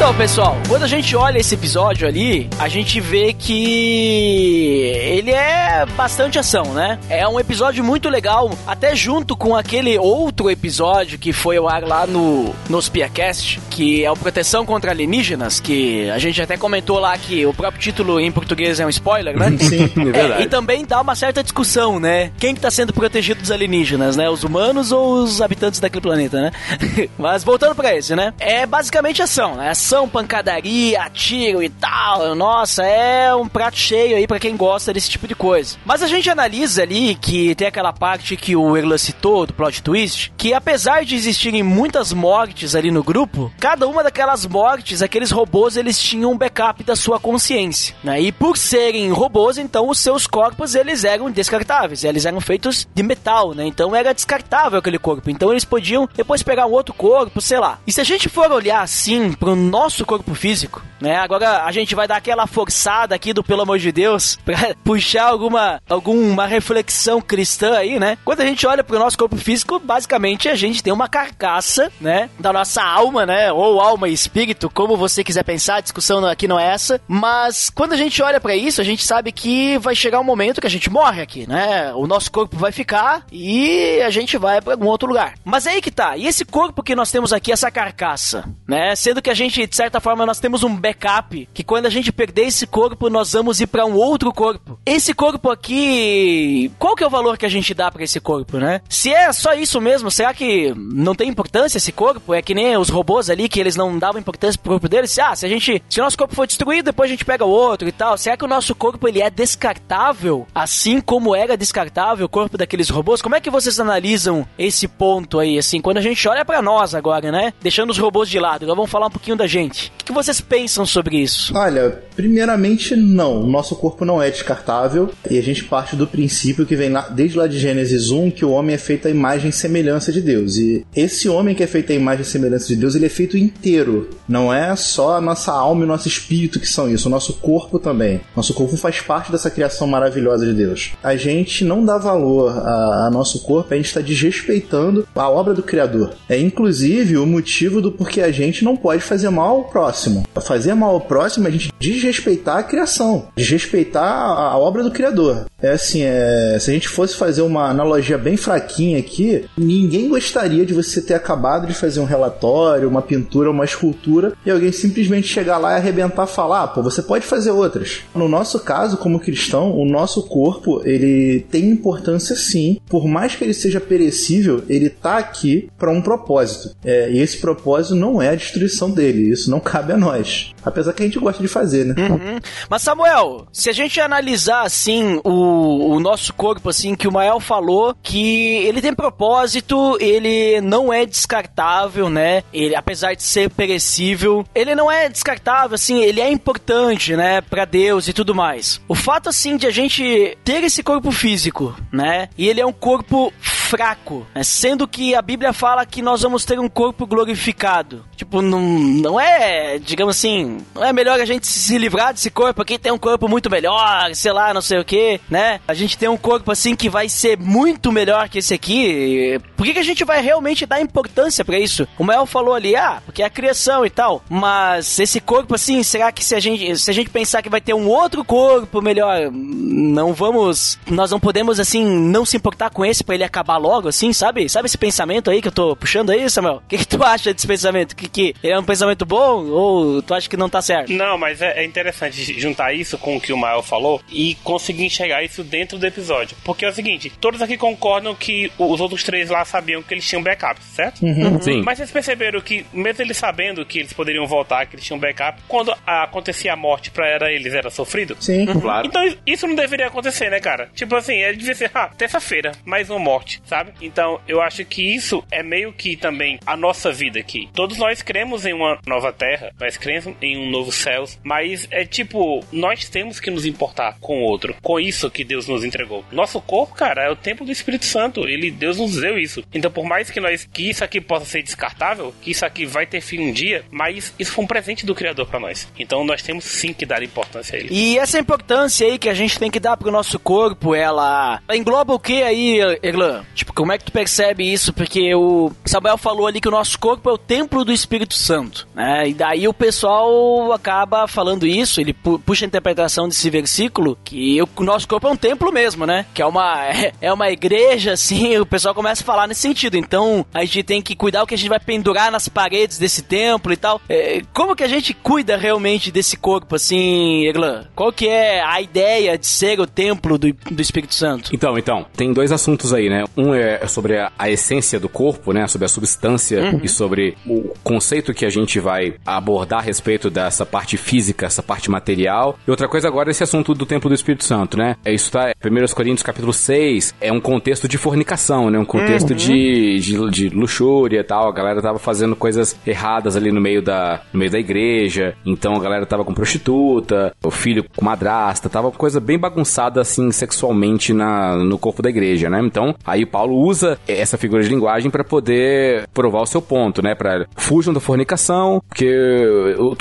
Então, 0.07 0.17
pessoal, 0.17 0.57
quando 0.69 0.85
a 0.85 0.87
gente 0.87 1.17
olha 1.17 1.37
esse 1.37 1.53
episódio 1.57 2.07
ali, 2.07 2.49
a 2.61 2.69
gente 2.69 3.01
vê 3.01 3.33
que 3.33 4.85
ele 4.85 5.33
é 5.33 5.85
bastante 5.97 6.39
ação, 6.39 6.73
né? 6.73 6.97
É 7.11 7.27
um 7.27 7.41
episódio 7.41 7.83
muito 7.83 8.09
legal, 8.09 8.53
até 8.69 8.95
junto 8.95 9.37
com 9.37 9.57
aquele 9.57 9.99
outro 9.99 10.49
episódio 10.49 11.19
que 11.19 11.33
foi 11.33 11.57
ao 11.57 11.69
ar 11.69 11.83
lá 11.83 12.07
no, 12.07 12.55
no 12.69 12.81
Spiacast, 12.81 13.61
que 13.69 14.05
é 14.05 14.11
o 14.11 14.17
Proteção 14.17 14.65
contra 14.65 14.93
Alienígenas, 14.93 15.59
que 15.59 16.09
a 16.09 16.19
gente 16.19 16.41
até 16.41 16.57
comentou 16.57 17.01
lá 17.01 17.19
que 17.19 17.45
o 17.45 17.53
próprio 17.53 17.83
título 17.83 18.21
em 18.21 18.31
português 18.31 18.79
é 18.79 18.87
um 18.87 18.91
spoiler, 18.91 19.37
né? 19.37 19.57
Sim. 19.59 19.91
é 19.97 20.05
verdade. 20.13 20.43
e 20.45 20.47
também 20.47 20.85
dá 20.85 21.01
uma 21.01 21.17
certa 21.17 21.43
discussão, 21.43 21.99
né? 21.99 22.31
Quem 22.39 22.55
que 22.55 22.61
tá 22.61 22.71
sendo 22.71 22.93
protegido 22.93 23.41
dos 23.41 23.51
alienígenas, 23.51 24.17
né? 24.17 24.31
Os 24.31 24.45
humanos 24.45 24.93
ou 24.93 25.25
os 25.25 25.43
habitantes 25.43 25.81
daquele 25.81 26.03
planeta, 26.03 26.41
né? 26.41 26.53
Mas 27.19 27.43
voltando 27.43 27.75
pra 27.75 27.93
esse, 27.93 28.15
né? 28.15 28.33
É 28.39 28.65
basicamente 28.65 29.21
ação, 29.21 29.57
né? 29.57 29.71
Ação, 29.71 29.96
pancadaria, 30.05 31.09
tiro 31.11 31.63
e 31.63 31.69
tal. 31.69 32.35
Nossa, 32.35 32.85
é 32.85 33.33
um 33.35 33.49
prato 33.49 33.77
cheio 33.79 34.17
aí 34.17 34.27
pra 34.27 34.41
quem 34.41 34.57
gosta 34.57 34.93
desse 34.93 35.09
tipo 35.09 35.29
de 35.29 35.35
coisa. 35.35 35.77
Mas 35.85 36.03
a 36.03 36.09
gente 36.09 36.29
analisa 36.29 36.83
ali 36.83 37.15
que 37.15 37.55
tem 37.55 37.69
aquela 37.69 37.93
parte 37.93 38.37
que 38.37 38.57
o 38.57 38.77
Erlan 38.77 38.99
citou 38.99 39.47
do 39.47 39.53
plot 39.55 39.83
twist, 39.83 40.33
que 40.37 40.53
apesar 40.53 41.05
de 41.05 41.15
existirem 41.15 41.63
muitas 41.63 42.13
mortes 42.13 42.75
ali 42.75 42.91
no 42.91 43.05
grupo, 43.05 43.53
cada 43.61 43.87
uma 43.87 44.03
daquelas 44.03 44.45
mortes, 44.45 45.03
aqueles 45.03 45.31
robôs, 45.31 45.77
eles 45.77 46.01
tinham 46.01 46.33
um 46.33 46.37
backup 46.37 46.83
da 46.83 46.97
sua 46.97 47.21
consciência, 47.21 47.95
né? 48.03 48.21
E 48.21 48.33
por 48.33 48.57
serem 48.57 49.11
robôs, 49.11 49.59
então 49.59 49.89
os 49.89 50.01
seus 50.01 50.27
corpos 50.27 50.75
eles 50.75 51.05
eram 51.05 51.31
descartáveis, 51.31 52.03
eles 52.03 52.27
eram 52.27 52.41
feitos 52.41 52.89
de 52.93 53.03
metal, 53.03 53.55
né? 53.55 53.65
Então 53.67 53.95
era 53.95 54.13
descartável 54.13 54.79
aquele 54.79 54.99
corpo. 54.99 55.31
Então 55.31 55.51
eles 55.51 55.65
podiam 55.65 56.09
depois 56.17 56.43
pegar 56.43 56.67
um 56.67 56.73
outro 56.73 56.95
corpo, 56.95 57.41
sei 57.41 57.59
lá. 57.59 57.79
E 57.87 57.93
se 57.93 58.01
a 58.01 58.05
gente 58.05 58.29
for 58.29 58.51
olhar 58.51 58.83
assim 58.83 59.33
pro 59.33 59.55
nosso 59.55 59.86
corpo 60.05 60.35
físico, 60.35 60.83
né? 61.01 61.17
Agora 61.17 61.65
a 61.65 61.73
gente 61.73 61.95
vai 61.95 62.09
dar 62.09 62.17
aquela 62.17 62.47
forçada 62.47 63.15
aqui 63.15 63.33
do 63.33 63.45
pelo 63.45 63.63
amor 63.63 63.79
de 63.79 63.93
Deus 63.93 64.37
pra 64.45 64.75
puxar 64.85 65.25
alguma, 65.25 65.81
alguma 65.89 66.47
reflexão 66.47 67.21
cristã 67.21 67.77
aí, 67.77 67.99
né? 67.99 68.19
Quando 68.25 68.41
a 68.41 68.47
gente 68.47 68.67
olha 68.67 68.83
pro 68.83 68.99
nosso 68.99 69.19
corpo 69.19 69.37
físico, 69.37 69.79
basicamente 69.79 70.49
a 70.49 70.55
gente 70.55 70.83
tem 70.83 70.93
uma 70.93 71.09
carcaça, 71.09 71.91
né? 72.01 72.29
Da 72.39 72.53
nossa 72.53 72.83
alma, 72.83 73.25
né? 73.27 73.53
Ou 73.53 73.81
alma 73.81 74.09
e 74.09 74.13
espírito, 74.13 74.71
como 74.71 74.97
você 74.97 75.23
quiser 75.23 75.45
pensar, 75.45 75.77
a 75.77 75.81
discussão 75.81 76.25
aqui 76.27 76.49
não 76.49 76.59
é 76.59 76.67
essa. 76.67 77.01
Mas 77.07 77.71
quando 77.71 77.93
a 77.93 77.97
gente 77.97 78.23
olha 78.23 78.41
para 78.41 78.57
isso, 78.57 78.81
a 78.81 78.85
gente 78.85 79.05
sabe 79.05 79.33
que 79.33 79.79
vai 79.79 79.95
chegar 79.95 80.21
um 80.21 80.25
momento 80.25 80.61
que 80.61 80.67
a 80.67 80.71
gente 80.71 80.91
morre 80.91 81.23
aqui, 81.23 81.47
né? 81.47 81.93
O 81.95 82.07
nosso 82.07 82.31
corpo 82.31 82.57
vai 82.57 82.73
ficar 82.73 83.25
e 83.31 84.01
a 84.03 84.11
gente 84.11 84.37
vai 84.39 84.61
para 84.61 84.75
algum 84.75 84.87
outro 84.87 85.09
lugar. 85.09 85.35
Mas 85.45 85.67
é 85.67 85.71
aí 85.73 85.83
que 85.83 85.91
tá. 85.91 86.17
E 86.17 86.27
esse 86.27 86.45
corpo 86.45 86.83
que 86.83 86.95
nós 86.95 87.11
temos 87.11 87.33
aqui, 87.33 87.53
essa 87.53 87.71
carcaça, 87.71 88.45
né? 88.67 88.95
Sendo 88.97 89.23
que 89.23 89.31
a 89.31 89.35
gente, 89.35 89.67
de 89.77 89.83
certa 89.83 90.01
forma, 90.01 90.25
nós 90.25 90.41
temos 90.41 90.65
um 90.65 90.75
backup 90.75 91.47
que 91.53 91.63
quando 91.63 91.85
a 91.85 91.91
gente 91.91 92.11
perder 92.11 92.47
esse 92.47 92.67
corpo, 92.67 93.11
nós 93.11 93.35
vamos 93.35 93.61
ir 93.61 93.67
para 93.67 93.85
um 93.85 93.95
outro 93.95 94.33
corpo. 94.33 94.79
Esse 94.87 95.13
corpo 95.13 95.51
aqui, 95.51 96.73
qual 96.79 96.97
que 96.97 97.05
é 97.05 97.07
o 97.07 97.11
valor 97.11 97.37
que 97.37 97.45
a 97.45 97.49
gente 97.51 97.75
dá 97.75 97.91
para 97.91 98.03
esse 98.03 98.19
corpo, 98.19 98.57
né? 98.57 98.81
Se 98.89 99.13
é 99.13 99.31
só 99.35 99.53
isso 99.53 99.79
mesmo, 99.79 100.11
será 100.11 100.33
que 100.33 100.73
não 100.75 101.15
tem 101.15 101.29
importância 101.29 101.77
esse 101.77 101.93
corpo? 101.93 102.33
É 102.33 102.41
que 102.41 102.55
nem 102.55 102.75
os 102.79 102.89
robôs 102.89 103.29
ali 103.29 103.51
que 103.51 103.61
eles 103.61 103.77
não 103.77 103.99
davam 103.99 104.19
importância 104.19 104.59
pro 104.59 104.73
corpo 104.73 104.89
deles. 104.89 105.19
Ah, 105.19 105.37
se 105.37 105.45
a 105.45 105.49
gente, 105.49 105.83
se 105.91 106.01
o 106.01 106.05
nosso 106.05 106.17
corpo 106.17 106.35
for 106.35 106.47
destruído, 106.47 106.87
depois 106.87 107.11
a 107.11 107.13
gente 107.13 107.27
pega 107.27 107.45
o 107.45 107.51
outro 107.51 107.87
e 107.87 107.93
tal. 107.93 108.17
Será 108.17 108.35
que 108.35 108.47
o 108.47 108.49
nosso 108.49 108.75
corpo 108.75 109.07
ele 109.07 109.21
é 109.21 109.29
descartável, 109.29 110.47
assim 110.55 111.03
como 111.03 111.37
era 111.37 111.55
descartável 111.55 112.25
o 112.25 112.31
corpo 112.31 112.57
daqueles 112.57 112.89
robôs? 112.89 113.21
Como 113.21 113.35
é 113.35 113.43
que 113.43 113.51
vocês 113.51 113.79
analisam 113.79 114.49
esse 114.59 114.89
ponto 114.89 115.39
aí, 115.39 115.59
assim, 115.59 115.83
quando 115.83 115.99
a 115.99 116.03
gente 116.03 116.27
olha 116.27 116.47
para 116.47 116.63
nós 116.63 116.95
agora, 116.95 117.31
né? 117.31 117.53
Deixando 117.61 117.91
os 117.91 117.99
robôs 117.99 118.31
de 118.31 118.39
lado. 118.39 118.63
Agora 118.63 118.77
vamos 118.77 118.91
falar 118.91 119.09
um 119.09 119.11
pouquinho 119.11 119.37
da 119.37 119.47
gente. 119.47 119.66
O 120.01 120.05
que 120.07 120.13
vocês 120.13 120.41
pensam 120.41 120.87
sobre 120.87 121.19
isso? 121.19 121.53
Olha, 121.57 121.99
primeiramente 122.15 122.95
não. 122.95 123.43
O 123.43 123.47
nosso 123.47 123.75
corpo 123.77 124.05
não 124.05 124.23
é 124.23 124.31
descartável 124.31 125.11
e 125.31 125.39
a 125.39 125.43
gente 125.43 125.65
parte 125.65 125.97
do 125.97 126.07
princípio 126.07 126.67
que 126.67 126.77
vem 126.77 126.91
lá, 126.91 127.09
desde 127.09 127.37
lá 127.37 127.47
de 127.47 127.59
Gênesis 127.59 128.11
1 128.11 128.31
que 128.31 128.45
o 128.45 128.51
homem 128.51 128.75
é 128.75 128.79
feito 128.79 129.09
à 129.09 129.11
imagem 129.11 129.51
e 129.51 129.53
semelhança 129.53 130.13
de 130.13 130.21
Deus. 130.21 130.57
E 130.57 130.85
esse 130.95 131.29
homem 131.29 131.55
que 131.55 131.63
é 131.63 131.67
feito 131.67 131.93
à 131.93 131.95
imagem 131.95 132.23
e 132.23 132.25
semelhança 132.25 132.69
de 132.69 132.77
Deus, 132.77 132.95
ele 132.95 133.07
é 133.07 133.11
feito 133.11 133.37
inteiro. 133.37 134.11
Não 134.29 134.53
é 134.53 134.75
só 134.77 135.17
a 135.17 135.21
nossa 135.21 135.53
alma 135.53 135.83
e 135.83 135.85
o 135.85 135.89
nosso 135.89 136.09
espírito 136.09 136.61
que 136.61 136.69
são 136.69 136.91
isso, 136.91 137.09
o 137.09 137.11
nosso 137.11 137.35
corpo 137.35 137.79
também. 137.79 138.21
Nosso 138.35 138.55
corpo 138.55 138.77
faz 138.77 139.01
parte 139.01 139.33
dessa 139.33 139.51
criação 139.51 139.87
maravilhosa 139.87 140.47
de 140.47 140.53
Deus. 140.53 140.93
A 141.03 141.17
gente 141.17 141.65
não 141.65 141.85
dá 141.85 141.99
valor 141.99 142.51
a, 142.51 143.07
a 143.07 143.11
nosso 143.11 143.41
corpo, 143.41 143.73
a 143.73 143.77
gente 143.77 143.87
está 143.87 144.01
desrespeitando 144.01 145.07
a 145.15 145.29
obra 145.29 145.55
do 145.55 145.63
Criador. 145.63 146.15
É 146.29 146.39
inclusive 146.39 147.17
o 147.17 147.27
motivo 147.27 147.81
do 147.81 147.93
porquê 147.93 148.21
a 148.21 148.31
gente 148.31 148.65
não 148.65 148.77
pode 148.77 149.03
fazer 149.03 149.31
mal 149.31 149.56
ao 149.57 149.65
próximo. 149.65 150.25
Fazer 150.43 150.75
mal 150.75 150.95
ao 150.95 151.01
próximo 151.01 151.47
é 151.47 151.49
a 151.49 151.53
gente 151.53 151.73
desrespeitar 151.79 152.59
a 152.59 152.63
criação, 152.63 153.29
desrespeitar 153.37 154.05
a, 154.05 154.57
obra 154.59 154.83
do 154.83 154.91
Criador. 154.91 155.47
É 155.61 155.73
assim, 155.73 156.03
é, 156.03 156.59
se 156.61 156.71
a 156.71 156.75
gente 156.75 156.89
fosse 156.89 157.17
fazer 157.17 157.43
uma 157.43 157.69
analogia 157.69 158.19
bem 158.19 158.37
fraquinha 158.37 158.99
aqui, 158.99 159.45
ninguém 159.57 160.09
gostaria 160.09 160.65
de 160.65 160.75
você 160.75 161.01
ter 161.01 161.15
acabado 161.15 161.67
de 161.67 161.75
fazer 161.75 162.01
um 162.01 162.05
relatório, 162.05 162.89
uma 162.89 163.03
pintura, 163.03 163.51
uma 163.51 163.65
escultura 163.65 164.33
e 164.45 164.51
alguém 164.51 164.73
simplesmente 164.73 165.27
chegar 165.27 165.59
lá 165.59 165.73
e 165.73 165.77
arrebentar 165.77 166.27
falar, 166.27 166.65
ah, 166.65 166.69
pô, 166.69 166.83
você 166.83 167.03
pode 167.03 167.27
fazer 167.27 167.51
outras. 167.51 168.03
No 168.15 168.29
nosso 168.29 168.61
caso, 168.61 168.97
como 168.97 169.21
cristão, 169.21 169.77
o 169.77 169.85
nosso 169.85 170.23
corpo, 170.23 170.83
ele 170.85 171.47
tem 171.51 171.69
importância 171.69 172.37
sim. 172.37 172.79
Por 172.89 173.07
mais 173.07 173.35
que 173.35 173.45
ele 173.45 173.55
seja 173.55 173.81
perecível, 173.81 174.63
ele 174.69 174.91
tá 174.91 175.19
aqui 175.19 175.69
para 175.79 175.91
um 175.91 176.03
propósito. 176.03 176.75
É, 176.85 177.11
e 177.11 177.19
esse 177.19 177.39
propósito 177.39 177.95
não 177.95 178.21
é 178.21 178.31
a 178.31 178.35
destruição 178.35 178.91
dele. 178.91 179.31
Isso 179.31 179.46
não 179.51 179.61
cabe 179.61 179.93
a 179.93 179.97
nós. 179.97 180.55
Apesar 180.65 180.93
que 180.93 181.03
a 181.03 181.07
gente 181.07 181.19
gosta 181.19 181.43
de 181.43 181.49
fazer, 181.49 181.85
né? 181.85 181.95
Uhum. 181.97 182.41
Mas 182.69 182.83
Samuel, 182.83 183.47
se 183.53 183.71
a 183.71 183.73
gente 183.73 184.01
analisar 184.01 184.63
assim 184.63 185.21
o, 185.25 185.95
o 185.95 186.01
nosso 186.01 186.33
corpo, 186.33 186.69
assim, 186.69 186.95
que 186.95 187.07
o 187.07 187.13
Mael 187.13 187.41
falou 187.41 187.95
que 188.03 188.57
ele 188.67 188.81
tem 188.81 188.95
propósito, 188.95 189.97
ele 190.01 190.61
não 190.61 190.93
é 190.93 191.07
descartável, 191.07 192.09
né? 192.09 192.43
Ele, 192.53 192.75
apesar 192.75 193.15
de 193.15 193.23
ser 193.23 193.51
perecível, 193.51 194.45
ele 194.55 194.75
não 194.75 194.91
é 194.91 195.09
descartável, 195.09 195.75
assim, 195.75 196.03
ele 196.03 196.21
é 196.21 196.31
importante, 196.31 197.17
né, 197.17 197.41
para 197.41 197.65
Deus 197.65 198.09
e 198.09 198.13
tudo 198.13 198.35
mais. 198.35 198.81
O 198.89 198.95
fato 198.95 199.29
assim 199.29 199.57
de 199.57 199.67
a 199.67 199.71
gente 199.71 200.37
ter 200.45 200.65
esse 200.65 200.83
corpo 200.83 201.11
físico, 201.11 201.77
né? 201.93 202.29
E 202.37 202.49
ele 202.49 202.61
é 202.61 202.67
um 202.67 202.73
corpo 202.73 203.33
fraco, 203.67 204.27
né? 204.35 204.43
sendo 204.43 204.87
que 204.87 205.15
a 205.15 205.21
Bíblia 205.21 205.53
fala 205.53 205.85
que 205.85 206.01
nós 206.01 206.23
vamos 206.23 206.45
ter 206.45 206.59
um 206.59 206.69
corpo 206.69 207.07
glorificado. 207.07 208.05
Tipo, 208.17 208.41
não, 208.41 208.61
não 208.61 209.21
é, 209.21 209.79
digamos 209.79 210.17
assim, 210.17 210.59
não 210.75 210.85
é 210.85 210.93
melhor 210.93 211.21
a 211.21 211.25
gente 211.25 211.47
se 211.47 211.77
livrar 211.77 212.15
desse 212.15 212.31
corpo 212.31 212.63
aqui, 212.63 212.79
tem 212.79 212.93
um 212.93 212.99
corpo 212.99 213.29
muito 213.29 213.51
melhor, 213.51 214.15
sei 214.15 214.33
lá, 214.33 214.55
não 214.55 214.63
sei 214.63 214.79
o 214.79 214.85
que, 214.85 215.21
né? 215.29 215.61
A 215.67 215.75
gente 215.75 215.99
tem 215.99 216.09
um 216.09 216.17
corpo 216.17 216.51
assim 216.53 216.77
que 216.77 216.89
vai 216.89 217.09
ser 217.09 217.37
muito 217.39 217.91
melhor 217.91 218.29
que 218.29 218.39
esse 218.39 218.55
aqui. 218.55 219.41
Por 219.57 219.67
que, 219.67 219.75
que 219.75 219.79
a 219.81 219.85
gente 219.85 220.05
vai 220.05 220.23
realmente 220.23 220.65
dar 220.65 220.81
importância 220.81 221.45
para 221.45 221.59
isso? 221.59 221.87
O 221.99 222.05
Mel 222.05 222.25
falou 222.25 222.55
ali, 222.55 222.77
ah, 222.77 223.03
porque 223.05 223.23
é 223.23 223.27
a 223.27 223.31
criação 223.31 223.85
e 223.85 223.91
tal, 223.91 224.23
mas 224.29 224.99
esse 224.99 225.21
corpo 225.21 225.55
assim, 225.55 225.83
será 225.83 226.13
que 226.13 226.25
se 226.25 226.35
a 226.35 226.41
gente, 226.41 226.79
se 226.79 226.91
a 226.91 226.95
gente 226.95 227.11
pensar 227.11 227.43
que 227.43 227.51
vai 227.51 227.61
ter 227.61 227.75
um 227.75 227.89
outro 227.89 228.25
corpo 228.25 228.81
melhor, 228.81 229.31
não 229.33 230.15
vamos, 230.15 230.79
nós 230.89 231.11
não 231.11 231.19
podemos 231.19 231.59
assim 231.59 231.85
não 231.85 232.25
se 232.25 232.37
importar 232.37 232.71
com 232.71 232.85
esse 232.85 233.03
para 233.03 233.15
ele 233.15 233.25
acabar 233.25 233.56
logo, 233.57 233.89
assim, 233.89 234.13
sabe? 234.13 234.49
Sabe 234.49 234.67
esse 234.67 234.79
pensamento 234.79 235.31
aí 235.31 235.41
que 235.41 235.49
eu 235.49 235.53
tô 235.53 235.77
puxando 235.77 236.11
aí, 236.11 236.29
Samuel? 236.29 236.57
O 236.57 236.69
que, 236.69 236.79
que 236.79 236.89
tu 236.89 237.03
acha 237.03 237.33
desse 237.33 237.47
pensamento? 237.47 237.95
Que, 237.95 238.09
que 238.09 238.35
ele 238.43 238.53
é 238.53 238.59
um 238.59 238.65
pensamento 238.65 239.05
bom 239.05 239.45
ou 239.47 240.03
tu 240.03 240.15
acha 240.15 240.29
que 240.29 240.37
não 240.37 240.49
tá 240.49 240.63
certo? 240.63 240.93
Não, 240.93 241.19
mas 241.19 241.41
é, 241.43 241.63
é 241.63 241.65
interessante 241.65 242.39
juntar 242.39 242.73
isso 242.73 242.99
com 242.99 243.17
o 243.17 243.21
que 243.21 243.33
o 243.33 243.37
Mael 243.37 243.63
falou 243.63 244.01
e 244.11 244.35
conseguir 244.43 244.85
enxergar 244.85 245.23
isso 245.23 245.43
dentro 245.43 245.79
do 245.79 245.87
episódio. 245.87 246.37
Porque 246.45 246.65
é 246.65 246.69
o 246.69 246.73
seguinte, 246.73 247.13
todos 247.21 247.41
aqui 247.43 247.57
concordam 247.57 248.15
que 248.15 248.51
os 248.59 248.81
outros 248.81 249.03
três 249.03 249.31
lá 249.31 249.45
sabiam 249.45 249.83
que 249.83 249.95
eles 249.95 250.07
tinham 250.07 250.23
backup, 250.23 250.61
certo? 250.63 251.05
Uhum. 251.05 251.41
Sim. 251.41 251.63
Mas 251.63 251.79
vocês 251.79 251.91
perceberam 251.91 252.41
que, 252.41 252.67
mesmo 252.73 253.03
eles 253.03 253.17
sabendo 253.17 253.65
que 253.65 253.79
eles 253.79 253.93
poderiam 253.93 254.27
voltar, 254.27 254.67
que 254.67 254.77
eles 254.77 254.85
tinham 254.85 254.99
backup, 254.99 255.41
quando 255.49 255.75
acontecia 255.87 256.53
a 256.53 256.57
morte 256.57 256.91
pra 256.91 257.07
era, 257.07 257.33
eles 257.33 257.55
era 257.55 257.71
sofrido? 257.71 258.17
Sim. 258.21 258.47
Claro. 258.47 258.87
Então 258.87 259.03
isso 259.27 259.47
não 259.47 259.55
deveria 259.55 259.87
acontecer, 259.87 260.31
né, 260.31 260.41
cara? 260.41 260.69
Tipo 260.75 260.97
assim, 260.97 261.21
é 261.21 261.33
devia 261.33 261.55
ser, 261.55 261.71
ah, 261.75 261.91
terça-feira, 261.97 262.53
mais 262.65 262.91
uma 262.91 262.99
morte, 262.99 263.41
sabe? 263.47 263.73
Então 263.81 264.21
eu 264.27 264.41
acho 264.41 264.65
que 264.65 264.83
isso 264.95 265.25
é 265.31 265.43
meio 265.43 265.73
que 265.73 265.97
também 265.97 266.39
a 266.47 266.57
nossa 266.57 266.93
vida 266.93 267.19
aqui. 267.19 267.49
Todos 267.55 267.79
nós 267.79 268.03
cremos 268.03 268.45
em 268.45 268.53
uma 268.53 268.79
nova 268.87 269.13
terra, 269.13 269.53
nós 269.59 269.77
cremos 269.77 270.15
em 270.21 270.37
um 270.37 270.51
novo 270.51 270.73
céu, 270.73 271.05
mas 271.23 271.67
é 271.71 271.85
tipo, 271.85 272.45
nós 272.53 272.89
temos 272.89 273.21
que 273.21 273.31
nos 273.31 273.47
importar 273.47 273.97
com 274.01 274.21
o 274.21 274.25
outro, 274.25 274.55
com 274.63 274.81
isso 274.81 275.11
que 275.11 275.25
Deus 275.25 275.49
nos 275.49 275.65
entregou. 275.65 276.05
Nosso 276.11 276.41
corpo, 276.41 276.75
cara, 276.75 277.05
é 277.05 277.11
o 277.11 277.17
templo 277.17 277.45
do 277.45 277.53
Espírito 277.53 277.85
Santo. 277.85 278.27
Ele, 278.29 278.51
Deus 278.51 278.79
nos 278.79 278.97
deu 279.01 279.19
isso. 279.19 279.43
Então, 279.53 279.71
por 279.71 279.85
mais 279.85 280.11
que 280.11 280.21
nós, 280.21 280.45
que 280.45 280.71
isso 280.71 280.85
aqui 280.85 281.01
possa 281.01 281.25
ser 281.25 281.43
descartável, 281.43 282.15
que 282.21 282.31
isso 282.31 282.45
aqui 282.45 282.67
vai 282.67 282.87
ter 282.87 283.01
fim 283.01 283.21
um 283.21 283.33
dia, 283.33 283.65
mas 283.71 284.15
isso 284.19 284.33
foi 284.33 284.45
um 284.45 284.47
presente 284.47 284.87
do 284.87 284.95
Criador 284.95 285.27
para 285.27 285.41
nós. 285.41 285.69
Então, 285.79 286.05
nós 286.05 286.23
temos 286.23 286.45
sim 286.45 286.73
que 286.73 286.87
dar 286.87 287.03
importância 287.03 287.57
a 287.57 287.61
ele. 287.61 287.69
E 287.71 287.99
essa 287.99 288.19
importância 288.19 288.87
aí 288.87 288.99
que 288.99 289.09
a 289.09 289.15
gente 289.15 289.39
tem 289.39 289.51
que 289.51 289.61
dar 289.61 289.77
pro 289.77 289.91
nosso 289.91 290.19
corpo, 290.19 290.75
ela 290.75 291.41
engloba 291.53 291.95
o 291.95 291.99
que 291.99 292.23
aí, 292.23 292.59
Erlan? 292.83 293.25
Tipo, 293.37 293.53
como 293.53 293.71
é 293.71 293.79
que 293.79 293.85
tu 293.85 293.93
percebe 293.93 294.51
isso? 294.51 294.73
Porque 294.73 295.15
o 295.15 295.53
Samuel 295.65 295.99
falou 295.99 296.27
ali 296.27 296.41
que 296.41 296.49
o 296.49 296.51
nosso 296.51 296.79
corpo 296.79 297.11
é 297.11 297.13
o 297.13 297.19
templo 297.19 297.65
do 297.67 297.73
Espírito 297.73 298.15
Santo, 298.15 298.67
né? 298.75 299.11
E 299.11 299.15
daí 299.15 299.47
o 299.47 299.53
pessoal 299.53 300.53
acaba 300.53 301.07
falando 301.07 301.47
isso, 301.47 301.81
ele 301.81 301.93
pu 301.93 302.19
puxa 302.19 302.47
a 302.47 302.49
interpretação 302.49 303.07
desse 303.07 303.29
versículo, 303.29 303.99
que 304.03 304.41
o 304.43 304.65
nosso 304.65 304.89
corpo 304.89 305.07
é 305.07 305.11
um 305.11 305.17
templo 305.17 305.53
mesmo, 305.53 305.85
né? 305.85 306.07
Que 306.15 306.23
é 306.23 306.27
uma, 306.27 306.65
é 307.01 307.13
uma 307.13 307.31
igreja, 307.31 307.93
assim, 307.93 308.37
o 308.41 308.47
pessoal 308.47 308.75
começa 308.75 309.03
a 309.03 309.07
falar 309.07 309.27
nesse 309.27 309.43
sentido. 309.43 309.77
Então, 309.77 310.25
a 310.33 310.41
gente 310.45 310.63
tem 310.63 310.81
que 310.81 310.97
cuidar 310.97 311.23
o 311.23 311.27
que 311.27 311.35
a 311.35 311.39
gente 311.39 311.51
vai 311.51 311.61
pendurar 311.61 312.11
nas 312.11 312.29
paredes 312.29 312.79
desse 312.79 313.03
templo 313.03 313.53
e 313.53 313.57
tal. 313.57 313.81
É, 313.89 314.23
como 314.33 314.57
que 314.57 314.65
a 314.65 314.69
gente 314.69 314.95
cuida 314.95 315.37
realmente 315.37 315.93
desse 315.93 316.17
corpo, 316.17 316.57
assim, 316.57 317.27
Erlan? 317.27 317.67
Qual 317.75 317.93
que 317.93 318.09
é 318.09 318.43
a 318.43 318.61
ideia 318.63 319.19
de 319.19 319.27
ser 319.27 319.61
o 319.61 319.67
templo 319.67 320.17
do, 320.17 320.33
do 320.33 320.63
Espírito 320.63 320.95
Santo? 320.95 321.31
Então, 321.35 321.59
então, 321.59 321.85
tem 321.95 322.13
dois 322.13 322.33
assuntos 322.33 322.73
aí, 322.73 322.89
né? 322.89 323.05
Um 323.17 323.26
é 323.35 323.67
sobre 323.67 323.99
a, 323.99 324.11
a 324.19 324.31
essência 324.31 324.79
do 324.79 324.89
corpo, 324.89 325.33
né? 325.33 325.47
Sobre 325.47 325.67
a 325.67 325.69
substância 325.69 326.37
Uhum. 326.47 326.61
e 326.63 326.69
sobre 326.69 327.17
o 327.27 327.55
conceito 327.63 328.13
que 328.15 328.25
a 328.25 328.31
gente 328.31 328.61
vai 328.61 328.95
abordar 329.05 329.61
a 329.61 329.63
respeito 329.63 330.11
dessa 330.11 330.45
parte 330.45 330.77
física, 330.77 331.27
essa 331.27 331.43
parte 331.43 331.71
material. 331.71 332.39
E 332.47 332.51
outra 332.51 332.69
coisa 332.69 332.89
agora 332.89 333.11
é 333.11 333.13
esse 333.13 333.23
assunto 333.23 333.55
do 333.55 333.67
templo 333.67 333.89
do 333.89 333.95
Espírito 333.95 334.25
Santo, 334.25 334.57
né? 334.57 334.77
É 334.85 334.93
isso 334.93 335.11
tá, 335.11 335.33
1 335.45 335.75
Coríntios 335.75 336.03
capítulo 336.03 336.33
6, 336.33 336.95
é 337.01 337.13
um 337.13 337.21
contexto 337.21 337.67
de 337.69 337.79
fornicação, 337.79 338.51
né? 338.51 338.59
Um 338.59 338.65
contexto 338.65 339.15
de, 339.15 339.79
de, 339.79 340.11
de 340.11 340.29
luxúria 340.29 341.01
e 341.01 341.05
tal. 341.05 341.29
A 341.29 341.33
galera 341.33 341.61
tava 341.63 341.79
fazendo 341.79 342.15
coisas 342.15 342.57
erradas 342.67 343.17
ali 343.17 343.33
no 343.33 343.41
meio 343.41 343.63
da, 343.63 344.01
no 344.13 344.19
meio 344.19 344.31
da 344.31 344.39
igreja. 344.39 345.15
Então 345.25 345.55
a 345.55 345.61
galera 345.61 345.87
tava 345.87 346.05
com 346.05 346.15
prostituta, 346.15 347.15
o 347.23 347.31
filho 347.31 347.65
com 347.77 347.85
madrasta, 347.85 348.49
tava 348.49 348.71
coisa 348.71 349.01
bem 349.01 349.19
bagunçada 349.19 349.81
assim 349.81 350.11
sexualmente 350.13 350.93
na, 350.93 351.37
no 351.37 351.59
corpo 351.59 351.83
da 351.83 351.91
igreja, 351.91 352.29
né? 352.31 352.41
Então, 352.43 352.75
aí 352.85 353.05
Paulo 353.17 353.35
usa 353.35 353.79
essa 353.89 354.19
figura 354.19 354.43
de 354.43 354.51
linguagem 354.51 354.91
para 354.91 355.03
poder 355.03 355.89
provar 355.95 356.21
o 356.21 356.27
seu 356.27 356.43
ponto, 356.43 356.83
né? 356.83 356.95
Para 356.95 357.27
fujam 357.35 357.73
da 357.73 357.81
fornicação, 357.81 358.63
porque 358.69 358.87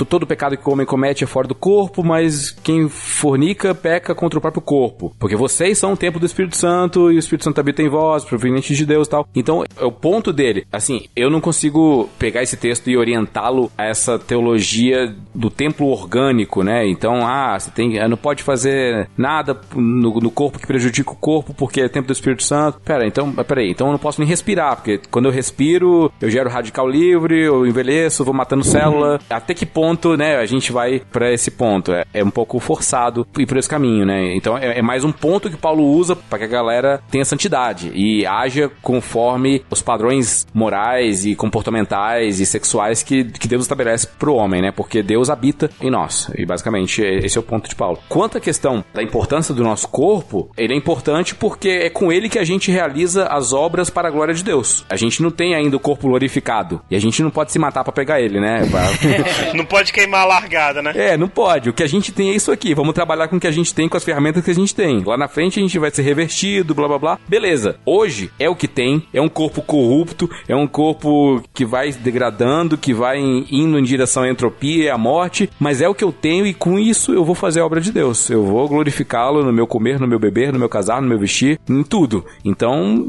todo 0.08 0.26
pecado 0.26 0.56
que 0.56 0.69
o 0.69 0.71
homem 0.71 0.86
comete 0.86 1.26
é 1.26 1.28
fora 1.28 1.45
do 1.45 1.54
corpo, 1.54 2.02
mas 2.02 2.52
quem 2.52 2.88
fornica 2.88 3.76
peca 3.76 4.15
contra 4.15 4.39
o 4.39 4.41
próprio 4.41 4.62
corpo, 4.62 5.13
porque 5.19 5.36
vocês 5.36 5.78
são 5.78 5.91
o 5.91 5.98
templo 5.98 6.17
do 6.17 6.26
Espírito 6.26 6.56
Santo 6.56 7.12
e 7.12 7.17
o 7.17 7.19
Espírito 7.19 7.43
Santo 7.43 7.60
habita 7.60 7.82
em 7.82 7.89
vós, 7.89 8.24
proveniente 8.24 8.74
de 8.74 8.86
Deus, 8.86 9.06
e 9.06 9.12
tal. 9.12 9.28
Então, 9.36 9.65
é 9.78 9.84
o 9.84 9.91
ponto 9.91 10.32
dele. 10.32 10.65
Assim, 10.71 11.08
eu 11.13 11.30
não 11.30 11.41
consigo 11.41 12.08
pegar 12.17 12.41
esse 12.41 12.56
texto 12.56 12.89
e 12.89 12.95
orientá-lo 12.95 13.69
a 13.78 13.84
essa 13.84 14.17
teologia 14.17 15.13
do 15.34 15.50
templo 15.50 15.88
orgânico, 15.88 16.63
né? 16.63 16.88
Então, 16.88 17.28
ah, 17.28 17.60
você 17.60 17.69
tem, 17.69 18.00
não 18.08 18.15
pode 18.15 18.43
fazer 18.43 19.10
nada 19.17 19.60
no, 19.76 20.21
no 20.21 20.32
corpo 20.32 20.58
que 20.58 20.67
prejudica 20.67 21.12
o 21.12 21.17
corpo 21.17 21.54
porque 21.54 21.82
é 21.82 21.89
templo 21.89 22.08
do 22.08 22.13
Espírito 22.13 22.43
Santo. 22.43 22.80
Pera, 22.80 23.06
então, 23.06 23.24
peraí, 23.31 23.71
então 23.71 23.88
eu 23.88 23.91
não 23.91 23.99
posso 23.99 24.19
nem 24.19 24.27
respirar, 24.27 24.75
porque 24.75 24.99
quando 25.09 25.25
eu 25.25 25.31
respiro, 25.31 26.11
eu 26.21 26.29
gero 26.29 26.49
radical 26.49 26.88
livre, 26.88 27.43
eu 27.43 27.65
envelheço, 27.65 28.23
vou 28.23 28.33
matando 28.33 28.63
célula. 28.63 29.19
Até 29.29 29.53
que 29.53 29.65
ponto, 29.65 30.15
né, 30.17 30.38
a 30.38 30.45
gente 30.45 30.71
vai 30.71 31.01
para 31.11 31.31
esse 31.31 31.51
ponto? 31.51 31.91
É, 31.91 32.05
é, 32.13 32.23
um 32.23 32.29
pouco 32.29 32.59
forçado 32.59 33.27
ir 33.38 33.45
por 33.45 33.57
esse 33.57 33.69
caminho, 33.69 34.05
né? 34.05 34.35
Então 34.35 34.57
é, 34.57 34.79
é 34.79 34.81
mais 34.81 35.03
um 35.03 35.11
ponto 35.11 35.49
que 35.49 35.57
Paulo 35.57 35.83
usa 35.83 36.15
para 36.15 36.39
que 36.39 36.45
a 36.45 36.47
galera 36.47 37.01
tenha 37.09 37.25
santidade 37.25 37.91
e 37.93 38.25
haja 38.25 38.71
conforme 38.81 39.63
os 39.69 39.81
padrões 39.81 40.45
morais 40.53 41.25
e 41.25 41.35
comportamentais 41.35 42.39
e 42.39 42.45
sexuais 42.45 43.03
que, 43.03 43.23
que 43.25 43.47
Deus 43.47 43.63
estabelece 43.63 44.07
pro 44.19 44.35
homem, 44.35 44.61
né? 44.61 44.71
Porque 44.71 45.01
Deus 45.01 45.29
habita 45.29 45.69
em 45.81 45.89
nós. 45.89 46.29
E 46.38 46.45
basicamente 46.45 47.01
esse 47.01 47.38
é 47.38 47.41
o 47.41 47.43
ponto 47.43 47.69
de 47.69 47.75
Paulo. 47.75 47.99
Quanto 48.09 48.38
à 48.38 48.41
questão 48.41 48.83
da 48.93 49.03
importância 49.03 49.53
do 49.53 49.63
nosso 49.63 49.88
corpo, 49.88 50.49
ele 50.57 50.73
é 50.73 50.77
importante 50.77 51.35
porque 51.35 51.69
é 51.69 51.89
com 51.89 52.11
ele 52.11 52.29
que 52.29 52.39
a 52.39 52.43
gente 52.43 52.71
realiza 52.71 53.14
as 53.17 53.54
obras 53.54 53.89
para 53.89 54.08
a 54.08 54.12
glória 54.12 54.34
de 54.34 54.43
Deus. 54.43 54.86
A 54.89 54.95
gente 54.95 55.21
não 55.21 55.32
tem 55.32 55.56
ainda 55.56 55.78
o 55.78 55.80
corpo 55.80 56.08
glorificado. 56.08 56.82
E 56.89 56.95
a 56.95 56.99
gente 56.99 57.21
não 57.21 57.30
pode 57.30 57.51
se 57.51 57.60
matar 57.60 57.84
para 57.84 57.93
pegar 57.93 58.21
ele, 58.21 58.39
né? 58.39 58.62
não 59.56 59.65
pode 59.65 59.91
queimar 59.91 60.21
a 60.21 60.25
largada, 60.25 60.82
né? 60.82 60.91
É, 60.95 61.17
não 61.17 61.28
pode. 61.28 61.69
O 61.69 61.73
que 61.73 61.84
a 61.84 61.88
gente 61.88 62.12
tem 62.12 62.32
é 62.32 62.36
isso 62.36 62.51
aqui. 62.51 62.73
Vamos 62.73 62.93
trabalhar 62.93 63.28
com 63.28 63.38
o 63.38 63.39
que 63.39 63.47
a 63.47 63.51
gente 63.51 63.73
tem, 63.73 63.88
com 63.88 63.97
as 63.97 64.04
ferramentas 64.04 64.43
que 64.43 64.51
a 64.51 64.56
gente 64.56 64.73
tem. 64.73 65.04
Lá 65.04 65.17
na 65.17 65.28
frente 65.28 65.60
a 65.60 65.62
gente 65.62 65.78
vai 65.80 65.91
ser 65.91 66.01
revertido, 66.01 66.73
blá 66.75 66.88
blá 66.88 66.99
blá. 66.99 67.19
Beleza. 67.28 67.78
Hoje 67.86 68.32
é 68.39 68.49
o 68.49 68.56
que 68.56 68.67
tem. 68.67 69.04
É 69.13 69.21
um 69.21 69.30
corpo 69.30 69.62
corrupto. 69.62 70.30
É 70.47 70.56
um 70.56 70.67
corpo 70.67 71.41
que 71.54 71.65
vai 71.65 71.91
degradando, 71.91 72.78
que 72.78 72.93
vai 72.93 73.19
indo 73.19 73.80
em 73.80 73.84
direção 73.84 74.23
à 74.23 74.30
entropia 74.30 74.86
e 74.86 74.89
à 74.89 74.97
morte. 74.97 75.49
Mas 75.60 75.82
é 75.82 75.88
o 75.88 75.95
que 75.95 76.04
eu 76.04 76.12
tenho 76.12 76.45
e 76.45 76.54
com 76.54 76.78
isso 76.80 77.13
eu 77.13 77.23
vou 77.23 77.36
fazer 77.36 77.62
a 77.62 77.65
obra 77.65 77.82
de 77.82 77.91
Deus. 77.91 78.30
Eu 78.30 78.43
vou 78.45 78.67
glorificá-lo 78.67 79.43
no 79.43 79.54
meu 79.54 79.67
comer, 79.67 79.99
no 79.99 80.08
meu 80.08 80.19
beber, 80.19 80.51
no 80.51 80.60
meu 80.60 80.69
casar, 80.69 81.01
no 81.01 81.08
meu 81.08 81.19
vestir, 81.19 81.60
em 81.69 81.84
tudo. 81.84 82.25
Então, 82.43 83.04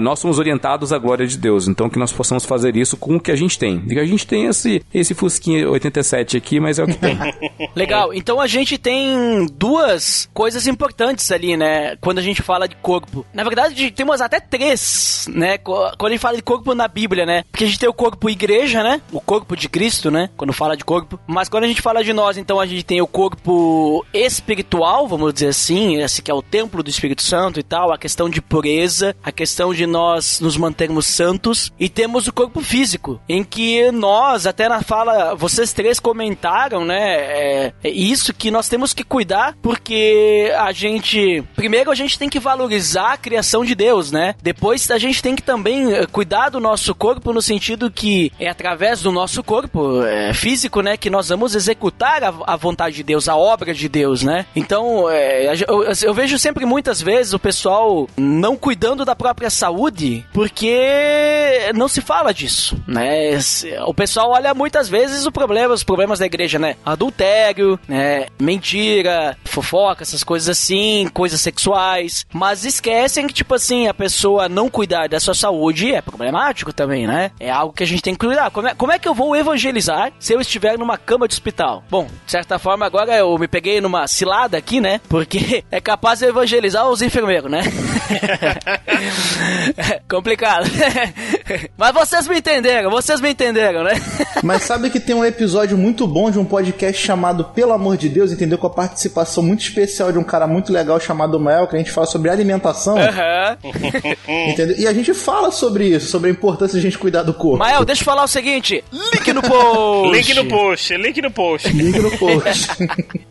nós 0.00 0.18
somos 0.18 0.38
orientados 0.38 0.92
à 0.92 0.98
glória 0.98 1.26
de 1.26 1.38
Deus. 1.38 1.68
Então, 1.68 1.88
que 1.88 1.98
nós 1.98 2.12
possamos 2.12 2.44
fazer 2.44 2.76
isso 2.76 2.96
com 2.96 3.16
o 3.16 3.20
que 3.20 3.30
a 3.30 3.36
gente 3.36 3.58
tem. 3.58 3.82
E 3.88 3.98
a 3.98 4.04
gente 4.04 4.26
tem 4.26 4.46
esse, 4.46 4.82
esse 4.92 5.14
Fusquinha 5.14 5.68
87 5.70 6.36
aqui, 6.36 6.60
mas 6.60 6.78
é 6.78 6.84
o 6.84 6.86
que 6.86 6.98
tem. 6.98 7.18
Legal. 7.74 8.12
Então, 8.12 8.40
a 8.40 8.46
gente 8.46 8.78
tem 8.78 9.46
duas 9.52 10.28
coisas 10.32 10.66
importantes 10.66 11.30
ali, 11.30 11.56
né? 11.56 11.96
Quando 11.96 12.18
a 12.18 12.22
gente 12.22 12.42
fala 12.42 12.68
de 12.68 12.76
corpo. 12.76 13.24
Na 13.32 13.44
verdade, 13.44 13.90
temos 13.90 14.20
até 14.20 14.40
três, 14.40 15.28
né? 15.32 15.58
Quando 15.58 16.06
a 16.06 16.10
gente 16.10 16.20
fala 16.20 16.36
de 16.36 16.42
corpo 16.42 16.74
na 16.74 16.88
Bíblia, 16.88 17.24
né? 17.24 17.44
Porque 17.50 17.64
a 17.64 17.66
gente 17.66 17.78
tem 17.78 17.88
o 17.88 17.94
corpo 17.94 18.28
igreja, 18.28 18.82
né? 18.82 19.00
O 19.12 19.20
corpo 19.20 19.56
de 19.56 19.68
Cristo, 19.68 20.10
né? 20.10 20.30
Quando 20.36 20.52
fala 20.52 20.76
de 20.76 20.84
corpo. 20.84 21.18
Mas 21.26 21.48
quando 21.48 21.64
a 21.64 21.68
gente 21.68 21.82
fala 21.82 22.02
de 22.02 22.12
nós, 22.12 22.36
então 22.36 22.60
a 22.60 22.66
gente 22.66 22.84
tem 22.84 23.00
o 23.00 23.06
corpo 23.06 24.04
espiritual, 24.12 25.06
vamos 25.08 25.32
dizer 25.34 25.48
assim, 25.48 26.00
esse 26.02 26.22
que 26.22 26.30
é 26.30 26.34
o 26.34 26.42
templo 26.42 26.82
do 26.82 26.90
Espírito 26.90 27.22
Santo 27.22 27.60
e 27.60 27.62
tal, 27.62 27.92
a 27.92 27.98
questão 27.98 28.28
de 28.28 28.40
pureza, 28.40 29.16
a 29.26 29.32
questão 29.32 29.74
de 29.74 29.86
nós 29.86 30.38
nos 30.38 30.56
mantermos 30.56 31.04
santos. 31.04 31.72
E 31.80 31.88
temos 31.88 32.28
o 32.28 32.32
corpo 32.32 32.60
físico, 32.60 33.20
em 33.28 33.42
que 33.42 33.90
nós, 33.90 34.46
até 34.46 34.68
na 34.68 34.82
fala, 34.82 35.34
vocês 35.34 35.72
três 35.72 35.98
comentaram, 35.98 36.84
né? 36.84 37.16
É, 37.16 37.72
é 37.82 37.90
isso 37.90 38.32
que 38.32 38.52
nós 38.52 38.68
temos 38.68 38.94
que 38.94 39.02
cuidar, 39.02 39.56
porque 39.60 40.52
a 40.56 40.70
gente. 40.70 41.42
Primeiro, 41.56 41.90
a 41.90 41.94
gente 41.96 42.16
tem 42.16 42.28
que 42.28 42.38
valorizar 42.38 43.14
a 43.14 43.16
criação 43.16 43.64
de 43.64 43.74
Deus, 43.74 44.12
né? 44.12 44.36
Depois, 44.40 44.88
a 44.92 44.98
gente 44.98 45.20
tem 45.20 45.34
que 45.34 45.42
também 45.42 45.92
eh, 45.92 46.06
cuidar 46.06 46.50
do 46.50 46.60
nosso 46.60 46.94
corpo 46.94 47.32
no 47.32 47.42
sentido 47.42 47.90
que 47.90 48.30
é 48.38 48.48
através 48.48 49.02
do 49.02 49.10
nosso 49.10 49.42
corpo 49.42 50.04
é, 50.04 50.32
físico, 50.32 50.80
né? 50.82 50.96
Que 50.96 51.10
nós 51.10 51.30
vamos 51.30 51.56
executar 51.56 52.22
a, 52.22 52.32
a, 52.46 52.54
vontade 52.54 52.94
de 52.94 53.02
Deus, 53.02 53.28
a 53.28 53.34
obra 53.34 53.74
de 53.74 53.88
Deus, 53.88 54.22
né? 54.22 54.46
Então, 54.54 55.10
é, 55.10 55.52
eu, 55.66 55.82
eu 56.04 56.14
vejo 56.14 56.38
sempre 56.38 56.64
muitas 56.64 57.02
vezes 57.02 57.32
o 57.32 57.38
pessoal 57.40 58.08
não 58.16 58.56
cuidando 58.56 59.04
da 59.04 59.15
própria 59.16 59.50
saúde 59.50 60.24
porque 60.32 61.70
não 61.74 61.88
se 61.88 62.00
fala 62.00 62.32
disso, 62.32 62.80
né? 62.86 63.38
O 63.86 63.94
pessoal 63.94 64.30
olha 64.30 64.54
muitas 64.54 64.88
vezes 64.88 65.26
o 65.26 65.32
problema, 65.32 65.74
os 65.74 65.82
problemas 65.82 66.18
da 66.18 66.26
igreja, 66.26 66.58
né? 66.58 66.76
Adultério, 66.84 67.78
né? 67.88 68.26
Mentira, 68.38 69.36
fofoca, 69.44 70.02
essas 70.02 70.22
coisas 70.22 70.48
assim, 70.48 71.08
coisas 71.12 71.40
sexuais, 71.40 72.26
mas 72.32 72.64
esquecem 72.64 73.26
que, 73.26 73.34
tipo 73.34 73.54
assim, 73.54 73.88
a 73.88 73.94
pessoa 73.94 74.48
não 74.48 74.68
cuidar 74.68 75.08
da 75.08 75.18
sua 75.18 75.34
saúde 75.34 75.92
é 75.92 76.00
problemático 76.00 76.72
também, 76.72 77.06
né? 77.06 77.30
É 77.40 77.50
algo 77.50 77.72
que 77.72 77.82
a 77.82 77.86
gente 77.86 78.02
tem 78.02 78.14
que 78.14 78.26
cuidar. 78.26 78.50
Como 78.50 78.68
é, 78.68 78.74
como 78.74 78.92
é 78.92 78.98
que 78.98 79.08
eu 79.08 79.14
vou 79.14 79.34
evangelizar 79.34 80.12
se 80.18 80.32
eu 80.32 80.40
estiver 80.40 80.78
numa 80.78 80.98
cama 80.98 81.26
de 81.26 81.34
hospital? 81.34 81.82
Bom, 81.90 82.06
de 82.24 82.30
certa 82.30 82.58
forma, 82.58 82.84
agora 82.86 83.16
eu 83.16 83.36
me 83.38 83.48
peguei 83.48 83.80
numa 83.80 84.06
cilada 84.06 84.56
aqui, 84.58 84.80
né? 84.80 85.00
Porque 85.08 85.64
é 85.70 85.80
capaz 85.80 86.18
de 86.18 86.26
evangelizar 86.26 86.88
os 86.88 87.02
enfermeiros, 87.02 87.50
né? 87.50 87.62
Complicado. 90.08 90.70
Mas 91.76 91.92
vocês 91.92 92.28
me 92.28 92.38
entenderam, 92.38 92.90
vocês 92.90 93.20
me 93.20 93.30
entenderam, 93.30 93.82
né? 93.82 93.92
Mas 94.42 94.62
sabe 94.62 94.90
que 94.90 95.00
tem 95.00 95.14
um 95.14 95.24
episódio 95.24 95.76
muito 95.76 96.06
bom 96.06 96.30
de 96.30 96.38
um 96.38 96.44
podcast 96.44 97.04
chamado 97.04 97.44
Pelo 97.44 97.72
Amor 97.72 97.96
de 97.96 98.08
Deus, 98.08 98.32
entendeu? 98.32 98.58
Com 98.58 98.66
a 98.66 98.70
participação 98.70 99.42
muito 99.42 99.62
especial 99.62 100.12
de 100.12 100.18
um 100.18 100.24
cara 100.24 100.46
muito 100.46 100.72
legal 100.72 101.00
chamado 101.00 101.38
Mael, 101.40 101.66
que 101.66 101.76
a 101.76 101.78
gente 101.78 101.90
fala 101.90 102.06
sobre 102.06 102.30
alimentação. 102.30 102.96
Uhum. 102.96 104.50
entendeu? 104.50 104.76
E 104.78 104.86
a 104.86 104.92
gente 104.92 105.12
fala 105.14 105.50
sobre 105.50 105.88
isso, 105.88 106.08
sobre 106.08 106.30
a 106.30 106.32
importância 106.32 106.78
de 106.80 106.86
a 106.86 106.90
gente 106.90 106.98
cuidar 106.98 107.22
do 107.22 107.34
corpo. 107.34 107.58
Mael, 107.58 107.84
deixa 107.84 108.02
eu 108.02 108.04
falar 108.04 108.24
o 108.24 108.28
seguinte: 108.28 108.82
link 108.92 109.32
no 109.32 109.42
post. 109.42 110.16
link 110.16 110.34
no 110.34 110.44
post, 110.46 110.96
link 110.96 111.22
no 111.22 111.30
post. 111.30 111.68
Link 111.68 111.98
no 111.98 112.10
post. 112.18 112.68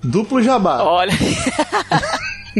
Duplo 0.04 0.42
jabá. 0.42 0.84
Olha. 0.84 1.14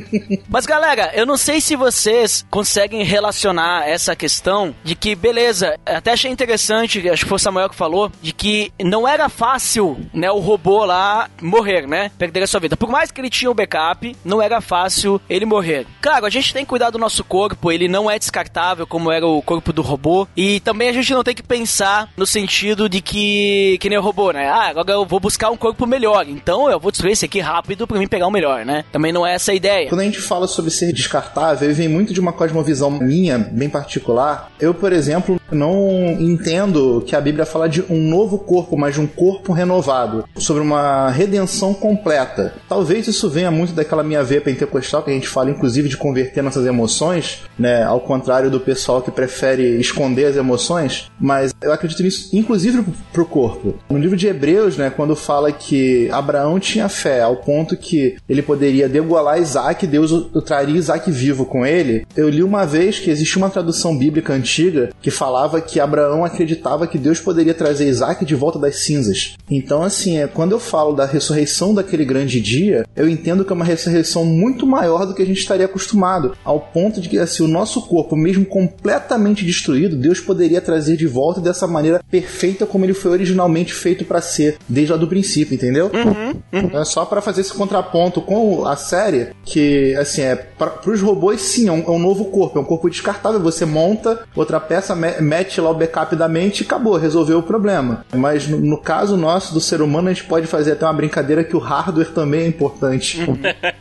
Mas 0.50 0.66
galera, 0.66 1.12
eu 1.14 1.26
não 1.26 1.38
sei 1.38 1.62
se 1.62 1.76
vocês 1.76 2.46
conseguem 2.50 3.04
relacionar 3.04 3.88
essa 3.88 4.16
questão 4.16 4.76
de 4.84 4.96
que, 4.96 5.16
beleza, 5.16 5.78
até 5.86 6.12
achei 6.12 6.32
interessante, 6.32 7.10
acho 7.10 7.24
que 7.24 7.30
foi 7.30 7.36
o 7.38 7.40
Samuel 7.40 7.70
que 7.70 7.76
falou, 7.76 8.12
de 8.22 8.32
que 8.32 8.72
não 8.82 9.08
era 9.08 9.30
fácil, 9.30 9.98
né, 10.14 10.30
o 10.32 10.40
robô 10.40 10.86
lá 10.86 11.30
morrer, 11.42 11.88
né? 11.88 12.12
Perder 12.18 12.44
a 12.44 12.48
sua 12.48 12.60
vida. 12.60 12.78
Por 12.78 12.90
mais 12.90 13.12
que 13.12 13.22
ele 13.22 13.30
tinha 13.30 13.50
o 13.50 13.54
backup, 13.54 14.16
não 14.24 14.42
era 14.42 14.62
fácil 14.62 15.20
ele 15.30 15.46
morrer. 15.46 15.86
Claro, 16.02 16.26
a 16.26 16.30
gente 16.30 16.54
tem 16.54 16.64
que 16.64 16.70
cuidar 16.70 16.90
do 16.90 16.98
nosso 16.98 17.24
corpo, 17.24 17.72
ele 17.72 17.88
não 17.88 18.10
é 18.10 18.18
descartável 18.20 18.88
como 18.88 19.12
era 19.12 19.26
o 19.26 19.42
corpo 19.42 19.74
do 19.74 19.82
robô. 19.82 20.28
E 20.36 20.60
também 20.62 20.90
a 20.90 20.94
gente 20.94 21.14
não 21.14 21.24
tem 21.24 21.36
que 21.36 21.44
pensar 21.44 22.10
no 22.18 22.26
sentido 22.26 22.90
de 22.90 23.02
que, 23.02 23.78
que 23.80 23.90
nem 23.90 23.98
o 23.98 24.02
robô, 24.02 24.32
né? 24.32 24.50
Ah, 24.50 24.70
agora 24.70 24.92
eu 24.92 25.06
vou 25.06 25.20
buscar 25.20 25.50
um 25.50 25.58
corpo 25.58 25.86
melhor, 25.86 26.28
então 26.28 26.70
eu 26.70 26.80
vou 26.80 26.92
destruir 26.92 27.14
esse 27.14 27.26
aqui 27.26 27.40
rápido 27.40 27.88
pra 27.88 28.00
mim 28.00 28.08
pegar 28.08 28.28
o 28.28 28.32
melhor, 28.32 28.66
né? 28.66 28.84
Também 28.92 29.12
não 29.12 29.26
é 29.26 29.34
essa 29.36 29.52
a 29.52 29.56
ideia. 29.56 29.85
Quando 29.90 30.02
a 30.02 30.04
gente 30.04 30.20
fala 30.20 30.48
sobre 30.48 30.72
ser 30.72 30.92
descartável, 30.94 31.74
vem 31.74 31.88
muito 31.88 32.14
de 32.14 32.20
uma 32.20 32.34
cosmovisão 32.34 32.92
minha, 32.92 33.38
bem 33.38 33.70
particular. 33.70 34.52
Eu, 34.60 34.74
por 34.74 34.94
exemplo, 34.94 35.40
não 35.52 36.16
entendo 36.20 37.04
que 37.06 37.16
a 37.16 37.22
Bíblia 37.22 37.46
fala 37.46 37.68
de 37.68 37.84
um 37.90 37.98
novo 37.98 38.38
corpo, 38.38 38.78
mas 38.78 38.96
de 38.96 39.02
um 39.02 39.08
corpo 39.08 39.54
renovado, 39.54 40.26
sobre 40.38 40.62
uma 40.62 41.10
redenção 41.10 41.74
completa. 41.74 42.54
Talvez 42.70 43.08
isso 43.08 43.30
venha 43.30 43.52
muito 43.52 43.74
daquela 43.74 44.04
minha 44.04 44.24
veia 44.24 44.42
pentecostal, 44.42 45.04
que 45.04 45.12
a 45.12 45.14
gente 45.14 45.28
fala 45.28 45.50
inclusive 45.50 45.90
de 45.90 45.98
converter 45.98 46.42
nossas 46.42 46.66
emoções, 46.66 47.44
né? 47.58 47.84
Ao 47.84 48.00
contrário 48.00 48.50
do 48.52 48.60
pessoal 48.60 49.02
que 49.02 49.12
prefere 49.12 49.80
esconder 49.80 50.26
as 50.26 50.36
emoções, 50.36 51.12
mas 51.20 51.54
eu 51.62 51.74
acredito 51.74 52.04
nisso, 52.04 52.30
inclusive 52.36 52.86
pro 53.12 53.26
corpo. 53.26 53.76
No 53.90 53.98
livro 53.98 54.16
de 54.16 54.28
Hebreus, 54.28 54.78
né, 54.78 54.90
quando 54.90 55.16
fala 55.16 55.52
que 55.52 56.10
Abraão 56.12 56.60
tinha 56.60 56.88
fé 56.88 57.22
ao 57.22 57.38
ponto 57.38 57.76
que 57.76 58.18
ele 58.30 58.42
poderia 58.42 58.88
degolar 58.88 59.40
Isaac 59.40 59.75
que 59.78 59.88
Deus 59.88 60.12
o, 60.12 60.42
traria 60.42 60.78
Isaac 60.78 61.10
vivo 61.12 61.46
com 61.46 61.66
ele, 61.66 62.06
eu 62.16 62.30
li 62.30 62.44
uma 62.44 62.66
vez 62.66 63.00
que 63.00 63.10
existia 63.10 63.42
uma 63.42 63.50
tradução 63.50 63.98
bíblica 63.98 64.34
antiga 64.34 64.90
que 65.02 65.12
falava 65.12 65.62
que 65.62 65.80
Abraão 65.80 66.24
acreditava 66.26 66.88
que 66.88 66.98
Deus 66.98 67.20
poderia 67.20 67.54
trazer 67.54 67.88
Isaac 67.88 68.26
de 68.26 68.36
volta 68.36 68.60
das 68.60 68.78
cinzas. 68.78 69.36
Então, 69.50 69.84
assim, 69.84 70.18
é, 70.18 70.28
quando 70.28 70.54
eu 70.54 70.60
falo 70.60 70.94
da 70.94 71.06
ressurreição 71.06 71.74
daquele 71.74 72.06
grande 72.06 72.40
dia, 72.42 72.86
eu 72.96 73.08
entendo 73.08 73.46
que 73.46 73.52
é 73.52 73.56
uma 73.56 73.66
ressurreição 73.66 74.26
muito 74.26 74.66
maior 74.66 75.06
do 75.06 75.14
que 75.14 75.22
a 75.22 75.26
gente 75.26 75.40
estaria 75.40 75.66
acostumado, 75.66 76.36
ao 76.44 76.60
ponto 76.60 77.02
de 77.02 77.10
que 77.10 77.18
assim, 77.18 77.44
o 77.44 77.48
nosso 77.48 77.82
corpo, 77.82 78.16
mesmo 78.16 78.46
completamente 78.46 79.46
destruído, 79.46 79.96
Deus 79.96 80.20
poderia 80.20 80.62
trazer 80.62 80.98
de 80.98 81.08
volta 81.08 81.42
dessa 81.42 81.68
maneira 81.68 82.02
perfeita 82.10 82.66
como 82.66 82.86
ele 82.86 82.94
foi 82.94 83.12
originalmente 83.12 83.74
feito 83.74 84.06
para 84.06 84.22
ser, 84.22 84.58
desde 84.68 84.92
lá 84.92 84.98
do 84.98 85.08
princípio, 85.08 85.56
entendeu? 85.56 85.92
Uhum, 85.94 86.60
uhum. 86.60 86.80
É 86.80 86.86
só 86.86 87.06
para 87.06 87.22
fazer 87.22 87.42
esse 87.42 87.54
contraponto 87.54 88.22
com 88.22 88.66
a 88.66 88.76
série 88.76 89.30
que 89.44 89.60
assim, 90.00 90.22
é, 90.22 90.36
para 90.36 90.90
os 90.90 91.02
robôs, 91.02 91.42
sim, 91.42 91.68
é 91.68 91.72
um, 91.72 91.84
é 91.84 91.92
um, 91.92 92.00
novo 92.00 92.26
corpo, 92.26 92.58
é 92.58 92.62
um 92.62 92.66
corpo 92.66 92.90
descartável, 92.90 93.40
você 93.40 93.66
monta 93.66 94.26
outra 94.36 94.60
peça, 94.60 94.96
mete 94.96 95.60
lá 95.62 95.70
o 95.70 95.74
backup 95.74 96.16
da 96.16 96.28
mente 96.28 96.62
e 96.62 96.66
acabou, 96.66 96.98
resolveu 96.98 97.40
o 97.40 97.44
problema. 97.44 98.06
Mas 98.14 98.48
no, 98.48 98.58
no 98.58 98.78
caso 98.78 99.18
nosso, 99.18 99.54
do 99.54 99.62
ser 99.62 99.82
humano, 99.82 100.10
a 100.10 100.14
gente 100.14 100.26
pode 100.26 100.48
fazer 100.48 100.74
até 100.74 100.86
uma 100.86 100.94
brincadeira 100.94 101.44
que 101.44 101.56
o 101.56 101.60
hardware 101.60 102.12
também 102.12 102.42
é 102.42 102.48
importante. 102.48 103.20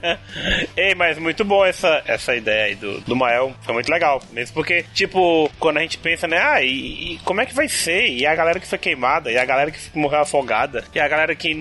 Ei, 0.76 0.94
mas 0.94 1.18
muito 1.18 1.44
bom 1.44 1.64
essa, 1.64 2.02
essa 2.06 2.34
ideia 2.34 2.64
aí 2.64 2.74
do, 2.74 3.00
do 3.00 3.16
Mael, 3.16 3.52
foi 3.62 3.74
muito 3.74 3.90
legal. 3.90 4.22
Mesmo 4.32 4.54
porque, 4.54 4.84
tipo, 4.94 5.50
quando 5.58 5.78
a 5.78 5.80
gente 5.80 5.98
pensa, 5.98 6.26
né, 6.26 6.38
ah, 6.38 6.62
e, 6.62 7.14
e 7.14 7.20
como 7.24 7.40
é 7.40 7.46
que 7.46 7.54
vai 7.54 7.68
ser? 7.68 8.08
E 8.08 8.26
a 8.26 8.34
galera 8.34 8.60
que 8.60 8.66
foi 8.66 8.78
queimada, 8.78 9.30
e 9.30 9.38
a 9.38 9.44
galera 9.44 9.70
que 9.70 9.78
morreu 9.94 10.20
afogada, 10.20 10.84
e 10.94 11.00
a 11.00 11.08
galera 11.08 11.34
que 11.34 11.54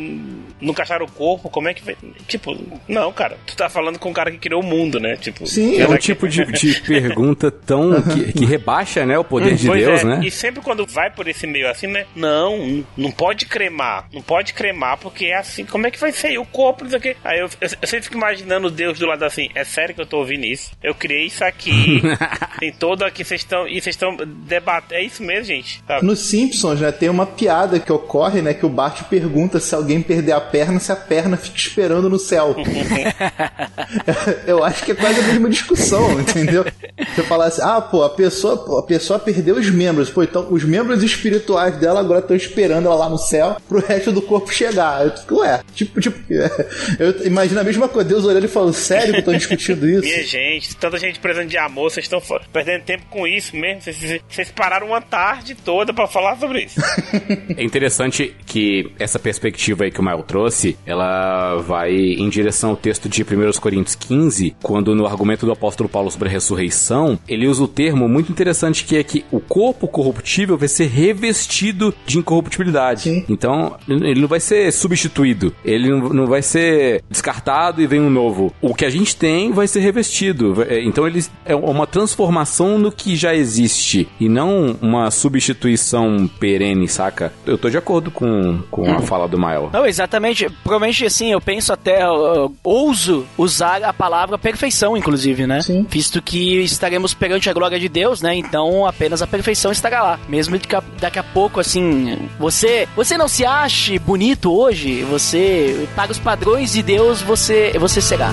nunca 0.62 0.84
acharam 0.84 1.06
o 1.06 1.12
corpo, 1.12 1.50
como 1.50 1.68
é 1.68 1.74
que 1.74 1.84
vai. 1.84 1.96
Tipo, 2.28 2.56
não, 2.88 3.12
cara, 3.12 3.38
tu 3.46 3.56
tá 3.56 3.70
falando 3.70 4.00
com 4.00 4.13
o 4.14 4.16
cara 4.16 4.32
que 4.32 4.38
criou 4.38 4.62
o 4.62 4.66
mundo, 4.66 5.00
né? 5.00 5.16
Tipo, 5.16 5.46
Sim, 5.46 5.80
é 5.80 5.88
um 5.88 5.98
tipo 5.98 6.28
de, 6.28 6.46
de 6.46 6.82
pergunta 6.88 7.52
tão. 7.52 8.02
que, 8.02 8.32
que, 8.34 8.46
rebaixa, 8.46 9.06
né, 9.06 9.18
o 9.18 9.24
poder 9.24 9.56
de 9.56 9.68
Deus, 9.70 10.02
é. 10.02 10.06
né? 10.06 10.22
E 10.24 10.32
sempre 10.32 10.62
quando 10.62 10.86
vai 10.86 11.10
por 11.10 11.28
esse 11.28 11.46
meio 11.46 11.70
assim, 11.70 11.88
né? 11.88 12.06
Não, 12.16 12.84
não 12.96 13.12
pode 13.12 13.46
cremar. 13.46 14.08
Não 14.14 14.22
pode 14.22 14.54
cremar, 14.54 14.98
porque 14.98 15.26
é 15.26 15.38
assim. 15.38 15.66
Como 15.66 15.88
é 15.88 15.92
que 15.92 16.00
vai 16.00 16.12
ser? 16.12 16.32
E 16.32 16.38
o 16.38 16.46
corpo, 16.46 16.84
não 16.84 16.92
sei 16.92 17.00
o 17.00 17.02
quê. 17.02 17.16
Aí 17.24 17.40
eu, 17.40 17.48
eu, 17.60 17.70
eu 17.82 17.88
sempre 17.88 18.04
fico 18.04 18.18
imaginando 18.18 18.70
Deus 18.70 19.00
do 19.00 19.06
lado 19.06 19.24
assim. 19.24 19.50
É 19.56 19.64
sério 19.64 19.94
que 19.94 20.02
eu 20.02 20.06
tô 20.06 20.18
ouvindo 20.20 20.46
isso? 20.46 20.72
Eu 20.82 20.94
criei 20.94 21.26
isso 21.26 21.44
aqui. 21.44 22.02
tem 22.60 22.72
todo 22.72 23.04
aqui, 23.04 23.24
vocês 23.24 23.42
estão. 23.42 23.68
E 23.68 23.82
vocês 23.82 23.96
estão 23.96 24.16
debatendo. 24.16 24.94
É 24.94 25.04
isso 25.04 25.24
mesmo, 25.24 25.46
gente. 25.46 25.84
Sabe? 25.88 26.06
No 26.06 26.16
Simpsons, 26.16 26.80
né, 26.80 26.92
tem 26.92 27.10
uma 27.10 27.26
piada 27.26 27.80
que 27.80 27.92
ocorre, 27.92 28.42
né? 28.42 28.54
Que 28.54 28.66
o 28.66 28.70
Bart 28.70 29.04
pergunta 29.04 29.60
se 29.60 29.74
alguém 29.74 30.02
perder 30.02 30.34
a 30.34 30.42
perna, 30.42 30.80
se 30.80 30.92
a 30.92 30.96
perna 30.96 31.38
fica 31.38 31.58
esperando 31.58 32.10
no 32.10 32.20
céu. 32.20 32.56
eu 34.48 34.64
acho 34.64 34.84
que 34.84 34.92
é 34.92 34.96
quase 34.96 35.20
a 35.20 35.24
mesma 35.24 35.50
discussão, 35.50 36.20
entendeu? 36.20 36.66
Você 36.98 37.24
falar 37.24 37.46
assim, 37.46 37.62
ah, 37.64 37.82
pô, 37.82 38.04
a 38.04 38.10
pessoa, 38.10 38.80
a 38.80 38.84
pessoa 38.84 39.20
perdeu 39.20 39.56
os 39.56 39.70
membros. 39.70 40.10
Pô, 40.10 40.24
então 40.24 40.48
os 40.52 40.64
membros 40.64 41.04
espirituais 41.04 41.78
dela 41.78 42.00
agora 42.00 42.20
estão 42.20 42.36
esperando 42.36 42.86
ela 42.86 42.96
lá 42.96 43.10
no 43.10 43.18
céu 43.18 43.58
pro 43.68 43.80
resto 43.80 44.12
do 44.12 44.22
corpo 44.22 44.54
chegar. 44.54 45.06
Eu 45.06 45.18
fico, 45.18 45.40
ué, 45.40 45.62
tipo, 45.74 46.00
tipo, 46.00 46.18
eu 47.00 47.26
imagino 47.26 47.60
a 47.60 47.64
mesma 47.64 47.88
coisa. 47.88 48.10
Deus 48.10 48.26
olhando 48.26 48.46
e 48.46 48.50
falando, 48.50 48.74
sério 48.74 49.14
que 49.14 49.20
estão 49.20 49.34
discutindo 49.34 49.88
isso? 49.88 50.02
Minha 50.02 50.24
gente, 50.24 50.76
tanta 50.76 50.98
gente 50.98 51.20
precisando 51.20 51.50
de 51.50 51.58
amor, 51.58 51.92
vocês 51.92 52.06
estão 52.06 52.22
perdendo 52.52 52.84
tempo 52.84 53.06
com 53.10 53.26
isso 53.28 53.56
mesmo. 53.56 53.82
Vocês, 53.82 54.22
vocês 54.28 54.52
pararam 54.52 54.88
uma 54.88 55.02
tarde 55.02 55.56
toda 55.56 55.94
para 55.94 56.08
falar 56.08 56.38
sobre 56.38 56.64
isso. 56.64 56.80
é 57.56 57.64
interessante 57.64 58.36
que 58.46 58.92
essa 59.00 59.20
perspectiva 59.20 59.86
aí 59.86 59.92
que 59.92 60.00
o 60.00 60.04
Mael 60.04 60.24
trouxe, 60.24 60.78
ela 60.86 61.56
vai 61.58 61.92
em 61.94 62.30
direção 62.30 62.72
ao 62.72 62.78
texto 62.78 63.08
de 63.08 63.24
1 63.24 63.60
Coríntios 63.60 63.83
15, 63.84 64.56
quando 64.62 64.96
no 64.96 65.06
argumento 65.06 65.46
do 65.46 65.52
apóstolo 65.52 65.90
Paulo 65.90 66.10
sobre 66.10 66.30
a 66.30 66.32
ressurreição, 66.32 67.18
ele 67.28 67.48
usa 67.48 67.64
o 67.64 67.68
termo 67.68 68.08
muito 68.08 68.32
interessante 68.32 68.84
que 68.84 68.96
é 68.96 69.04
que 69.04 69.26
o 69.32 69.40
corpo 69.40 69.88
corruptível 69.88 70.58
vai 70.58 70.68
ser 70.68 70.88
revestido 70.88 71.94
de 72.06 72.18
incorruptibilidade. 72.18 73.02
Sim. 73.04 73.26
Então, 73.30 73.76
ele 73.88 74.22
não 74.22 74.28
vai 74.28 74.40
ser 74.40 74.72
substituído, 74.72 75.54
ele 75.64 75.90
não 75.90 76.26
vai 76.26 76.42
ser 76.42 77.04
descartado 77.10 77.82
e 77.82 77.88
vem 77.88 78.00
um 78.00 78.10
novo. 78.10 78.54
O 78.62 78.74
que 78.74 78.86
a 78.86 78.90
gente 78.90 79.16
tem 79.16 79.52
vai 79.52 79.68
ser 79.68 79.80
revestido. 79.80 80.64
É, 80.64 80.82
então, 80.84 81.08
ele 81.08 81.24
é 81.46 81.56
uma 81.56 81.88
transformação 81.88 82.78
no 82.78 82.92
que 82.92 83.16
já 83.16 83.36
existe 83.36 84.08
e 84.20 84.30
não 84.30 84.76
uma 84.82 85.12
substituição 85.12 86.30
perene, 86.40 86.88
saca? 86.88 87.34
Eu 87.46 87.58
tô 87.58 87.70
de 87.70 87.78
acordo 87.78 88.12
com, 88.12 88.62
com 88.70 88.92
a 88.92 89.02
fala 89.02 89.28
do 89.28 89.38
Mael. 89.38 89.70
Não, 89.72 89.86
exatamente. 89.86 90.50
Provavelmente, 90.64 91.06
assim, 91.06 91.32
eu 91.32 91.42
penso 91.42 91.74
até, 91.74 92.04
eu, 92.04 92.54
ouso 92.64 93.26
usar 93.38 93.73
a 93.82 93.94
palavra 93.94 94.38
perfeição, 94.38 94.96
inclusive, 94.98 95.48
né? 95.48 95.62
Sim. 95.62 95.86
Visto 95.90 96.22
que 96.22 96.62
estaremos 96.62 97.14
perante 97.14 97.50
a 97.50 97.54
glória 97.54 97.80
de 97.80 97.90
Deus, 97.90 98.22
né? 98.22 98.36
Então 98.36 98.86
apenas 98.86 99.22
a 99.22 99.28
perfeição 99.28 99.72
estará 99.72 100.02
lá. 100.02 100.20
Mesmo 100.28 100.60
que 100.60 100.68
daqui 101.00 101.20
a 101.20 101.24
pouco, 101.24 101.60
assim, 101.60 102.30
você, 102.40 102.88
você 102.96 103.18
não 103.18 103.28
se 103.28 103.46
ache 103.46 103.98
bonito 103.98 104.54
hoje, 104.54 105.04
você, 105.04 105.88
para 105.96 106.12
os 106.12 106.20
padrões 106.20 106.74
de 106.74 106.84
Deus, 106.84 107.22
você, 107.22 107.74
você 107.80 108.02
será. 108.02 108.32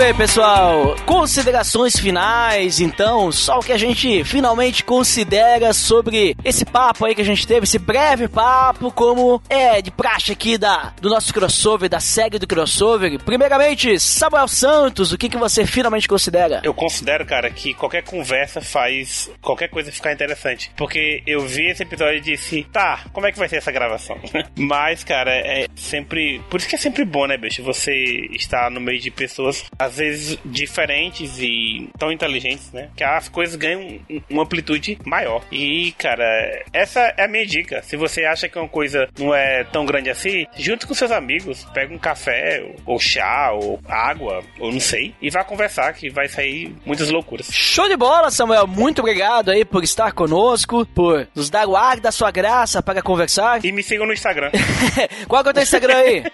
Bem, 0.00 0.14
pessoal. 0.14 0.96
Considerações 1.04 1.98
finais, 1.98 2.80
então, 2.80 3.30
só 3.30 3.58
o 3.58 3.62
que 3.62 3.70
a 3.70 3.76
gente 3.76 4.24
finalmente 4.24 4.82
considera 4.82 5.74
sobre 5.74 6.34
esse 6.42 6.64
papo 6.64 7.04
aí 7.04 7.14
que 7.14 7.20
a 7.20 7.24
gente 7.24 7.46
teve, 7.46 7.64
esse 7.64 7.78
breve 7.78 8.26
papo, 8.26 8.90
como 8.90 9.42
é 9.50 9.82
de 9.82 9.90
praxe 9.90 10.32
aqui 10.32 10.56
da, 10.56 10.94
do 11.02 11.10
nosso 11.10 11.34
crossover, 11.34 11.86
da 11.86 12.00
série 12.00 12.38
do 12.38 12.46
crossover. 12.46 13.22
Primeiramente, 13.22 14.00
Samuel 14.00 14.48
Santos, 14.48 15.12
o 15.12 15.18
que, 15.18 15.28
que 15.28 15.36
você 15.36 15.66
finalmente 15.66 16.08
considera? 16.08 16.62
Eu 16.64 16.72
considero, 16.72 17.26
cara, 17.26 17.50
que 17.50 17.74
qualquer 17.74 18.02
conversa 18.02 18.62
faz 18.62 19.30
qualquer 19.42 19.68
coisa 19.68 19.92
ficar 19.92 20.14
interessante. 20.14 20.72
Porque 20.78 21.22
eu 21.26 21.42
vi 21.42 21.66
esse 21.66 21.82
episódio 21.82 22.16
e 22.16 22.22
disse, 22.22 22.66
tá, 22.72 23.04
como 23.12 23.26
é 23.26 23.32
que 23.32 23.38
vai 23.38 23.50
ser 23.50 23.56
essa 23.56 23.70
gravação? 23.70 24.18
Mas, 24.56 25.04
cara, 25.04 25.30
é 25.30 25.66
sempre. 25.74 26.40
Por 26.48 26.58
isso 26.58 26.68
que 26.68 26.76
é 26.76 26.78
sempre 26.78 27.04
bom, 27.04 27.26
né, 27.26 27.36
bicho? 27.36 27.62
Você 27.64 27.92
estar 28.32 28.70
no 28.70 28.80
meio 28.80 28.98
de 28.98 29.10
pessoas 29.10 29.64
às 29.78 29.89
vezes 29.96 30.38
diferentes 30.44 31.38
e 31.38 31.88
tão 31.98 32.10
inteligentes, 32.12 32.72
né? 32.72 32.90
Que 32.96 33.04
as 33.04 33.28
coisas 33.28 33.56
ganham 33.56 34.00
uma 34.28 34.42
amplitude 34.42 34.98
maior. 35.04 35.42
E, 35.50 35.92
cara, 35.92 36.24
essa 36.72 37.00
é 37.16 37.24
a 37.24 37.28
minha 37.28 37.46
dica. 37.46 37.82
Se 37.82 37.96
você 37.96 38.24
acha 38.24 38.48
que 38.48 38.58
uma 38.58 38.68
coisa 38.68 39.08
não 39.18 39.34
é 39.34 39.64
tão 39.64 39.84
grande 39.84 40.10
assim, 40.10 40.46
junto 40.56 40.86
com 40.86 40.94
seus 40.94 41.10
amigos, 41.10 41.66
pega 41.72 41.94
um 41.94 41.98
café, 41.98 42.64
ou 42.86 42.98
chá, 42.98 43.52
ou 43.52 43.80
água, 43.88 44.42
ou 44.58 44.72
não 44.72 44.80
sei, 44.80 45.14
e 45.20 45.30
vá 45.30 45.44
conversar, 45.44 45.92
que 45.94 46.10
vai 46.10 46.28
sair 46.28 46.74
muitas 46.84 47.10
loucuras. 47.10 47.48
Show 47.52 47.88
de 47.88 47.96
bola, 47.96 48.30
Samuel. 48.30 48.66
Muito 48.66 49.00
obrigado 49.00 49.50
aí 49.50 49.64
por 49.64 49.82
estar 49.84 50.12
conosco, 50.12 50.86
por 50.86 51.28
nos 51.34 51.50
dar 51.50 51.66
o 51.66 51.76
ar 51.76 52.00
da 52.00 52.12
sua 52.12 52.30
graça 52.30 52.82
para 52.82 53.02
conversar. 53.02 53.64
E 53.64 53.72
me 53.72 53.82
sigam 53.82 54.06
no 54.06 54.12
Instagram. 54.12 54.50
Qual 55.28 55.42
que 55.42 55.48
é 55.48 55.50
o 55.50 55.54
teu 55.54 55.62
Instagram 55.62 55.96
aí? 55.96 56.24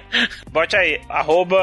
Bote 0.50 0.76
aí, 0.76 1.00
arroba 1.08 1.56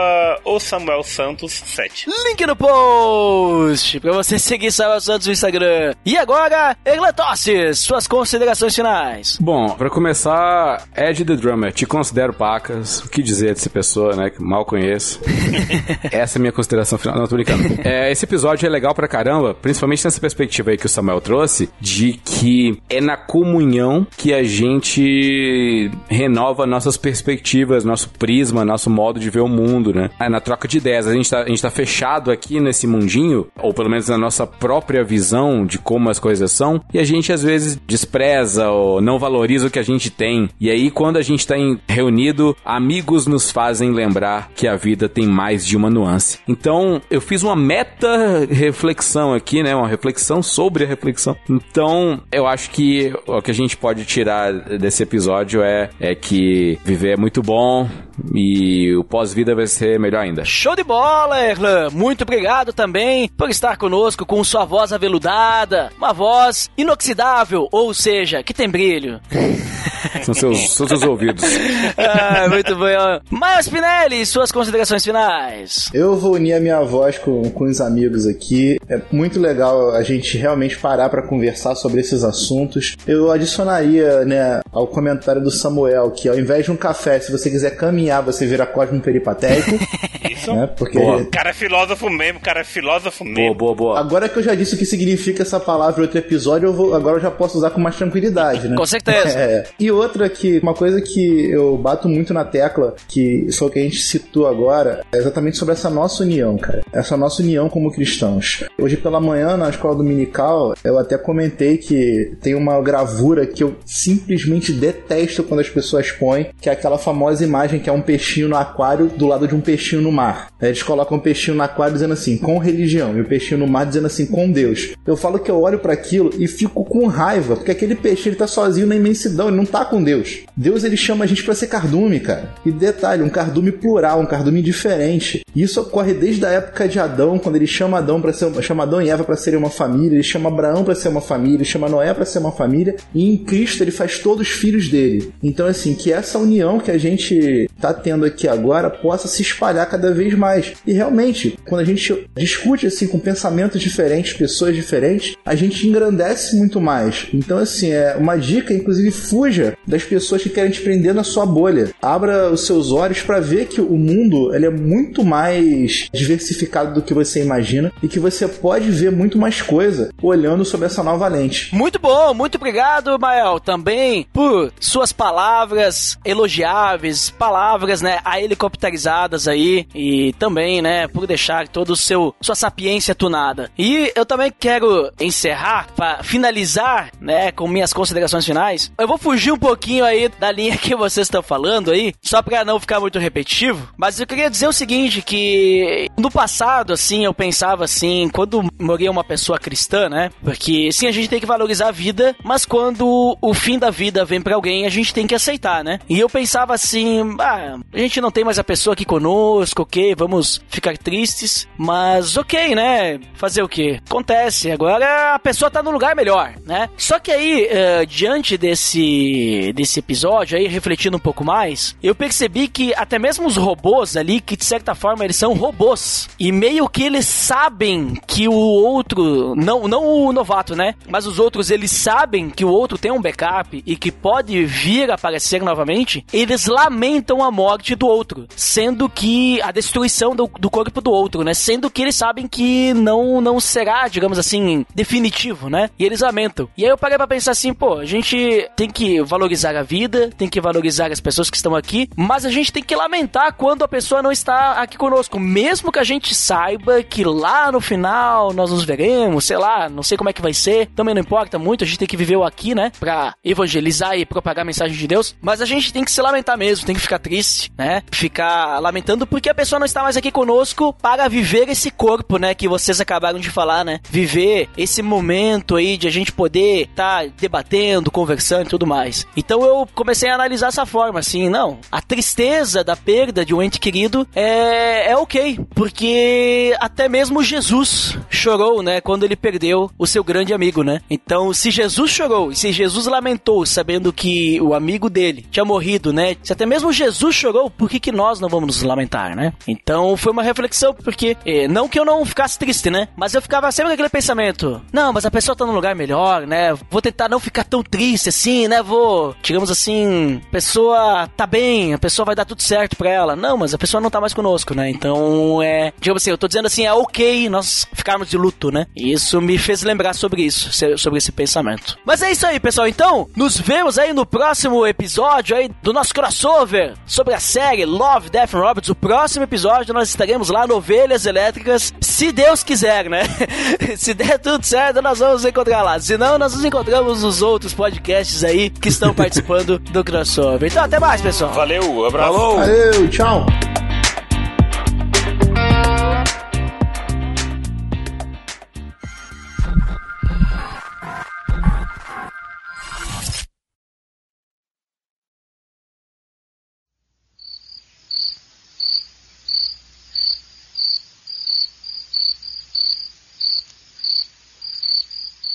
o 0.44 0.60
Samuel 0.60 1.04
Santos 1.04 1.43
7. 1.48 2.10
Link 2.26 2.46
no 2.46 2.56
post 2.56 4.00
pra 4.00 4.12
você 4.12 4.38
seguir 4.40 4.72
Samuel 4.72 5.02
Santos 5.02 5.28
no 5.28 5.34
Instagram. 5.34 5.94
E 6.06 6.18
agora, 6.18 6.76
Eglatosses, 6.86 7.80
suas 7.80 8.08
considerações 8.08 8.76
finais. 8.76 9.38
Bom, 9.40 9.70
pra 9.72 9.90
começar, 9.90 10.88
Ed 10.96 11.24
the 11.26 11.36
Drummer, 11.36 11.72
te 11.72 11.86
considero 11.86 12.34
pacas. 12.34 13.00
O 13.02 13.10
que 13.10 13.22
dizer 13.22 13.54
dessa 13.54 13.70
pessoa, 13.70 14.16
né? 14.16 14.30
Que 14.30 14.42
mal 14.42 14.66
conheço. 14.66 15.20
Essa 16.12 16.38
é 16.38 16.40
a 16.40 16.42
minha 16.42 16.52
consideração 16.52 16.98
final. 16.98 17.18
Não, 17.18 17.28
tô 17.28 17.36
brincando. 17.36 17.64
É, 17.84 18.12
esse 18.12 18.26
episódio 18.26 18.66
é 18.66 18.70
legal 18.70 18.94
pra 18.94 19.08
caramba, 19.08 19.54
principalmente 19.54 20.04
nessa 20.06 20.20
perspectiva 20.20 20.72
aí 20.72 20.78
que 20.78 20.86
o 20.86 20.90
Samuel 20.90 21.22
trouxe, 21.22 21.70
de 21.80 22.14
que 22.14 22.82
é 22.90 23.02
na 23.02 23.18
comunhão 23.18 24.06
que 24.18 24.34
a 24.34 24.44
gente 24.44 25.92
renova 26.10 26.66
nossas 26.66 26.98
perspectivas, 26.98 27.84
nosso 27.84 28.10
prisma, 28.10 28.64
nosso 28.66 28.90
modo 28.90 29.20
de 29.20 29.30
ver 29.30 29.42
o 29.42 29.48
mundo, 29.48 29.94
né? 29.94 30.10
É 30.20 30.30
na 30.30 30.40
troca 30.40 30.68
de 30.68 30.78
ideias. 30.78 31.08
A 31.08 31.14
gente 31.14 31.30
tá, 31.34 31.42
a 31.42 31.48
gente 31.48 31.62
tá 31.62 31.72
fechado 31.72 32.32
aqui 32.32 32.60
nesse 32.60 32.86
mundinho, 32.86 33.48
ou 33.60 33.74
pelo 33.74 33.90
menos 33.90 34.08
na 34.08 34.18
nossa 34.18 34.46
própria 34.46 35.04
visão 35.04 35.66
de 35.66 35.80
como 35.80 36.10
as 36.10 36.20
coisas 36.20 36.52
são, 36.52 36.82
e 36.94 37.00
a 37.00 37.04
gente 37.04 37.34
às 37.34 37.42
vezes 37.42 37.80
despreza 37.88 38.70
ou 38.70 39.02
não 39.02 39.18
valoriza 39.18 39.68
o 39.68 39.72
que 39.72 39.80
a 39.80 39.84
gente 39.84 40.12
tem. 40.12 40.50
E 40.60 40.70
aí, 40.70 40.92
quando 40.92 41.18
a 41.18 41.22
gente 41.22 41.46
tá 41.48 41.58
em, 41.58 41.80
reunido, 41.88 42.56
amigos 42.64 43.26
nos 43.26 43.52
fazem 43.52 43.92
lembrar 43.92 44.52
que 44.56 44.68
a 44.68 44.76
vida 44.76 45.10
tem 45.10 45.26
mais 45.26 45.66
de 45.66 45.76
uma 45.76 45.90
nuance. 45.90 46.40
Então, 46.48 47.02
eu 47.10 47.20
fiz 47.20 47.42
uma 47.42 47.56
meta 47.56 48.46
reflexão 48.50 49.34
aqui, 49.34 49.64
né? 49.64 49.76
Uma 49.76 49.88
reflexão 49.88 50.44
sobre 50.44 50.84
a 50.84 50.88
reflexão. 50.88 51.36
Então, 51.50 52.22
eu 52.32 52.46
acho 52.46 52.70
que 52.70 53.14
o 53.26 53.42
que 53.42 53.52
a 53.52 53.54
gente 53.54 53.76
pode 53.76 54.06
tirar 54.06 54.54
desse 54.54 55.02
episódio 55.04 55.64
é, 55.64 55.90
é 56.00 56.14
que 56.14 56.78
viver 56.84 57.14
é 57.14 57.18
muito 57.18 57.42
bom 57.42 57.90
e 58.34 58.96
o 58.96 59.04
pós-vida 59.04 59.54
vai 59.54 59.68
ser 59.68 60.00
melhor 60.00 60.22
ainda. 60.22 60.44
Show 60.44 60.76
de 60.76 60.84
bola! 60.84 61.44
Erlan. 61.44 61.90
Muito 61.92 62.24
obrigado 62.24 62.74
também 62.74 63.28
por 63.30 63.50
estar 63.50 63.78
conosco 63.78 64.26
com 64.26 64.44
sua 64.44 64.66
voz 64.66 64.92
aveludada, 64.92 65.92
uma 65.98 66.14
voz 66.14 66.70
inoxidável, 66.78 67.68
ou 67.72 67.94
seja, 67.94 68.44
que 68.44 68.54
tem 68.54 68.70
brilho. 68.70 69.20
São 70.24 70.34
seus, 70.34 70.70
são 70.72 70.88
seus 70.88 71.04
ouvidos. 71.04 71.44
ah, 71.98 72.48
muito 72.50 72.76
bom. 72.76 72.86
Miles 73.32 73.66
Spinelli, 73.66 74.26
suas 74.26 74.52
considerações 74.52 75.04
finais. 75.04 75.90
Eu 75.94 76.16
vou 76.18 76.34
unir 76.34 76.54
a 76.54 76.60
minha 76.60 76.82
voz 76.82 77.18
com, 77.18 77.50
com 77.50 77.66
os 77.66 77.82
amigos 77.82 78.28
aqui. 78.28 78.80
É 78.88 79.02
muito 79.12 79.40
legal 79.40 79.92
a 79.92 80.04
gente 80.04 80.38
realmente 80.38 80.78
parar 80.78 81.10
para 81.10 81.22
conversar 81.22 81.76
sobre 81.76 82.02
esses 82.02 82.24
assuntos. 82.24 82.96
Eu 83.08 83.32
adicionaria, 83.32 84.26
né, 84.26 84.62
ao 84.72 84.88
comentário 84.88 85.42
do 85.42 85.52
Samuel 85.52 86.12
que 86.12 86.28
ao 86.28 86.38
invés 86.38 86.66
de 86.66 86.72
um 86.72 86.78
café, 86.78 87.20
se 87.20 87.32
você 87.32 87.50
quiser 87.50 87.72
caminhar, 87.72 88.23
você 88.24 88.46
vira 88.46 88.66
Cosmo 88.66 89.00
Peripatético. 89.00 89.78
Isso. 90.30 90.54
né? 90.54 90.68
Porque 90.68 90.98
O 90.98 91.26
cara 91.30 91.50
é 91.52 91.54
filósofo 91.54 92.10
mesmo, 92.10 92.40
o 92.40 92.42
cara 92.42 92.62
é 92.62 92.64
filósofo 92.64 93.24
Boa, 93.24 93.36
mesmo. 93.36 93.56
boa, 93.56 93.76
boa. 93.76 94.00
agora 94.00 94.28
que 94.30 94.38
eu 94.38 94.44
já 94.44 94.56
disse 94.56 94.76
o 94.76 94.78
que 94.78 94.86
significa 94.86 95.44
essa 95.44 95.60
palavra 95.60 96.00
em 96.02 96.04
outro 96.04 96.18
episódio, 96.18 96.68
eu 96.68 96.74
vou, 96.74 96.96
agora 96.96 97.18
eu 97.18 97.22
já 97.22 97.32
posso 97.32 97.58
usar 97.58 97.70
com 97.70 97.80
mais 97.82 97.96
tranquilidade, 97.96 98.68
né? 98.68 98.76
Com 98.76 98.86
certeza. 98.86 99.34
É. 99.44 99.64
E 99.80 99.92
outra 99.92 100.30
que, 100.30 100.60
uma 100.60 100.74
coisa 100.74 101.02
que 101.02 101.50
eu 101.50 101.76
bato 101.78 102.08
muito 102.08 102.34
na 102.34 102.46
tecla, 102.46 102.96
que 103.08 103.48
o 103.62 103.70
que 103.70 103.80
a 103.80 103.82
gente 103.84 104.00
citou 104.00 104.48
agora, 104.48 105.04
é 105.12 105.18
exatamente 105.18 105.58
sobre 105.58 105.74
essa 105.74 105.90
nossa 105.90 106.24
união, 106.24 106.58
cara. 106.58 106.82
Essa 106.94 107.18
nossa 107.18 107.42
união 107.42 107.68
como 107.68 107.92
cristãos. 107.92 108.64
Hoje 108.80 108.96
pela 108.98 109.20
manhã, 109.20 109.58
na 109.58 109.70
escola 109.70 109.96
dominical, 109.96 110.76
eu 110.84 110.98
até 110.98 111.18
comentei 111.18 111.78
que 111.78 112.36
tem 112.42 112.56
uma 112.56 112.80
gravura 112.82 113.46
que 113.46 113.64
eu 113.64 113.76
simplesmente 113.86 114.72
detesto 114.72 115.44
quando 115.44 115.62
as 115.62 115.70
pessoas 115.70 116.12
põem, 116.12 116.50
que 116.62 116.70
é 116.70 116.74
aquela 116.74 116.98
famosa 116.98 117.44
imagem 117.44 117.80
que 117.80 117.90
é 117.90 117.94
um 117.94 118.02
peixinho 118.14 118.48
no 118.48 118.56
aquário 118.56 119.08
do 119.08 119.26
lado 119.26 119.48
de 119.48 119.56
um 119.56 119.60
peixinho 119.60 120.00
no 120.00 120.12
mar. 120.12 120.50
Aí 120.62 120.70
Eles 120.70 120.84
colocam 120.84 121.18
um 121.18 121.20
peixinho 121.20 121.58
no 121.58 121.64
aquário 121.64 121.94
dizendo 121.94 122.14
assim, 122.14 122.38
com 122.38 122.60
religião, 122.60 123.18
e 123.18 123.22
o 123.22 123.26
peixinho 123.26 123.60
no 123.60 123.68
mar 123.68 123.88
dizendo 123.88 124.06
assim, 124.06 124.28
com 124.28 124.52
Deus. 124.52 124.94
Eu 125.06 125.18
falo 125.18 125.40
que 125.40 125.50
eu 125.50 125.60
olho 125.60 125.80
para 125.80 125.94
aquilo 125.94 126.30
e 126.38 126.48
fico 126.48 126.86
com 126.86 127.08
raiva, 127.08 127.56
porque 127.56 127.72
aquele 127.72 127.96
peixe 127.96 128.30
ele 128.30 128.36
tá 128.36 128.46
sozinho 128.46 128.86
na 128.86 128.96
imensidão, 128.96 129.48
ele 129.48 129.58
não 129.58 129.66
tá 129.66 129.84
com 129.84 130.04
Deus. 130.04 130.42
Deus 130.56 130.84
ele 130.84 130.96
chama 130.96 131.24
a 131.24 131.28
gente 131.28 131.44
para 131.44 131.56
ser 131.56 131.68
cardume, 131.68 132.20
cara. 132.20 132.54
E 132.64 132.72
detalhe, 132.72 133.24
um 133.24 133.30
cardume 133.30 133.72
plural, 133.72 134.22
um 134.22 134.28
cardume 134.28 134.62
diferente. 134.62 135.42
Isso 135.56 135.82
ocorre 135.82 136.14
desde 136.14 136.46
a 136.46 136.50
época 136.50 136.88
de 136.88 137.00
Adão, 137.00 137.40
quando 137.40 137.56
ele 137.56 137.68
chama 137.68 137.98
Adão 137.98 138.22
para 138.22 138.32
ser, 138.32 138.62
chama 138.62 138.84
Adão 138.84 139.02
e 139.02 139.10
Eva 139.10 139.24
para 139.24 139.36
serem 139.36 139.58
uma 139.58 139.72
família, 139.72 140.16
ele 140.16 140.24
chama 140.24 140.50
Abraão 140.50 140.84
para 140.84 140.94
ser 140.94 141.10
uma 141.10 141.22
família, 141.22 141.58
ele 141.58 141.66
chama 141.66 141.90
Noé 141.90 142.14
para 142.14 142.26
ser 142.26 142.38
uma 142.38 142.52
família, 142.52 142.96
e 143.14 143.28
em 143.28 143.38
Cristo 143.38 143.84
ele 143.84 143.92
faz 143.92 144.20
todos 144.20 144.48
os 144.48 144.54
filhos 144.54 144.88
dele. 144.88 145.32
Então 145.42 145.66
assim, 145.66 145.96
que 145.96 146.12
essa 146.12 146.38
união 146.38 146.80
que 146.80 146.92
a 146.92 146.98
gente 146.98 147.68
tá 147.80 147.94
tendo 148.04 148.26
aqui 148.26 148.48
agora 148.48 148.90
possa 148.90 149.28
se 149.28 149.42
espalhar 149.42 149.90
cada 149.90 150.14
vez 150.14 150.34
mais. 150.36 150.74
E 150.86 150.94
realmente, 150.94 151.58
quando 151.66 151.82
a 151.82 151.86
gente 151.86 152.28
discute 152.36 152.88
assim 152.88 153.08
com 153.08 153.20
pensamentos 153.20 153.82
diferentes, 153.82 154.34
pessoas 154.34 154.76
diferentes, 154.76 155.36
a 155.46 155.56
gente 155.56 155.88
engrandece 155.88 156.56
muito 156.56 156.82
mais. 156.82 157.28
Então 157.34 157.58
assim, 157.58 157.92
é 157.92 158.16
uma 158.16 158.36
dica, 158.36 158.74
inclusive 158.74 159.12
fuja 159.12 159.78
das 159.88 160.04
pessoas 160.04 160.44
que 160.44 160.50
querem 160.50 160.72
te 160.72 160.82
prender 160.82 161.14
na 161.14 161.24
sua 161.24 161.46
bolha. 161.46 161.92
Abra 162.02 162.50
os 162.52 162.66
seus 162.66 162.92
olhos 162.92 163.22
para 163.22 163.40
ver 163.40 163.68
que 163.68 163.82
o 163.82 163.98
mundo 163.98 164.54
ele 164.54 164.66
é 164.66 164.70
muito 164.70 165.24
mais 165.24 166.10
diversificado 166.14 166.94
do 166.94 167.02
que 167.02 167.14
você 167.14 167.42
imagina 167.42 167.92
e 168.02 168.08
que 168.08 168.20
você 168.20 168.48
pode 168.48 168.90
ver 168.90 169.12
muito 169.12 169.38
mais 169.38 169.62
coisa 169.62 170.10
olhando 170.22 170.66
sob 170.66 170.86
essa 170.86 171.04
nova 171.04 171.28
lente. 171.28 171.74
Muito 171.74 172.00
bom, 172.00 172.34
muito 172.34 172.56
obrigado, 172.56 173.18
Mael, 173.20 173.60
também 173.60 174.28
por 174.34 174.72
suas 174.80 175.12
palavras 175.12 176.18
elogiáveis, 176.26 177.30
palavras, 177.30 177.83
né, 178.02 178.20
helicopterizadas 178.38 179.48
aí 179.48 179.88
e 179.94 180.34
também, 180.34 180.82
né, 180.82 181.08
por 181.08 181.28
deixar 181.28 181.68
todo 181.68 181.92
o 181.92 181.96
seu 181.96 182.36
sua 182.42 182.56
sapiência 182.56 183.16
tunada. 183.16 183.72
E 183.78 184.12
eu 184.16 184.26
também 184.26 184.52
quero 184.58 185.12
encerrar 185.20 185.88
para 185.96 186.24
finalizar, 186.24 187.12
né, 187.20 187.52
com 187.52 187.68
minhas 187.68 187.94
considerações 187.94 188.46
finais. 188.46 188.92
Eu 188.98 189.08
vou 189.08 189.18
fugir 189.18 189.52
um 189.52 189.58
pouquinho 189.58 190.06
aí 190.06 190.30
da 190.40 190.52
linha 190.52 190.78
que 190.78 190.96
vocês 190.96 191.28
estão 191.28 191.42
falando 191.42 191.92
aí, 191.92 192.14
só 192.22 192.42
para 192.42 192.66
não 192.66 192.80
ficar 192.80 193.00
muito 193.00 193.20
repetitivo, 193.20 193.90
mas 193.98 194.20
eu 194.20 194.28
queria 194.28 194.50
dizer 194.50 194.68
o 194.68 194.74
seguinte 194.74 195.22
que 195.22 196.10
no 196.18 196.32
passado 196.32 196.94
assim, 196.94 197.26
eu 197.26 197.34
pensava 197.34 197.84
assim, 197.84 198.30
quando 198.34 198.64
morria 198.80 199.12
uma 199.12 199.24
pessoa 199.24 199.60
cristã, 199.60 200.10
né? 200.10 200.30
Porque 200.44 200.92
sim, 200.92 201.08
a 201.08 201.12
gente 201.12 201.30
tem 201.30 201.40
que 201.40 201.46
valorizar 201.46 201.88
a 201.88 201.92
vida, 201.92 202.36
mas 202.44 202.66
quando 202.66 203.38
o 203.42 203.54
fim 203.54 203.78
da 203.80 203.90
vida 203.90 204.26
vem 204.26 204.42
pra 204.42 204.56
alguém, 204.56 204.86
a 204.86 204.90
gente 204.90 205.14
tem 205.14 205.28
que 205.28 205.36
aceitar, 205.36 205.84
né? 205.84 206.00
E 206.10 206.20
eu 206.20 206.30
pensava 206.30 206.74
assim, 206.74 207.36
ah, 207.40 207.73
a 207.94 207.98
gente 207.98 208.22
não 208.22 208.32
tem 208.32 208.44
mais 208.44 208.60
a 208.60 208.64
pessoa 208.64 208.94
aqui 208.94 209.06
conosco, 209.06 209.82
ok, 209.82 210.16
vamos 210.16 210.62
ficar 210.68 210.98
tristes, 210.98 211.68
mas 211.78 212.38
ok, 212.38 212.76
né? 212.76 213.20
Fazer 213.34 213.64
o 213.64 213.68
quê? 213.68 214.00
Acontece, 214.08 214.72
agora 214.72 215.36
a 215.36 215.40
pessoa 215.40 215.70
tá 215.70 215.82
num 215.82 215.92
lugar 215.92 216.16
melhor, 216.16 216.54
né? 216.66 216.90
Só 216.98 217.20
que 217.20 217.32
aí, 217.32 217.68
eh, 217.70 218.06
diante 218.06 218.58
desse, 218.58 219.72
desse 219.76 220.00
episódio 220.00 220.58
aí, 220.58 220.68
refletindo 220.68 221.18
um 221.18 221.20
pouco 221.20 221.44
mais, 221.44 221.96
eu 222.02 222.16
percebi 222.16 222.68
que 222.68 222.94
até 222.96 223.18
mesmo 223.18 223.48
os 223.48 223.58
robôs 223.58 224.16
ali, 224.16 224.40
que 224.40 224.58
de 224.58 224.66
certa 224.66 224.96
forma 224.96 225.24
eles 225.24 225.36
são 225.36 225.54
robôs, 225.54 226.30
e 226.40 226.52
meio 226.52 226.88
que 226.88 227.04
eles 227.04 227.26
sabem 227.26 228.16
que 228.28 228.48
o 228.48 228.54
outro, 228.54 229.56
não, 229.56 229.88
não 229.88 230.06
o 230.06 230.34
novato, 230.34 230.76
né? 230.76 230.96
Mas 231.08 231.26
os 231.26 231.40
outros, 231.40 231.70
eles 231.70 231.92
sabem 231.92 232.50
que 232.50 232.66
o 232.66 232.70
outro 232.70 232.98
tem 232.98 233.12
um 233.12 233.22
backup 233.22 233.82
e 233.86 233.96
que 233.96 234.12
pode 234.12 234.64
vir 234.66 235.12
a 235.12 235.16
aparecer 235.16 235.62
novamente, 235.62 236.26
eles 236.32 236.68
lamentam 236.68 237.44
a 237.44 237.52
morte 237.52 237.63
do 237.98 238.08
outro, 238.08 238.48
sendo 238.56 239.10
que 239.10 239.62
a 239.62 239.72
destruição 239.72 240.36
do, 240.36 240.50
do 240.60 240.70
corpo 240.70 241.02
do 241.02 241.12
outro, 241.12 241.44
né? 241.44 241.54
Sendo 241.54 241.90
que 241.90 242.02
eles 242.02 242.16
sabem 242.16 242.48
que 242.48 242.94
não, 242.94 243.42
não 243.42 243.60
será, 243.60 244.08
digamos 244.08 244.40
assim, 244.40 244.86
definitivo, 244.94 245.70
né? 245.70 245.90
E 245.98 246.06
eles 246.06 246.22
lamentam. 246.22 246.70
E 246.78 246.84
aí 246.84 246.90
eu 246.90 246.98
parei 246.98 247.18
pra 247.18 247.28
pensar 247.28 247.52
assim, 247.52 247.74
pô, 247.74 247.96
a 247.96 248.06
gente 248.06 248.70
tem 248.76 248.90
que 248.90 249.22
valorizar 249.22 249.76
a 249.76 249.84
vida, 249.84 250.30
tem 250.38 250.48
que 250.48 250.62
valorizar 250.62 251.12
as 251.12 251.20
pessoas 251.20 251.50
que 251.50 251.58
estão 251.58 251.76
aqui, 251.76 252.10
mas 252.16 252.46
a 252.46 252.50
gente 252.50 252.72
tem 252.72 252.84
que 252.84 252.96
lamentar 252.96 253.54
quando 253.54 253.84
a 253.84 253.88
pessoa 253.88 254.22
não 254.22 254.32
está 254.32 254.82
aqui 254.82 254.98
conosco, 254.98 255.40
mesmo 255.40 255.92
que 255.92 256.00
a 256.00 256.04
gente 256.04 256.34
saiba 256.34 257.04
que 257.04 257.24
lá 257.24 257.72
no 257.72 257.82
final 257.82 258.54
nós 258.54 258.72
nos 258.72 258.84
veremos, 258.84 259.46
sei 259.46 259.58
lá, 259.58 259.90
não 259.90 260.04
sei 260.04 260.18
como 260.18 260.30
é 260.30 260.34
que 260.34 260.42
vai 260.42 260.54
ser, 260.54 260.88
também 260.96 261.14
não 261.14 261.22
importa 261.22 261.60
muito, 261.60 261.84
a 261.84 261.88
gente 261.88 262.00
tem 262.00 262.08
que 262.08 262.18
viver 262.18 262.36
o 262.36 262.44
aqui, 262.44 262.74
né, 262.76 262.92
pra 263.00 263.36
evangelizar 263.44 264.18
e 264.18 264.26
propagar 264.26 264.64
a 264.64 264.66
mensagem 264.66 264.96
de 264.96 265.08
Deus, 265.08 265.36
mas 265.42 265.62
a 265.62 265.66
gente 265.66 265.92
tem 265.94 266.04
que 266.04 266.12
se 266.12 266.22
lamentar 266.22 266.58
mesmo, 266.58 266.86
tem 266.86 266.96
que 266.96 267.02
ficar 267.02 267.20
triste, 267.20 267.53
né, 267.78 268.04
ficar 268.12 268.80
lamentando 268.80 269.26
porque 269.28 269.50
a 269.50 269.56
pessoa 269.56 269.80
não 269.80 269.86
está 269.86 270.04
mais 270.04 270.18
aqui 270.18 270.32
conosco 270.32 270.94
para 271.02 271.28
viver 271.28 271.70
esse 271.70 271.92
corpo, 271.92 272.38
né, 272.38 272.54
que 272.54 272.68
vocês 272.68 273.00
acabaram 273.00 273.40
de 273.40 273.50
falar, 273.50 273.84
né, 273.84 274.00
viver 274.10 274.70
esse 274.78 275.02
momento 275.02 275.76
aí 275.76 275.98
de 275.98 276.08
a 276.08 276.12
gente 276.12 276.32
poder 276.32 276.90
estar 276.90 277.24
tá 277.24 277.32
debatendo, 277.38 278.12
conversando 278.12 278.68
e 278.68 278.70
tudo 278.70 278.88
mais. 278.88 279.28
Então 279.36 279.64
eu 279.64 279.88
comecei 279.94 280.30
a 280.30 280.36
analisar 280.36 280.68
essa 280.68 280.86
forma, 280.86 281.20
assim, 281.20 281.50
não, 281.50 281.80
a 281.92 282.02
tristeza 282.02 282.84
da 282.84 282.96
perda 282.96 283.46
de 283.46 283.54
um 283.54 283.62
ente 283.62 283.80
querido 283.80 284.28
é, 284.36 285.12
é 285.12 285.18
ok, 285.18 285.60
porque 285.76 286.76
até 286.80 287.08
mesmo 287.08 287.44
Jesus 287.44 288.18
chorou, 288.30 288.82
né, 288.82 289.02
quando 289.02 289.24
ele 289.24 289.36
perdeu 289.36 289.92
o 289.98 290.08
seu 290.08 290.24
grande 290.24 290.54
amigo, 290.54 290.84
né? 290.84 291.02
Então, 291.10 291.54
se 291.54 291.70
Jesus 291.70 292.12
chorou 292.12 292.54
se 292.54 292.72
Jesus 292.72 293.06
lamentou 293.06 293.66
sabendo 293.66 294.12
que 294.12 294.60
o 294.62 294.74
amigo 294.74 295.10
dele 295.10 295.46
tinha 295.52 295.66
morrido, 295.66 296.12
né? 296.12 296.36
Se 296.44 296.54
até 296.54 296.66
mesmo 296.66 296.92
Jesus 296.92 297.36
chorou, 297.44 297.70
por 297.70 297.90
que, 297.90 298.00
que 298.00 298.12
nós 298.12 298.40
não 298.40 298.48
vamos 298.48 298.68
nos 298.68 298.84
lamentar, 298.84 299.36
né? 299.36 299.54
Então, 299.68 300.16
foi 300.16 300.32
uma 300.32 300.44
reflexão, 300.44 300.94
porque 300.94 301.36
eh, 301.46 301.68
não 301.68 301.90
que 301.90 302.00
eu 302.00 302.06
não 302.06 302.26
ficasse 302.26 302.58
triste, 302.58 302.90
né? 302.90 303.10
Mas 303.18 303.34
eu 303.34 303.42
ficava 303.42 303.72
sempre 303.72 303.90
com 303.90 303.94
aquele 303.94 304.10
pensamento: 304.10 304.82
não, 304.92 305.12
mas 305.12 305.26
a 305.26 305.32
pessoa 305.32 305.56
tá 305.56 305.66
num 305.66 305.74
lugar 305.74 305.96
melhor, 305.96 306.48
né? 306.48 306.74
Vou 306.90 307.02
tentar 307.02 307.28
não 307.28 307.40
ficar 307.40 307.66
tão 307.66 307.84
triste 307.84 308.30
assim, 308.30 308.68
né? 308.68 308.82
Vou, 308.82 309.36
digamos 309.42 309.70
assim, 309.70 310.42
pessoa 310.52 311.28
tá 311.36 311.46
bem, 311.46 311.94
a 311.94 311.98
pessoa 311.98 312.26
vai 312.26 312.36
dar 312.36 312.46
tudo 312.46 312.62
certo 312.62 312.96
pra 312.96 313.10
ela. 313.10 313.36
Não, 313.36 313.58
mas 313.58 313.74
a 313.74 313.78
pessoa 313.78 314.00
não 314.00 314.10
tá 314.10 314.22
mais 314.22 314.34
conosco, 314.34 314.74
né? 314.74 314.90
Então, 314.90 315.62
é, 315.62 315.92
digamos 316.00 316.24
assim, 316.24 316.32
eu 316.32 316.38
tô 316.38 316.48
dizendo 316.48 316.68
assim, 316.68 316.86
é 316.86 316.94
ok 316.94 317.50
nós 317.50 317.86
ficarmos 317.94 318.30
de 318.30 318.38
luto, 318.38 318.72
né? 318.72 318.86
E 318.96 319.12
isso 319.12 319.42
me 319.42 319.58
fez 319.58 319.84
lembrar 319.84 320.14
sobre 320.14 320.44
isso, 320.44 320.72
sobre 320.98 321.18
esse 321.18 321.32
pensamento. 321.32 321.98
Mas 322.06 322.22
é 322.22 322.32
isso 322.32 322.48
aí, 322.48 322.60
pessoal. 322.60 322.88
Então, 322.88 323.28
nos 323.36 323.60
vemos 323.60 323.98
aí 323.98 324.14
no 324.14 324.26
próximo 324.26 324.86
episódio 324.88 325.56
aí 325.56 325.70
do 325.82 325.92
nosso 325.92 326.14
crossover 326.14 326.94
sobre 327.06 327.33
a 327.34 327.40
série 327.40 327.86
Love, 327.86 328.30
Death 328.30 328.54
and 328.54 328.60
Robots. 328.60 328.90
O 328.90 328.96
próximo 328.96 329.44
episódio 329.44 329.94
nós 329.94 330.10
estaremos 330.10 330.50
lá 330.50 330.68
no 330.68 330.76
Ovelhas 330.76 331.26
Elétricas, 331.26 331.94
se 332.00 332.32
Deus 332.32 332.64
quiser, 332.64 333.10
né? 333.10 333.24
se 333.98 334.14
der 334.14 334.38
tudo 334.40 334.64
certo, 334.66 335.02
nós 335.02 335.20
vamos 335.20 335.42
nos 335.42 335.46
encontrar 335.46 335.82
lá. 335.82 336.00
Se 336.00 336.18
não, 336.18 336.38
nós 336.38 336.54
nos 336.54 336.64
encontramos 336.64 337.24
nos 337.24 337.42
outros 337.42 337.74
podcasts 337.74 338.44
aí 338.44 338.70
que 338.70 338.90
estão 338.90 339.14
participando 339.14 339.80
do 339.80 340.04
crossover. 340.04 340.70
Então, 340.72 340.84
até 340.84 341.00
mais, 341.00 341.22
pessoal. 341.22 341.52
Valeu, 341.54 342.06
abraço. 342.06 342.34
Falou! 342.34 342.58
Valeu, 342.58 343.10
tchau! 343.10 343.46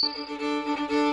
Música 0.00 1.07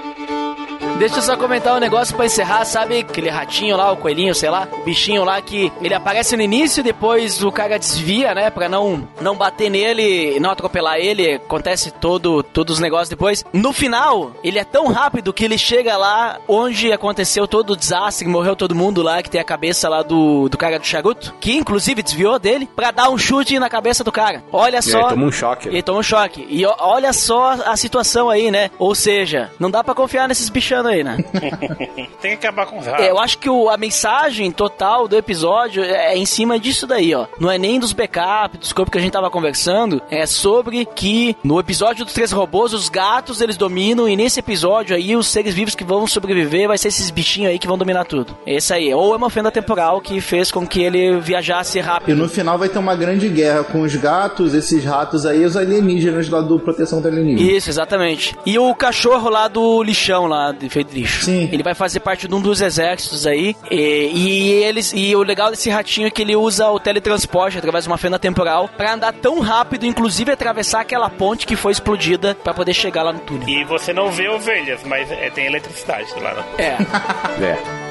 Deixa 0.98 1.18
eu 1.18 1.22
só 1.22 1.36
comentar 1.36 1.76
um 1.76 1.80
negócio 1.80 2.16
pra 2.16 2.26
encerrar, 2.26 2.64
sabe? 2.64 3.00
Aquele 3.00 3.30
ratinho 3.30 3.76
lá, 3.76 3.92
o 3.92 3.98
coelhinho, 3.98 4.34
sei 4.34 4.50
lá, 4.50 4.66
o 4.72 4.78
bichinho 4.86 5.26
lá 5.26 5.42
que 5.42 5.70
ele 5.82 5.94
aparece 5.94 6.38
no 6.38 6.42
início, 6.42 6.82
depois 6.82 7.44
o 7.44 7.52
cara 7.52 7.78
desvia, 7.78 8.34
né? 8.34 8.50
Pra 8.50 8.70
não, 8.70 9.06
não 9.20 9.36
bater 9.36 9.70
nele, 9.70 10.40
não 10.40 10.50
atropelar 10.52 10.96
ele, 10.98 11.34
acontece 11.34 11.92
todo, 11.92 12.42
todos 12.42 12.76
os 12.76 12.80
negócios 12.80 13.10
depois. 13.10 13.44
No 13.52 13.74
final, 13.74 14.32
ele 14.42 14.58
é 14.58 14.64
tão 14.64 14.88
rápido 14.88 15.34
que 15.34 15.44
ele 15.44 15.58
chega 15.58 15.98
lá 15.98 16.40
onde 16.48 16.92
aconteceu 16.94 17.46
todo 17.46 17.72
o 17.74 17.76
desastre, 17.76 18.26
morreu 18.28 18.56
todo 18.56 18.74
mundo 18.74 19.02
lá, 19.04 19.22
que 19.22 19.30
tem 19.30 19.42
a 19.42 19.46
cabeça 19.46 19.90
lá 19.90 20.02
do, 20.02 20.48
do 20.48 20.58
cara 20.58 20.80
do 20.80 20.86
charuto, 20.88 21.34
que 21.42 21.56
inclusive 21.58 22.02
desviou 22.02 22.40
dele, 22.40 22.70
pra 22.74 22.92
dar 22.92 23.10
um 23.10 23.18
chute 23.18 23.60
na 23.60 23.70
cabeça 23.70 24.02
do 24.02 24.14
cara. 24.14 24.44
Olha 24.52 24.78
E 24.80 24.82
só. 24.82 25.04
aí 25.04 25.10
toma 25.10 25.26
um 25.26 25.32
choque. 25.32 25.68
Ele 25.68 25.84
toma 25.84 26.00
um 26.00 26.04
choque. 26.04 26.48
E 26.50 26.66
olha 26.66 27.12
só 27.12 27.52
a 27.66 27.76
situação 27.76 28.30
aí, 28.30 28.50
né? 28.50 28.72
Ou 28.80 28.96
seja, 28.96 29.52
não 29.60 29.70
dá 29.70 29.84
pra 29.84 29.94
confiar 29.94 30.28
nesses 30.30 30.48
bichanos 30.50 30.85
aí, 30.88 31.04
né? 31.04 31.18
Tem 32.22 32.32
que 32.38 32.46
acabar 32.48 32.66
com 32.66 32.80
os 32.80 32.86
ratos. 32.86 33.06
É, 33.06 33.10
eu 33.12 33.20
acho 33.20 33.38
que 33.38 33.50
o- 33.50 33.70
a 33.70 33.78
mensagem 33.78 34.52
total 34.52 35.08
do 35.08 35.16
episódio 35.18 35.84
é 35.84 36.18
em 36.18 36.26
cima 36.26 36.60
disso 36.60 36.88
daí, 36.88 37.14
ó. 37.14 37.28
Não 37.40 37.50
é 37.52 37.58
nem 37.58 37.80
dos 37.80 37.94
backups, 37.94 38.60
dos 38.60 38.74
corpos 38.74 38.92
que 38.92 38.98
a 38.98 39.02
gente 39.02 39.12
tava 39.14 39.30
conversando, 39.30 40.02
é 40.10 40.26
sobre 40.26 40.86
que 40.86 41.36
no 41.44 41.60
episódio 41.60 42.06
dos 42.06 42.14
três 42.14 42.32
robôs, 42.32 42.74
os 42.74 42.90
gatos 42.90 43.42
eles 43.42 43.58
dominam, 43.58 44.08
e 44.08 44.16
nesse 44.16 44.40
episódio 44.40 44.96
aí, 44.96 45.16
os 45.16 45.28
seres 45.28 45.54
vivos 45.54 45.76
que 45.76 45.84
vão 45.84 46.06
sobreviver 46.08 46.68
vai 46.68 46.78
ser 46.78 46.88
esses 46.90 47.10
bichinhos 47.10 47.52
aí 47.52 47.60
que 47.60 47.68
vão 47.68 47.78
dominar 47.78 48.06
tudo. 48.06 48.36
Esse 48.46 48.74
aí. 48.74 48.94
Ou 48.94 49.14
é 49.14 49.18
uma 49.18 49.30
fenda 49.30 49.52
temporal 49.52 50.02
que 50.02 50.20
fez 50.22 50.52
com 50.52 50.66
que 50.66 50.82
ele 50.82 51.20
viajasse 51.20 51.78
E 51.78 51.82
rápido. 51.82 52.16
no 52.18 52.30
final 52.30 52.58
vai 52.58 52.70
ter 52.70 52.80
uma 52.80 52.96
grande 52.96 53.28
guerra 53.30 53.64
com 53.64 53.82
os 53.82 53.96
gatos, 53.96 54.54
esses 54.54 54.84
ratos 54.84 55.26
aí, 55.26 55.42
e 55.42 55.46
os 55.46 55.56
alienígenas 55.58 56.30
lá 56.30 56.42
do 56.42 56.60
Proteção 56.60 57.02
do 57.02 57.08
Alienígena. 57.08 57.52
Isso, 57.52 57.70
exatamente. 57.70 58.36
E 58.46 58.58
o 58.58 58.74
cachorro 58.76 59.30
lá 59.30 59.48
do 59.48 59.84
lixão, 59.84 60.26
lá, 60.28 60.52
de 60.52 60.70
Feidrich. 60.76 61.24
Sim. 61.24 61.50
Ele 61.54 61.64
vai 61.64 61.74
fazer 61.74 62.02
parte 62.02 62.28
de 62.28 62.36
um 62.36 62.42
dos 62.42 62.60
exércitos 62.60 63.26
aí. 63.26 63.56
E, 63.72 64.12
e, 64.14 64.52
eles, 64.64 64.92
e 64.94 65.16
o 65.16 65.24
legal 65.24 65.50
desse 65.50 65.70
ratinho 65.70 66.08
é 66.08 66.12
que 66.12 66.22
ele 66.22 66.36
usa 66.36 66.70
o 66.70 66.78
teletransporte 66.78 67.58
através 67.58 67.86
de 67.86 67.90
uma 67.90 67.98
fenda 67.98 68.20
temporal 68.20 68.68
para 68.68 68.94
andar 68.94 69.14
tão 69.14 69.40
rápido, 69.40 69.86
inclusive 69.86 70.34
atravessar 70.34 70.82
aquela 70.82 71.10
ponte 71.10 71.48
que 71.48 71.56
foi 71.56 71.72
explodida 71.72 72.36
para 72.36 72.54
poder 72.54 72.74
chegar 72.74 73.04
lá 73.04 73.14
no 73.14 73.20
túnel. 73.20 73.48
E 73.48 73.64
você 73.64 73.94
não 73.94 74.12
vê 74.12 74.28
ovelhas, 74.28 74.84
mas 74.84 75.10
é, 75.10 75.30
tem 75.30 75.46
eletricidade 75.46 76.12
lá. 76.20 76.34
Né? 76.34 76.44
É. 76.58 77.44
é. 77.46 77.86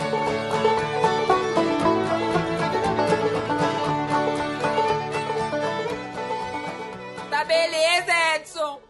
Tá 7.30 7.44
beleza, 7.44 8.12
Edson. 8.36 8.83